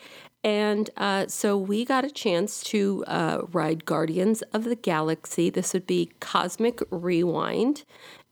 And 0.45 0.89
uh, 0.97 1.27
so 1.27 1.57
we 1.57 1.85
got 1.85 2.05
a 2.05 2.11
chance 2.11 2.63
to 2.65 3.05
uh, 3.07 3.43
ride 3.51 3.85
Guardians 3.85 4.43
of 4.53 4.65
the 4.65 4.77
Galaxy. 4.77 5.51
This 5.51 5.73
would 5.73 5.87
be 5.87 6.13
Cosmic 6.21 6.81
Rewind. 6.91 7.85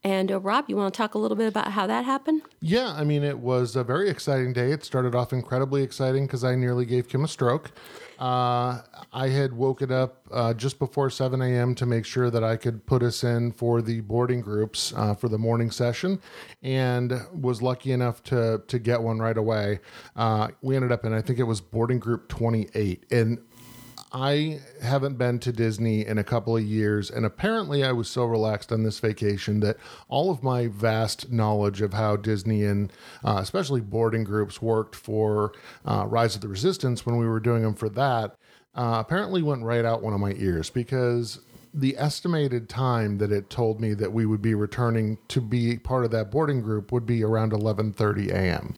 And 0.07 0.31
uh, 0.31 0.38
Rob, 0.38 0.66
you 0.69 0.77
want 0.77 0.95
to 0.95 0.97
talk 0.97 1.14
a 1.14 1.19
little 1.19 1.37
bit 1.37 1.49
about 1.49 1.73
how 1.73 1.88
that 1.88 2.05
happened? 2.05 2.42
Yeah, 2.61 2.92
I 2.92 3.03
mean, 3.03 3.25
it 3.25 3.40
was 3.40 3.75
a 3.75 3.83
very 3.83 4.09
exciting 4.09 4.53
day. 4.53 4.71
It 4.71 4.85
started 4.85 5.16
off 5.16 5.33
incredibly 5.33 5.83
exciting 5.83 6.27
because 6.27 6.45
I 6.45 6.55
nearly 6.55 6.87
gave 6.87 7.09
Kim 7.09 7.25
a 7.25 7.29
stroke. 7.29 7.73
Uh, 8.21 8.83
I 9.12 9.29
had 9.29 9.53
woken 9.53 9.90
up 9.90 10.27
uh, 10.31 10.55
just 10.55 10.79
before 10.79 11.11
7 11.11 11.42
a.m. 11.42 11.75
to 11.75 11.87
make 11.87 12.05
sure 12.07 12.31
that 12.31 12.45
I 12.45 12.57
could 12.57 12.87
put 12.87 13.03
us 13.03 13.25
in 13.25 13.51
for 13.51 13.83
the 13.83 14.01
boarding 14.01 14.40
groups 14.40 14.95
uh, 14.97 15.14
for 15.14 15.29
the 15.29 15.38
morning 15.38 15.73
session 15.73 16.21
and 16.62 17.12
was 17.35 17.61
lucky 17.61 17.90
enough 17.90 18.23
to, 18.25 18.62
to 18.69 18.79
get 18.79 19.03
one 19.03 19.19
right 19.19 19.37
away. 19.37 19.81
Uh, 20.14 20.49
we 20.62 20.77
ended 20.77 20.92
up 20.92 21.05
in, 21.05 21.12
I 21.12 21.21
think 21.21 21.40
it 21.40 21.45
was 21.45 21.61
boarding 21.61 21.99
group 21.99 22.29
28. 22.29 23.07
And 23.11 23.38
I 24.18 24.61
haven't 24.81 25.18
been 25.18 25.40
to 25.40 25.52
Disney 25.52 26.07
in 26.07 26.16
a 26.16 26.24
couple 26.24 26.57
of 26.57 26.64
years, 26.64 27.11
and 27.11 27.26
apparently 27.26 27.85
I 27.85 27.92
was 27.92 28.09
so 28.09 28.24
relaxed 28.24 28.72
on 28.72 28.83
this 28.83 28.98
vacation 28.98 29.61
that 29.61 29.76
all 30.09 30.31
of 30.31 30.42
my 30.42 30.68
vast 30.68 31.31
knowledge 31.31 31.83
of 31.83 31.92
how 31.92 32.16
Disney 32.16 32.64
and 32.64 32.90
uh, 33.22 33.40
especially 33.42 33.83
boarding 33.83 34.24
groups 34.24 34.62
worked 34.62 34.96
for 34.96 35.52
uh, 35.85 36.07
Rise 36.09 36.35
of 36.35 36.40
the 36.40 36.48
Resistance 36.48 37.05
when 37.05 37.18
we 37.18 37.26
were 37.26 37.40
doing 37.40 37.62
them 37.62 37.74
for 37.74 37.90
that 37.90 38.37
uh, 38.74 38.96
apparently 39.07 39.42
went 39.42 39.64
right 39.64 39.85
out 39.85 40.02
one 40.02 40.14
of 40.14 40.20
my 40.20 40.33
ears 40.38 40.70
because 40.70 41.40
the 41.74 41.94
estimated 41.98 42.70
time 42.70 43.18
that 43.18 43.31
it 43.31 43.50
told 43.50 43.83
me 43.83 43.92
that 43.92 44.14
we 44.14 44.24
would 44.24 44.40
be 44.40 44.55
returning 44.55 45.18
to 45.29 45.42
be 45.42 45.76
part 45.76 46.07
of 46.07 46.11
that 46.12 46.31
boarding 46.31 46.62
group 46.62 46.90
would 46.90 47.05
be 47.05 47.22
around 47.22 47.52
11:30 47.52 48.31
a.m. 48.31 48.76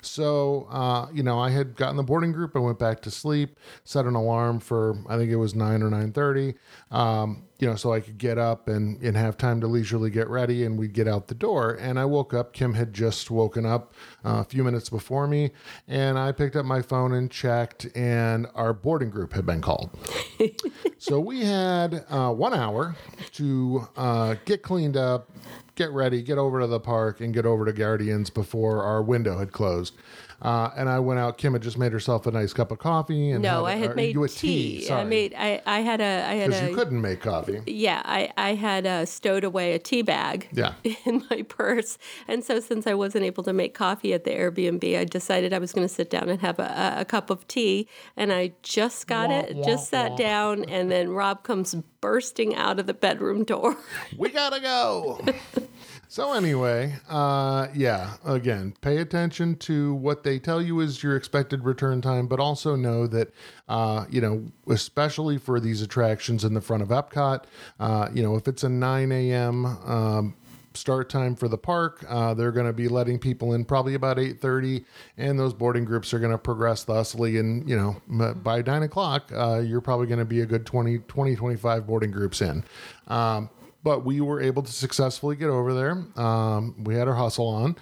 So, 0.00 0.68
uh, 0.70 1.08
you 1.12 1.22
know, 1.22 1.38
I 1.38 1.50
had 1.50 1.76
gotten 1.76 1.96
the 1.96 2.02
boarding 2.02 2.32
group. 2.32 2.54
I 2.54 2.60
went 2.60 2.78
back 2.78 3.02
to 3.02 3.10
sleep, 3.10 3.58
set 3.84 4.06
an 4.06 4.14
alarm 4.14 4.60
for 4.60 4.96
I 5.08 5.16
think 5.16 5.30
it 5.30 5.36
was 5.36 5.54
nine 5.54 5.82
or 5.82 5.90
nine 5.90 6.12
thirty. 6.12 6.54
Um, 6.90 7.47
you 7.58 7.68
know, 7.68 7.74
so 7.74 7.92
I 7.92 8.00
could 8.00 8.18
get 8.18 8.38
up 8.38 8.68
and 8.68 9.02
and 9.02 9.16
have 9.16 9.36
time 9.36 9.60
to 9.60 9.66
leisurely 9.66 10.10
get 10.10 10.28
ready, 10.28 10.64
and 10.64 10.78
we'd 10.78 10.92
get 10.92 11.08
out 11.08 11.26
the 11.26 11.34
door. 11.34 11.76
And 11.80 11.98
I 11.98 12.04
woke 12.04 12.32
up. 12.32 12.52
Kim 12.52 12.74
had 12.74 12.94
just 12.94 13.30
woken 13.30 13.66
up 13.66 13.94
uh, 14.24 14.38
a 14.40 14.44
few 14.44 14.62
minutes 14.62 14.88
before 14.88 15.26
me, 15.26 15.50
and 15.88 16.18
I 16.18 16.32
picked 16.32 16.54
up 16.54 16.64
my 16.64 16.82
phone 16.82 17.12
and 17.12 17.30
checked, 17.30 17.86
and 17.96 18.46
our 18.54 18.72
boarding 18.72 19.10
group 19.10 19.32
had 19.32 19.44
been 19.44 19.60
called. 19.60 19.90
so 20.98 21.18
we 21.18 21.44
had 21.44 22.04
uh, 22.08 22.32
one 22.32 22.54
hour 22.54 22.94
to 23.32 23.88
uh, 23.96 24.36
get 24.44 24.62
cleaned 24.62 24.96
up, 24.96 25.30
get 25.74 25.90
ready, 25.90 26.22
get 26.22 26.38
over 26.38 26.60
to 26.60 26.66
the 26.68 26.80
park, 26.80 27.20
and 27.20 27.34
get 27.34 27.44
over 27.44 27.64
to 27.64 27.72
Guardians 27.72 28.30
before 28.30 28.84
our 28.84 29.02
window 29.02 29.38
had 29.38 29.50
closed. 29.50 29.94
Uh, 30.40 30.70
and 30.76 30.88
I 30.88 31.00
went 31.00 31.18
out. 31.18 31.36
Kim 31.36 31.52
had 31.52 31.62
just 31.62 31.78
made 31.78 31.90
herself 31.92 32.26
a 32.26 32.30
nice 32.30 32.52
cup 32.52 32.70
of 32.70 32.78
coffee. 32.78 33.30
And 33.32 33.42
No, 33.42 33.64
I 33.66 33.74
or 33.74 33.78
had 33.78 33.96
made 33.96 34.14
you 34.14 34.22
a 34.22 34.28
tea. 34.28 34.82
I 34.84 34.86
sorry, 34.86 35.04
made 35.04 35.34
I, 35.36 35.60
I 35.66 35.80
had 35.80 36.00
a 36.00 36.04
I 36.28 36.34
had 36.34 36.50
because 36.50 36.62
a 36.62 36.68
you 36.70 36.74
couldn't 36.76 37.00
make 37.00 37.20
coffee. 37.22 37.60
yeah 37.66 38.02
I, 38.04 38.30
I 38.36 38.54
had 38.54 38.86
uh, 38.86 39.04
stowed 39.04 39.42
away 39.42 39.74
a 39.74 39.78
tea 39.80 40.02
bag 40.02 40.48
Yeah. 40.52 40.74
in 41.04 41.24
my 41.30 41.42
purse 41.42 41.98
and 42.28 42.44
so 42.44 42.60
since 42.60 42.86
i 42.86 42.94
wasn't 42.94 43.24
able 43.24 43.42
to 43.44 43.52
make 43.52 43.74
coffee 43.74 44.12
at 44.14 44.22
the 44.24 44.30
airbnb 44.30 44.96
i 44.98 45.04
decided 45.04 45.52
i 45.52 45.58
was 45.58 45.72
going 45.72 45.86
to 45.86 45.92
sit 45.92 46.08
down 46.08 46.28
and 46.28 46.40
have 46.40 46.58
a, 46.60 46.94
a, 46.98 47.00
a 47.00 47.04
cup 47.04 47.30
of 47.30 47.46
tea 47.48 47.88
and 48.16 48.32
i 48.32 48.52
just 48.62 49.06
got 49.08 49.28
Wah, 49.30 49.40
it 49.40 49.56
wah, 49.56 49.66
just 49.66 49.88
sat 49.90 50.12
wah. 50.12 50.16
down 50.16 50.64
and 50.66 50.90
then 50.90 51.10
rob 51.10 51.42
comes 51.42 51.74
bursting 52.00 52.54
out 52.54 52.78
of 52.78 52.86
the 52.86 52.94
bedroom 52.94 53.42
door 53.44 53.76
we 54.16 54.28
gotta 54.30 54.60
go. 54.60 55.20
so 56.08 56.32
anyway, 56.32 56.96
uh, 57.08 57.68
yeah. 57.74 58.14
Again, 58.24 58.74
pay 58.80 58.98
attention 58.98 59.56
to 59.56 59.94
what 59.94 60.22
they 60.24 60.38
tell 60.38 60.60
you 60.60 60.80
is 60.80 61.02
your 61.02 61.16
expected 61.16 61.64
return 61.64 62.00
time, 62.00 62.26
but 62.26 62.40
also 62.40 62.74
know 62.76 63.06
that, 63.06 63.32
uh, 63.68 64.06
you 64.10 64.20
know, 64.20 64.44
especially 64.68 65.38
for 65.38 65.60
these 65.60 65.82
attractions 65.82 66.44
in 66.44 66.54
the 66.54 66.60
front 66.60 66.82
of 66.82 66.88
Epcot, 66.88 67.44
uh, 67.78 68.08
you 68.12 68.22
know, 68.22 68.36
if 68.36 68.48
it's 68.48 68.64
a 68.64 68.68
9 68.68 69.12
a.m. 69.12 69.66
Um, 69.66 70.34
start 70.74 71.08
time 71.08 71.34
for 71.34 71.48
the 71.48 71.58
park 71.58 72.04
uh, 72.08 72.32
they're 72.34 72.52
going 72.52 72.66
to 72.66 72.72
be 72.72 72.88
letting 72.88 73.18
people 73.18 73.52
in 73.52 73.64
probably 73.64 73.94
about 73.94 74.16
8.30 74.16 74.84
and 75.16 75.38
those 75.38 75.52
boarding 75.52 75.84
groups 75.84 76.14
are 76.14 76.20
going 76.20 76.30
to 76.30 76.38
progress 76.38 76.84
thusly 76.84 77.38
and 77.38 77.68
you 77.68 77.76
know 77.76 78.00
by 78.36 78.62
9 78.62 78.82
o'clock 78.84 79.32
uh, 79.34 79.58
you're 79.58 79.80
probably 79.80 80.06
going 80.06 80.20
to 80.20 80.24
be 80.24 80.40
a 80.40 80.46
good 80.46 80.64
20 80.64 80.98
20 80.98 81.34
25 81.34 81.86
boarding 81.86 82.10
groups 82.12 82.40
in 82.40 82.62
um, 83.08 83.50
but 83.82 84.04
we 84.04 84.20
were 84.20 84.40
able 84.40 84.62
to 84.62 84.72
successfully 84.72 85.36
get 85.36 85.48
over 85.48 85.72
there. 85.74 86.04
Um, 86.22 86.74
we 86.84 86.94
had 86.94 87.08
our 87.08 87.14
hustle 87.14 87.46
on. 87.48 87.76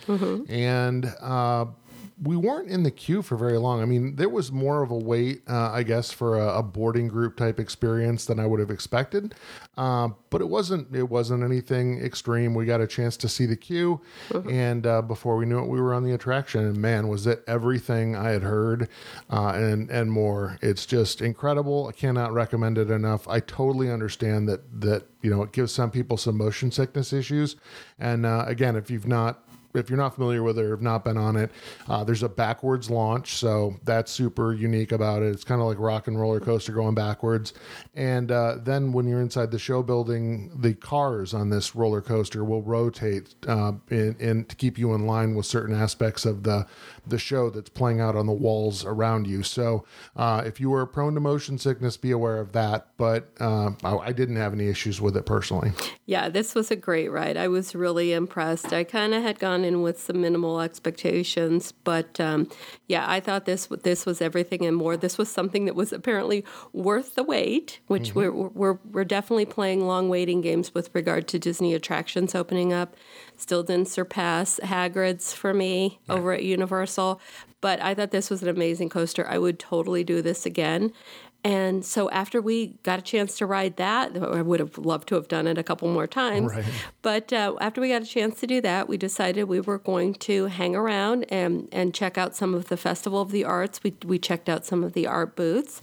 And 0.49 1.07
uh, 1.21 1.67
we 2.23 2.35
weren't 2.35 2.71
in 2.71 2.83
the 2.83 2.91
queue 2.91 3.21
for 3.21 3.37
very 3.37 3.59
long. 3.59 3.83
I 3.83 3.85
mean, 3.85 4.17
there 4.17 4.31
was 4.31 4.51
more 4.51 4.83
of 4.83 4.91
a 4.91 4.97
wait, 4.97 5.43
uh, 5.49 5.71
I 5.71 5.83
guess, 5.83 6.11
for 6.11 6.39
a, 6.39 6.59
a, 6.59 6.63
boarding 6.63 7.09
group 7.09 7.37
type 7.37 7.61
experience 7.61 8.25
than 8.25 8.41
I 8.41 8.47
would 8.47 8.59
have 8.59 8.71
expected. 8.71 9.35
Uh, 9.77 10.09
but 10.31 10.41
it 10.41 10.49
wasn't 10.49 10.95
it 10.97 11.11
wasn't 11.11 11.45
anything 11.45 12.03
extreme. 12.03 12.55
We 12.55 12.65
got 12.65 12.81
a 12.81 12.87
chance 12.87 13.19
to 13.19 13.29
see 13.29 13.45
the 13.45 13.57
queue, 13.57 14.01
mm-hmm. 14.31 14.49
and 14.49 14.87
uh, 14.87 15.03
before 15.03 15.37
we 15.37 15.45
knew 15.45 15.59
it, 15.59 15.69
we 15.69 15.79
were 15.79 15.93
on 15.93 16.05
the 16.05 16.13
attraction. 16.13 16.65
And 16.65 16.79
man, 16.79 17.09
was 17.09 17.27
it 17.27 17.45
everything 17.47 18.17
I 18.17 18.31
had 18.31 18.43
heard, 18.43 18.89
uh, 19.29 19.49
and 19.49 19.91
and 19.91 20.11
more. 20.11 20.59
It's 20.63 20.87
just 20.87 21.21
incredible. 21.21 21.87
I 21.87 21.93
cannot 21.93 22.33
recommend 22.33 22.79
it 22.79 22.91
enough. 22.91 23.29
I 23.29 23.41
totally 23.41 23.91
understand 23.91 24.49
that 24.49 24.81
that 24.81 25.05
you 25.21 25.29
know 25.29 25.43
it 25.43 25.53
gives 25.53 25.73
some 25.73 25.91
people 25.91 26.17
some 26.17 26.39
motion 26.39 26.71
sickness 26.71 27.13
issues, 27.13 27.57
and 27.99 28.25
uh, 28.25 28.45
again, 28.47 28.77
if 28.77 28.91
you've 28.91 29.07
not 29.07 29.46
if 29.77 29.91
you're 29.91 29.99
not 29.99 30.15
familiar 30.15 30.43
with 30.43 30.59
it 30.59 30.65
or 30.65 30.71
have 30.71 30.83
not 30.83 31.05
been 31.05 31.17
on 31.17 31.37
it, 31.37 31.51
uh, 31.89 32.05
there's 32.05 32.23
a 32.23 32.29
backwards 32.29 32.91
launch, 32.91 33.35
so 33.35 33.77
that's 33.85 34.11
super 34.11 34.55
unique 34.55 34.93
about 34.93 35.23
it. 35.23 35.29
It's 35.29 35.45
kind 35.45 35.61
of 35.61 35.67
like 35.67 35.79
rock 35.79 36.09
and 36.09 36.19
roller 36.19 36.41
coaster 36.41 36.73
going 36.73 36.95
backwards. 36.95 37.55
And 37.95 38.31
uh, 38.31 38.57
then 38.61 38.93
when 38.93 39.07
you're 39.07 39.21
inside 39.21 39.51
the 39.51 39.59
show 39.59 39.83
building, 39.83 40.51
the 40.55 40.75
cars 40.75 41.35
on 41.35 41.51
this 41.51 41.75
roller 41.75 42.01
coaster 42.01 42.45
will 42.45 42.63
rotate 42.63 43.35
uh, 43.47 43.73
in, 43.91 44.17
in 44.19 44.45
to 44.47 44.57
keep 44.57 44.79
you 44.79 44.95
in 44.95 45.07
line 45.07 45.35
with 45.35 45.47
certain 45.47 45.75
aspects 45.75 46.25
of 46.25 46.43
the 46.43 46.67
the 47.07 47.19
show 47.19 47.51
that's 47.51 47.69
playing 47.69 48.01
out 48.01 48.17
on 48.17 48.27
the 48.27 48.33
walls 48.33 48.85
around 48.85 49.27
you. 49.27 49.43
So 49.43 49.85
uh, 50.17 50.43
if 50.45 50.61
you 50.61 50.73
are 50.75 50.87
prone 50.87 51.15
to 51.15 51.21
motion 51.21 51.59
sickness, 51.59 51.97
be 51.97 52.11
aware 52.11 52.39
of 52.39 52.53
that. 52.53 52.89
But 52.97 53.31
uh, 53.41 53.73
I, 53.85 53.97
I, 53.97 54.13
didn't 54.13 54.37
have 54.37 54.53
any 54.53 54.69
issues 54.69 55.01
with 55.01 55.17
it 55.17 55.27
personally. 55.27 55.73
Yeah, 56.07 56.29
this 56.29 56.55
was 56.55 56.71
a 56.71 56.77
great 56.77 57.09
ride. 57.09 57.37
I 57.37 57.49
was 57.49 57.75
really 57.75 58.13
impressed. 58.13 58.73
I 58.73 58.85
kind 58.85 59.15
of 59.15 59.23
had 59.23 59.39
gone 59.39 59.65
with 59.75 60.01
some 60.01 60.21
minimal 60.21 60.61
expectations, 60.61 61.73
but 61.73 62.19
um, 62.21 62.49
yeah, 62.87 63.05
I 63.09 63.21
thought 63.21 63.45
this 63.45 63.67
this 63.83 64.07
was 64.07 64.21
everything 64.21 64.65
and 64.65 64.77
more. 64.77 64.97
This 64.97 65.19
was 65.19 65.29
something 65.29 65.65
that 65.67 65.75
was 65.75 65.93
apparently 65.93 66.45
worth 66.73 67.15
the 67.15 67.23
wait, 67.23 67.81
which 67.87 68.11
mm-hmm. 68.11 68.19
we're, 68.19 68.49
we're 68.49 68.79
we're 68.91 69.05
definitely 69.05 69.47
playing 69.47 69.87
long 69.87 70.09
waiting 70.09 70.41
games 70.41 70.75
with 70.75 70.91
regard 70.95 71.29
to 71.29 71.39
Disney 71.39 71.75
attractions 71.75 72.35
opening 72.35 72.73
up. 72.73 72.97
Still 73.37 73.63
didn't 73.63 73.89
surpass 73.89 74.59
Hagrid's 74.63 75.33
for 75.33 75.53
me 75.53 76.01
yeah. 76.07 76.15
over 76.15 76.33
at 76.33 76.43
Universal, 76.43 77.21
but 77.61 77.81
I 77.83 77.95
thought 77.95 78.11
this 78.11 78.31
was 78.31 78.43
an 78.43 78.49
amazing 78.49 78.89
coaster. 78.89 79.27
I 79.29 79.39
would 79.39 79.59
totally 79.59 80.05
do 80.05 80.23
this 80.23 80.47
again. 80.47 80.93
And 81.47 81.85
so 81.85 82.11
after 82.11 82.43
we 82.43 82.77
got 82.83 82.99
a 82.99 83.03
chance 83.03 83.39
to 83.39 83.47
ride 83.47 83.77
that, 83.77 84.21
I 84.21 84.43
would 84.43 84.59
have 84.59 84.79
loved 84.79 85.07
to 85.09 85.15
have 85.15 85.29
done 85.29 85.47
it 85.47 85.57
a 85.57 85.63
couple 85.63 85.87
more 85.87 86.09
times. 86.09 86.53
Right. 86.53 86.65
But 87.03 87.33
uh, 87.33 87.55
after 87.61 87.81
we 87.81 87.91
got 87.91 88.03
a 88.03 88.07
chance 88.07 88.41
to 88.41 88.49
do 88.49 88.61
that, 88.63 88.89
we 88.89 88.97
decided 88.97 89.45
we 89.45 89.61
were 89.61 89.79
going 89.79 90.15
to 90.15 90.47
hang 90.47 90.75
around 90.75 91.25
and, 91.29 91.69
and 91.71 91.95
check 91.95 92.19
out 92.19 92.35
some 92.35 92.53
of 92.53 92.67
the 92.67 92.77
Festival 92.77 93.21
of 93.21 93.31
the 93.31 93.45
Arts. 93.45 93.81
We, 93.85 93.95
we 94.05 94.19
checked 94.19 94.49
out 94.49 94.67
some 94.67 94.83
of 94.83 94.93
the 94.95 95.07
art 95.07 95.37
booths 95.37 95.81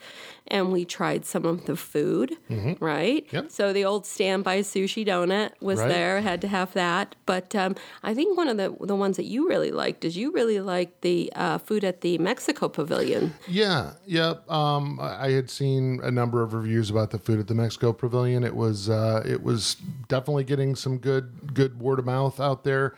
and 0.47 0.71
we 0.71 0.85
tried 0.85 1.25
some 1.25 1.45
of 1.45 1.65
the 1.65 1.75
food, 1.75 2.35
mm-hmm. 2.49 2.83
right? 2.83 3.25
Yep. 3.31 3.51
So 3.51 3.73
the 3.73 3.85
old 3.85 4.05
standby 4.05 4.59
sushi 4.59 5.05
donut 5.05 5.51
was 5.61 5.79
right. 5.79 5.87
there, 5.87 6.21
had 6.21 6.41
to 6.41 6.47
have 6.47 6.73
that. 6.73 7.15
But 7.25 7.55
um, 7.55 7.75
I 8.03 8.13
think 8.13 8.37
one 8.37 8.47
of 8.47 8.57
the 8.57 8.75
the 8.81 8.95
ones 8.95 9.17
that 9.17 9.25
you 9.25 9.47
really 9.47 9.71
liked 9.71 10.05
is 10.05 10.17
you 10.17 10.31
really 10.31 10.59
liked 10.59 11.01
the 11.01 11.31
uh, 11.35 11.57
food 11.57 11.83
at 11.83 12.01
the 12.01 12.17
Mexico 12.17 12.67
Pavilion. 12.67 13.33
Yeah, 13.47 13.93
yeah. 14.05 14.35
Um, 14.49 14.99
I 15.01 15.31
had 15.31 15.49
seen 15.49 15.99
a 16.03 16.11
number 16.11 16.41
of 16.41 16.53
reviews 16.53 16.89
about 16.89 17.11
the 17.11 17.19
food 17.19 17.39
at 17.39 17.47
the 17.47 17.55
Mexico 17.55 17.93
Pavilion. 17.93 18.43
It 18.43 18.55
was 18.55 18.89
uh, 18.89 19.23
it 19.25 19.43
was 19.43 19.75
definitely 20.07 20.43
getting 20.43 20.75
some 20.75 20.97
good 20.97 21.53
good 21.53 21.79
word 21.79 21.99
of 21.99 22.05
mouth 22.05 22.39
out 22.39 22.63
there. 22.63 22.95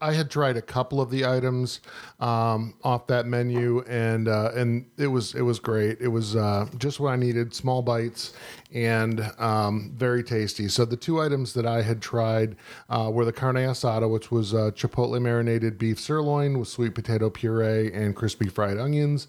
I 0.00 0.12
had 0.12 0.30
tried 0.30 0.56
a 0.56 0.62
couple 0.62 1.00
of 1.00 1.10
the 1.10 1.26
items 1.26 1.80
um, 2.20 2.74
off 2.82 3.06
that 3.08 3.26
menu, 3.26 3.82
and 3.88 4.28
uh, 4.28 4.52
and 4.54 4.86
it 4.96 5.08
was 5.08 5.34
it 5.34 5.42
was 5.42 5.58
great. 5.58 5.98
It 6.00 6.08
was 6.08 6.36
uh, 6.36 6.66
just 6.78 7.00
what 7.00 7.10
I 7.10 7.16
needed: 7.16 7.54
small 7.54 7.82
bites 7.82 8.32
and 8.72 9.20
um, 9.38 9.92
very 9.96 10.22
tasty. 10.22 10.68
So 10.68 10.84
the 10.84 10.96
two 10.96 11.20
items 11.20 11.54
that 11.54 11.66
I 11.66 11.82
had 11.82 12.02
tried 12.02 12.56
uh, 12.88 13.10
were 13.12 13.24
the 13.24 13.32
carne 13.32 13.56
asada, 13.56 14.10
which 14.10 14.30
was 14.30 14.54
uh, 14.54 14.70
chipotle 14.74 15.20
marinated 15.20 15.78
beef 15.78 15.98
sirloin 15.98 16.58
with 16.58 16.68
sweet 16.68 16.94
potato 16.94 17.30
puree 17.30 17.92
and 17.92 18.14
crispy 18.14 18.48
fried 18.48 18.78
onions, 18.78 19.28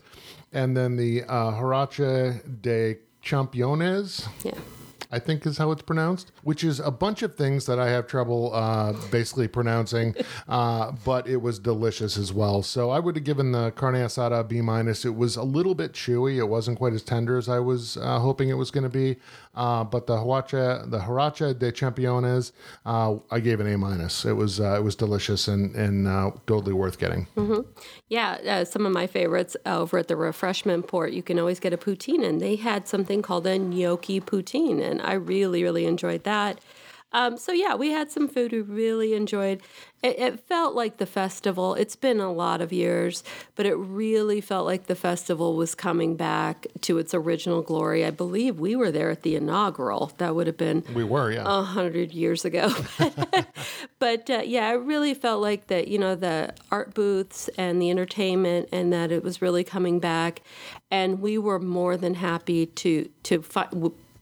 and 0.52 0.76
then 0.76 0.96
the 0.96 1.24
uh, 1.24 1.52
de 2.62 2.98
Championes. 3.22 4.28
Yeah 4.44 4.54
I 5.12 5.18
think 5.18 5.46
is 5.46 5.58
how 5.58 5.72
it's 5.72 5.82
pronounced, 5.82 6.32
which 6.44 6.64
is 6.64 6.80
a 6.80 6.92
bunch 6.92 7.24
of 7.24 7.36
things 7.36 7.66
that 7.66 7.80
I 7.80 7.90
have 7.90 8.06
trouble 8.06 8.54
uh, 8.54 8.94
basically 9.10 9.48
pronouncing, 9.48 10.16
uh, 10.48 10.92
but 11.04 11.28
it 11.28 11.38
was 11.38 11.58
delicious 11.58 12.16
as 12.16 12.32
well. 12.32 12.62
So 12.62 12.92
I 12.92 13.00
would 13.00 13.16
have 13.16 13.24
given 13.24 13.52
the 13.52 13.72
carne 13.72 13.96
asada 13.96 14.48
B 14.48 14.62
minus. 14.62 15.06
It 15.06 15.16
was 15.16 15.36
a 15.36 15.44
little 15.44 15.74
bit 15.74 15.94
chewy. 15.94 16.38
It 16.38 16.44
wasn't 16.44 16.78
quite 16.78 16.94
as 16.94 17.02
tender 17.02 17.38
as 17.38 17.50
I 17.50 17.60
was 17.60 17.98
uh, 17.98 18.20
hoping 18.20 18.50
it 18.50 18.54
was 18.54 18.70
going 18.70 18.84
to 18.84 18.90
be. 18.90 19.18
Uh, 19.56 19.84
but 19.84 20.08
the 20.08 20.16
Huarache, 20.16 20.90
the 20.90 21.00
Huarache 21.00 21.58
de 21.58 21.72
Championes, 21.72 22.52
uh, 22.86 23.16
I 23.32 23.40
gave 23.40 23.60
an 23.60 23.68
A 23.68 23.78
minus. 23.78 24.24
It 24.24 24.34
was 24.34 24.60
uh, 24.60 24.76
it 24.76 24.84
was 24.84 24.96
delicious 24.96 25.48
and 25.48 25.76
and 25.76 26.08
uh, 26.08 26.32
totally 26.46 26.74
worth 26.74 27.00
getting. 27.00 27.28
Mm-hmm. 27.36 27.62
Yeah, 28.10 28.38
uh, 28.48 28.66
some 28.66 28.86
of 28.86 28.92
my 28.92 29.08
favorites 29.08 29.58
over 29.66 29.98
at 29.98 30.08
the 30.08 30.16
refreshment 30.16 30.88
port. 30.88 31.14
You 31.14 31.24
can 31.24 31.40
always 31.40 31.60
get 31.60 31.74
a 31.74 31.78
poutine, 31.78 32.24
and 32.24 32.40
they 32.40 32.56
had 32.58 32.88
something 32.88 33.22
called 33.22 33.48
a 33.48 33.58
gnocchi 33.58 34.22
poutine, 34.22 34.82
and 34.82 35.02
I 35.02 35.14
really 35.14 35.64
really 35.64 35.86
enjoyed 35.86 36.24
that. 36.26 36.60
Um, 37.12 37.38
so 37.38 37.52
yeah, 37.52 37.76
we 37.76 37.90
had 37.90 38.12
some 38.12 38.28
food 38.28 38.52
we 38.52 38.62
really 38.62 39.14
enjoyed. 39.14 39.62
It, 40.02 40.20
it, 40.20 40.40
felt 40.40 40.76
like 40.76 40.98
the 40.98 41.06
festival. 41.06 41.76
It's 41.76 41.98
been 41.98 42.20
a 42.22 42.32
lot 42.32 42.62
of 42.62 42.72
years, 42.72 43.22
but 43.56 43.66
it 43.66 43.76
really 43.76 44.40
felt 44.40 44.66
like 44.66 44.88
the 44.88 44.96
festival 44.96 45.56
was 45.58 45.76
coming 45.76 46.16
back 46.16 46.68
to 46.82 46.98
its 46.98 47.14
original 47.14 47.62
glory. 47.62 48.06
I 48.06 48.12
believe 48.12 48.60
we 48.60 48.78
were 48.78 48.92
there 48.92 49.10
at 49.10 49.24
the 49.24 49.36
inaugural. 49.36 50.14
That 50.18 50.36
would 50.36 50.48
have 50.48 50.58
been 50.58 50.86
we 50.94 51.04
were 51.04 51.32
yeah 51.32 51.44
a 51.46 51.64
hundred 51.64 52.14
years 52.14 52.46
ago. 52.46 52.74
but 54.00 54.30
uh, 54.30 54.42
yeah, 54.46 54.72
it 54.72 54.76
really 54.76 55.14
felt 55.14 55.42
like 55.42 55.68
that. 55.68 55.90
You 55.90 55.98
know, 55.98 56.16
the 56.16 56.54
art 56.72 56.94
booths 56.94 57.50
and 57.58 57.82
the 57.82 57.90
entertainment, 57.90 58.70
and 58.72 58.94
that 58.94 59.12
it 59.12 59.22
was 59.22 59.42
really 59.42 59.66
coming 59.66 60.00
back. 60.00 60.42
And 60.90 61.20
we 61.20 61.38
were 61.38 61.60
more 61.60 61.98
than 61.98 62.14
happy 62.14 62.68
to 62.68 63.10
to 63.24 63.42
fi- 63.42 63.70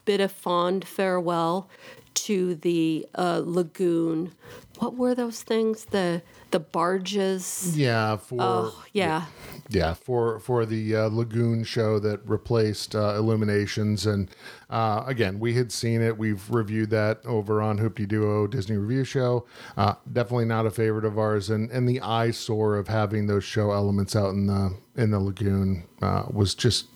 bid 0.07 0.21
a 0.21 0.29
fond 0.29 0.87
farewell 0.87 1.69
to 2.13 2.55
the 2.55 3.05
uh, 3.13 3.43
lagoon. 3.45 4.31
What 4.79 4.95
were 4.95 5.13
those 5.13 5.43
things? 5.43 5.85
The 5.85 6.23
the 6.51 6.59
barges. 6.59 7.77
Yeah, 7.77 8.15
for 8.15 8.37
oh, 8.39 8.85
yeah. 8.93 9.25
Yeah, 9.69 9.93
for 9.93 10.39
for 10.39 10.65
the 10.65 10.95
uh, 10.95 11.09
lagoon 11.09 11.65
show 11.65 11.99
that 11.99 12.21
replaced 12.25 12.95
uh, 12.95 13.15
Illuminations, 13.17 14.05
and 14.05 14.29
uh, 14.69 15.03
again, 15.05 15.39
we 15.39 15.55
had 15.55 15.71
seen 15.73 16.01
it. 16.01 16.17
We've 16.17 16.49
reviewed 16.49 16.89
that 16.91 17.19
over 17.25 17.61
on 17.61 17.79
Hoopty 17.79 18.07
Duo 18.07 18.47
Disney 18.47 18.77
Review 18.77 19.03
Show. 19.03 19.45
Uh, 19.75 19.95
definitely 20.11 20.45
not 20.45 20.65
a 20.65 20.71
favorite 20.71 21.05
of 21.05 21.19
ours, 21.19 21.49
and 21.49 21.69
and 21.69 21.87
the 21.87 21.99
eyesore 21.99 22.77
of 22.77 22.87
having 22.87 23.27
those 23.27 23.43
show 23.43 23.71
elements 23.71 24.15
out 24.15 24.29
in 24.29 24.47
the 24.47 24.77
in 24.95 25.11
the 25.11 25.19
lagoon 25.19 25.83
uh, 26.01 26.23
was 26.31 26.55
just 26.55 26.87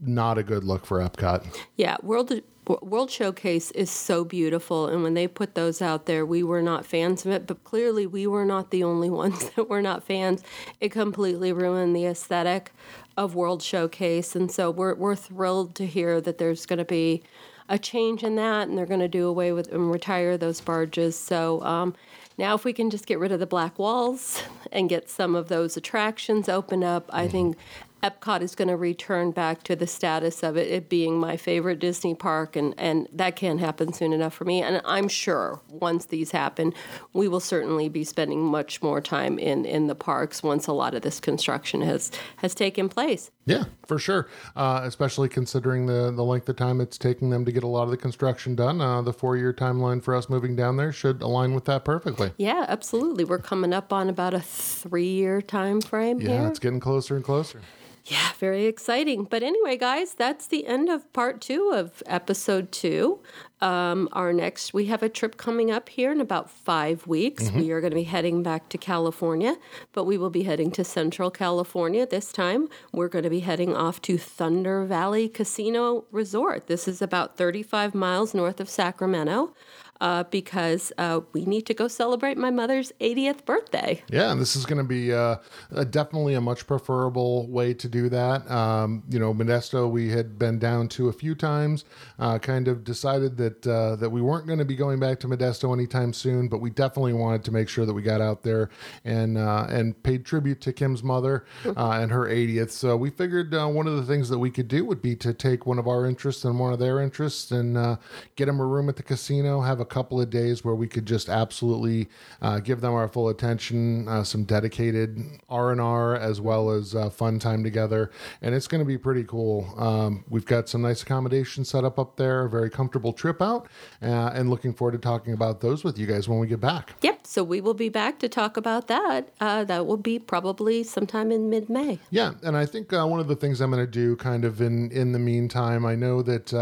not 0.00 0.38
a 0.38 0.42
good 0.42 0.64
look 0.64 0.86
for 0.86 0.98
Epcot. 0.98 1.44
Yeah, 1.76 1.96
World 2.02 2.32
World 2.66 3.10
Showcase 3.10 3.70
is 3.72 3.90
so 3.90 4.24
beautiful, 4.24 4.86
and 4.86 5.02
when 5.02 5.14
they 5.14 5.28
put 5.28 5.54
those 5.54 5.82
out 5.82 6.06
there, 6.06 6.24
we 6.24 6.42
were 6.42 6.62
not 6.62 6.86
fans 6.86 7.26
of 7.26 7.32
it, 7.32 7.46
but 7.46 7.62
clearly 7.62 8.06
we 8.06 8.26
were 8.26 8.44
not 8.44 8.70
the 8.70 8.82
only 8.82 9.10
ones 9.22 9.50
that 9.50 9.68
were 9.68 9.82
not 9.82 10.02
fans. 10.02 10.42
It 10.80 10.90
completely 10.90 11.52
ruined 11.52 11.94
the 11.94 12.06
aesthetic 12.06 12.72
of 13.16 13.34
World 13.34 13.62
Showcase, 13.62 14.34
and 14.34 14.50
so 14.50 14.70
we're 14.70 14.94
we're 14.94 15.16
thrilled 15.16 15.74
to 15.76 15.86
hear 15.86 16.20
that 16.20 16.38
there's 16.38 16.66
going 16.66 16.78
to 16.78 16.84
be 16.84 17.22
a 17.68 17.78
change 17.78 18.22
in 18.22 18.36
that, 18.36 18.68
and 18.68 18.76
they're 18.76 18.86
going 18.86 19.00
to 19.00 19.08
do 19.08 19.26
away 19.26 19.52
with 19.52 19.72
and 19.72 19.90
retire 19.90 20.36
those 20.36 20.60
barges. 20.60 21.18
So. 21.18 21.62
Um, 21.62 21.94
now, 22.36 22.56
if 22.56 22.64
we 22.64 22.72
can 22.72 22.90
just 22.90 23.06
get 23.06 23.20
rid 23.20 23.30
of 23.30 23.38
the 23.38 23.46
black 23.46 23.78
walls 23.78 24.42
and 24.72 24.88
get 24.88 25.08
some 25.08 25.36
of 25.36 25.46
those 25.46 25.76
attractions 25.76 26.48
open 26.48 26.82
up, 26.82 27.08
I 27.12 27.22
mm-hmm. 27.22 27.30
think 27.30 27.56
Epcot 28.04 28.42
is 28.42 28.54
going 28.54 28.68
to 28.68 28.76
return 28.76 29.30
back 29.30 29.62
to 29.62 29.74
the 29.74 29.86
status 29.86 30.42
of 30.42 30.58
it, 30.58 30.70
it 30.70 30.90
being 30.90 31.18
my 31.18 31.38
favorite 31.38 31.78
Disney 31.78 32.14
park, 32.14 32.54
and, 32.54 32.74
and 32.76 33.08
that 33.10 33.34
can't 33.34 33.60
happen 33.60 33.94
soon 33.94 34.12
enough 34.12 34.34
for 34.34 34.44
me. 34.44 34.60
And 34.60 34.82
I'm 34.84 35.08
sure 35.08 35.62
once 35.70 36.04
these 36.04 36.30
happen, 36.30 36.74
we 37.14 37.28
will 37.28 37.40
certainly 37.40 37.88
be 37.88 38.04
spending 38.04 38.44
much 38.44 38.82
more 38.82 39.00
time 39.00 39.38
in, 39.38 39.64
in 39.64 39.86
the 39.86 39.94
parks 39.94 40.42
once 40.42 40.66
a 40.66 40.72
lot 40.72 40.94
of 40.94 41.00
this 41.00 41.18
construction 41.18 41.80
has 41.80 42.10
has 42.36 42.54
taken 42.54 42.90
place. 42.90 43.30
Yeah, 43.46 43.64
for 43.86 43.98
sure. 43.98 44.28
Uh, 44.54 44.82
especially 44.84 45.30
considering 45.30 45.86
the 45.86 46.12
the 46.14 46.24
length 46.24 46.46
of 46.50 46.56
time 46.56 46.82
it's 46.82 46.98
taking 46.98 47.30
them 47.30 47.46
to 47.46 47.52
get 47.52 47.64
a 47.64 47.68
lot 47.68 47.84
of 47.84 47.90
the 47.90 47.96
construction 47.96 48.54
done. 48.54 48.82
Uh, 48.82 49.00
the 49.00 49.14
four 49.14 49.38
year 49.38 49.54
timeline 49.54 50.02
for 50.02 50.14
us 50.14 50.28
moving 50.28 50.54
down 50.54 50.76
there 50.76 50.92
should 50.92 51.22
align 51.22 51.54
with 51.54 51.64
that 51.64 51.86
perfectly. 51.86 52.32
Yeah, 52.36 52.66
absolutely. 52.68 53.24
We're 53.24 53.38
coming 53.38 53.72
up 53.72 53.94
on 53.94 54.10
about 54.10 54.34
a 54.34 54.40
three 54.40 55.08
year 55.08 55.40
time 55.40 55.80
frame. 55.80 56.20
Yeah, 56.20 56.40
here. 56.40 56.48
it's 56.48 56.58
getting 56.58 56.80
closer 56.80 57.16
and 57.16 57.24
closer. 57.24 57.62
Yeah, 58.06 58.32
very 58.38 58.66
exciting. 58.66 59.24
But 59.24 59.42
anyway, 59.42 59.78
guys, 59.78 60.12
that's 60.12 60.46
the 60.46 60.66
end 60.66 60.90
of 60.90 61.10
part 61.14 61.40
two 61.40 61.72
of 61.74 62.02
episode 62.06 62.70
two 62.70 63.20
Um, 63.62 64.10
our 64.12 64.34
next, 64.34 64.74
we 64.74 64.86
have 64.86 65.02
a 65.02 65.08
trip 65.08 65.38
coming 65.38 65.70
up 65.70 65.88
here 65.88 66.12
in 66.12 66.20
about 66.20 66.50
five 66.50 67.06
weeks. 67.06 67.50
We 67.50 67.70
are 67.70 67.80
going 67.80 67.92
to 67.92 67.96
be 67.96 68.02
heading 68.02 68.42
back 68.42 68.68
to 68.70 68.76
California, 68.78 69.56
but 69.94 70.04
we 70.04 70.18
will 70.18 70.28
be 70.28 70.42
heading 70.42 70.70
to 70.72 70.84
Central 70.84 71.30
California 71.30 72.04
this 72.04 72.30
time. 72.30 72.68
We're 72.92 73.08
going 73.08 73.22
to 73.22 73.30
be 73.30 73.40
heading 73.40 73.74
off 73.74 74.02
to 74.02 74.18
Thunder 74.18 74.84
Valley 74.84 75.30
Casino 75.30 76.04
Resort. 76.10 76.66
This 76.66 76.86
is 76.86 77.00
about 77.00 77.38
35 77.38 77.94
miles 77.94 78.34
north 78.34 78.60
of 78.60 78.68
Sacramento. 78.68 79.54
Uh, 80.00 80.24
because 80.24 80.92
uh, 80.98 81.20
we 81.32 81.44
need 81.44 81.64
to 81.64 81.72
go 81.72 81.86
celebrate 81.86 82.36
my 82.36 82.50
mother's 82.50 82.92
80th 83.00 83.44
birthday. 83.44 84.02
Yeah, 84.10 84.32
and 84.32 84.40
this 84.40 84.56
is 84.56 84.66
going 84.66 84.78
to 84.78 84.84
be 84.84 85.12
uh, 85.12 85.36
a, 85.70 85.84
definitely 85.84 86.34
a 86.34 86.40
much 86.40 86.66
preferable 86.66 87.46
way 87.46 87.74
to 87.74 87.88
do 87.88 88.08
that. 88.08 88.50
Um, 88.50 89.04
you 89.08 89.20
know, 89.20 89.32
Modesto 89.32 89.88
we 89.88 90.10
had 90.10 90.36
been 90.36 90.58
down 90.58 90.88
to 90.90 91.08
a 91.08 91.12
few 91.12 91.36
times. 91.36 91.84
Uh, 92.18 92.38
kind 92.38 92.66
of 92.66 92.82
decided 92.82 93.36
that 93.36 93.66
uh, 93.66 93.94
that 93.96 94.10
we 94.10 94.20
weren't 94.20 94.46
going 94.46 94.58
to 94.58 94.64
be 94.64 94.74
going 94.74 94.98
back 94.98 95.20
to 95.20 95.28
Modesto 95.28 95.72
anytime 95.72 96.12
soon, 96.12 96.48
but 96.48 96.58
we 96.58 96.70
definitely 96.70 97.12
wanted 97.12 97.44
to 97.44 97.52
make 97.52 97.68
sure 97.68 97.86
that 97.86 97.94
we 97.94 98.02
got 98.02 98.20
out 98.20 98.42
there 98.42 98.70
and 99.04 99.38
uh, 99.38 99.66
and 99.68 100.02
paid 100.02 100.24
tribute 100.24 100.60
to 100.62 100.72
Kim's 100.72 101.04
mother 101.04 101.44
and 101.64 102.10
her 102.10 102.26
80th. 102.26 102.70
So 102.70 102.96
we 102.96 103.10
figured 103.10 103.52
one 103.52 103.86
of 103.86 103.96
the 103.96 104.02
things 104.02 104.28
that 104.28 104.38
we 104.38 104.50
could 104.50 104.68
do 104.68 104.84
would 104.84 105.00
be 105.00 105.14
to 105.16 105.32
take 105.32 105.66
one 105.66 105.78
of 105.78 105.86
our 105.86 106.04
interests 106.04 106.44
and 106.44 106.58
one 106.58 106.72
of 106.72 106.80
their 106.80 107.00
interests 107.00 107.52
and 107.52 107.98
get 108.34 108.46
them 108.46 108.58
a 108.60 108.66
room 108.66 108.88
at 108.88 108.96
the 108.96 109.02
casino, 109.02 109.60
have 109.60 109.80
a 109.80 109.83
couple 109.84 110.20
of 110.20 110.30
days 110.30 110.64
where 110.64 110.74
we 110.74 110.86
could 110.86 111.06
just 111.06 111.28
absolutely 111.28 112.08
uh, 112.42 112.60
give 112.60 112.80
them 112.80 112.92
our 112.92 113.08
full 113.08 113.28
attention, 113.28 114.08
uh, 114.08 114.24
some 114.24 114.44
dedicated 114.44 115.18
R 115.48 115.72
and 115.72 115.80
R 115.80 116.14
as 116.16 116.40
well 116.40 116.70
as 116.70 116.94
uh, 116.94 117.10
fun 117.10 117.38
time 117.38 117.62
together, 117.62 118.10
and 118.42 118.54
it's 118.54 118.66
going 118.68 118.80
to 118.80 118.86
be 118.86 118.98
pretty 118.98 119.24
cool. 119.24 119.72
Um, 119.76 120.24
we've 120.28 120.46
got 120.46 120.68
some 120.68 120.82
nice 120.82 121.02
accommodations 121.02 121.68
set 121.68 121.84
up 121.84 121.98
up 121.98 122.16
there, 122.16 122.44
a 122.44 122.50
very 122.50 122.70
comfortable 122.70 123.12
trip 123.12 123.42
out, 123.42 123.68
uh, 124.02 124.30
and 124.34 124.50
looking 124.50 124.72
forward 124.72 124.92
to 124.92 124.98
talking 124.98 125.32
about 125.32 125.60
those 125.60 125.84
with 125.84 125.98
you 125.98 126.06
guys 126.06 126.28
when 126.28 126.38
we 126.38 126.46
get 126.46 126.60
back. 126.60 126.94
Yep. 127.02 127.26
So 127.26 127.42
we 127.42 127.60
will 127.60 127.74
be 127.74 127.88
back 127.88 128.18
to 128.18 128.28
talk 128.28 128.56
about 128.56 128.86
that. 128.88 129.30
Uh, 129.40 129.64
that 129.64 129.86
will 129.86 129.96
be 129.96 130.18
probably 130.18 130.82
sometime 130.82 131.32
in 131.32 131.48
mid-May. 131.48 131.98
Yeah, 132.10 132.32
and 132.42 132.56
I 132.56 132.66
think 132.66 132.92
uh, 132.92 133.06
one 133.06 133.18
of 133.18 133.28
the 133.28 133.36
things 133.36 133.60
I'm 133.60 133.70
going 133.70 133.84
to 133.84 133.90
do, 133.90 134.14
kind 134.16 134.44
of 134.44 134.60
in 134.60 134.90
in 134.92 135.12
the 135.12 135.18
meantime, 135.18 135.86
I 135.86 135.94
know 135.94 136.22
that 136.22 136.52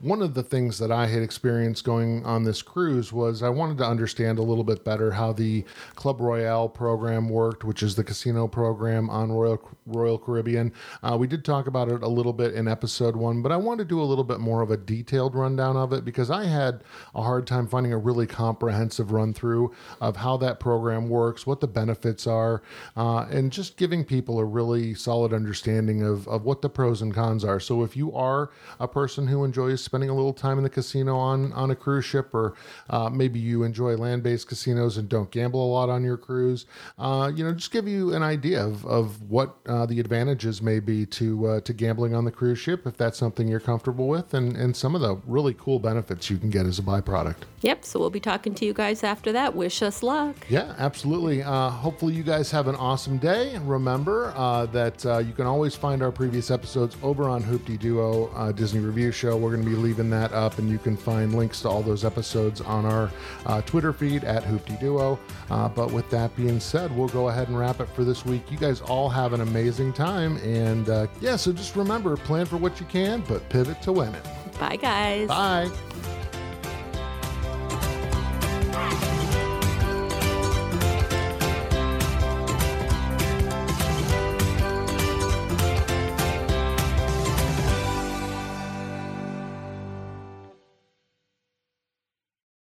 one 0.00 0.22
of 0.22 0.34
the 0.34 0.42
things 0.42 0.78
that 0.78 0.92
I 0.92 1.06
had 1.06 1.22
experienced 1.22 1.84
going 1.84 2.24
on 2.24 2.44
this 2.44 2.62
cruise 2.64 3.12
was 3.12 3.42
I 3.42 3.48
wanted 3.48 3.78
to 3.78 3.86
understand 3.86 4.38
a 4.38 4.42
little 4.42 4.64
bit 4.64 4.84
better 4.84 5.12
how 5.12 5.32
the 5.32 5.64
Club 5.94 6.20
Royale 6.20 6.68
program 6.68 7.28
worked, 7.28 7.64
which 7.64 7.82
is 7.82 7.94
the 7.94 8.04
casino 8.04 8.48
program 8.48 9.08
on 9.10 9.30
Royal 9.30 9.60
Royal 9.86 10.18
Caribbean. 10.18 10.72
Uh, 11.02 11.16
we 11.18 11.26
did 11.26 11.44
talk 11.44 11.66
about 11.66 11.88
it 11.88 12.02
a 12.02 12.08
little 12.08 12.32
bit 12.32 12.54
in 12.54 12.66
episode 12.66 13.16
one, 13.16 13.42
but 13.42 13.52
I 13.52 13.56
want 13.56 13.78
to 13.78 13.84
do 13.84 14.00
a 14.00 14.04
little 14.04 14.24
bit 14.24 14.40
more 14.40 14.62
of 14.62 14.70
a 14.70 14.76
detailed 14.76 15.34
rundown 15.34 15.76
of 15.76 15.92
it 15.92 16.04
because 16.04 16.30
I 16.30 16.44
had 16.44 16.82
a 17.14 17.22
hard 17.22 17.46
time 17.46 17.66
finding 17.66 17.92
a 17.92 17.98
really 17.98 18.26
comprehensive 18.26 19.12
run 19.12 19.34
through 19.34 19.74
of 20.00 20.16
how 20.16 20.36
that 20.38 20.60
program 20.60 21.08
works, 21.08 21.46
what 21.46 21.60
the 21.60 21.68
benefits 21.68 22.26
are, 22.26 22.62
uh, 22.96 23.26
and 23.30 23.52
just 23.52 23.76
giving 23.76 24.04
people 24.04 24.38
a 24.38 24.44
really 24.44 24.94
solid 24.94 25.32
understanding 25.32 26.02
of, 26.02 26.26
of 26.28 26.44
what 26.44 26.62
the 26.62 26.70
pros 26.70 27.02
and 27.02 27.14
cons 27.14 27.44
are. 27.44 27.60
So 27.60 27.82
if 27.82 27.96
you 27.96 28.12
are 28.14 28.50
a 28.80 28.88
person 28.88 29.26
who 29.26 29.44
enjoys 29.44 29.82
spending 29.82 30.10
a 30.10 30.14
little 30.14 30.32
time 30.32 30.58
in 30.58 30.64
the 30.64 30.70
casino 30.70 31.16
on, 31.16 31.52
on 31.52 31.70
a 31.70 31.76
cruise 31.76 32.04
ship 32.04 32.34
or 32.34 32.53
uh, 32.90 33.08
maybe 33.08 33.38
you 33.38 33.62
enjoy 33.62 33.96
land 33.96 34.22
based 34.22 34.48
casinos 34.48 34.96
and 34.96 35.08
don't 35.08 35.30
gamble 35.30 35.64
a 35.64 35.70
lot 35.70 35.88
on 35.88 36.04
your 36.04 36.16
cruise. 36.16 36.66
Uh, 36.98 37.30
you 37.34 37.44
know, 37.44 37.52
just 37.52 37.70
give 37.70 37.88
you 37.88 38.14
an 38.14 38.22
idea 38.22 38.64
of, 38.64 38.84
of 38.86 39.22
what 39.30 39.56
uh, 39.66 39.86
the 39.86 40.00
advantages 40.00 40.62
may 40.62 40.80
be 40.80 41.06
to 41.06 41.46
uh, 41.46 41.60
to 41.60 41.72
gambling 41.72 42.14
on 42.14 42.24
the 42.24 42.30
cruise 42.30 42.58
ship 42.58 42.86
if 42.86 42.96
that's 42.96 43.18
something 43.18 43.48
you're 43.48 43.60
comfortable 43.60 44.08
with, 44.08 44.34
and, 44.34 44.56
and 44.56 44.76
some 44.76 44.94
of 44.94 45.00
the 45.00 45.16
really 45.26 45.54
cool 45.54 45.78
benefits 45.78 46.30
you 46.30 46.38
can 46.38 46.50
get 46.50 46.66
as 46.66 46.78
a 46.78 46.82
byproduct. 46.82 47.36
Yep. 47.62 47.84
So 47.84 47.98
we'll 47.98 48.10
be 48.10 48.20
talking 48.20 48.54
to 48.54 48.64
you 48.64 48.74
guys 48.74 49.02
after 49.02 49.32
that. 49.32 49.54
Wish 49.54 49.82
us 49.82 50.02
luck. 50.02 50.36
Yeah, 50.48 50.74
absolutely. 50.78 51.42
Uh, 51.42 51.70
hopefully, 51.70 52.14
you 52.14 52.22
guys 52.22 52.50
have 52.50 52.68
an 52.68 52.76
awesome 52.76 53.18
day. 53.18 53.58
Remember 53.58 54.32
uh, 54.36 54.66
that 54.66 55.04
you 55.26 55.32
can 55.32 55.46
always 55.46 55.74
find 55.74 56.02
our 56.02 56.12
previous 56.12 56.50
episodes 56.50 56.96
over 57.02 57.28
on 57.28 57.42
Hoopty 57.42 57.78
Duo 57.78 58.52
Disney 58.52 58.80
Review 58.80 59.10
Show. 59.12 59.36
We're 59.36 59.52
going 59.54 59.64
to 59.64 59.70
be 59.70 59.76
leaving 59.76 60.10
that 60.10 60.32
up, 60.32 60.58
and 60.58 60.68
you 60.68 60.78
can 60.78 60.96
find 60.96 61.34
links 61.34 61.62
to 61.62 61.68
all 61.68 61.82
those 61.82 62.04
episodes 62.04 62.43
episodes 62.44 62.60
on 62.60 62.84
our 62.84 63.10
uh, 63.46 63.62
Twitter 63.62 63.92
feed 63.92 64.24
at 64.24 64.42
Hoopty 64.44 64.78
Duo. 64.80 65.18
Uh, 65.50 65.68
but 65.68 65.90
with 65.92 66.08
that 66.10 66.34
being 66.36 66.60
said, 66.60 66.94
we'll 66.96 67.08
go 67.08 67.28
ahead 67.28 67.48
and 67.48 67.58
wrap 67.58 67.80
it 67.80 67.88
for 67.88 68.04
this 68.04 68.24
week. 68.24 68.50
You 68.50 68.58
guys 68.58 68.80
all 68.80 69.08
have 69.08 69.32
an 69.32 69.40
amazing 69.40 69.92
time. 69.92 70.36
And 70.38 70.88
uh, 70.88 71.06
yeah, 71.20 71.36
so 71.36 71.52
just 71.52 71.76
remember 71.76 72.16
plan 72.16 72.46
for 72.46 72.56
what 72.56 72.80
you 72.80 72.86
can, 72.86 73.22
but 73.28 73.48
pivot 73.48 73.80
to 73.82 73.92
win 73.92 74.14
it. 74.14 74.24
Bye, 74.58 74.76
guys. 74.76 75.28
Bye. 75.28 75.70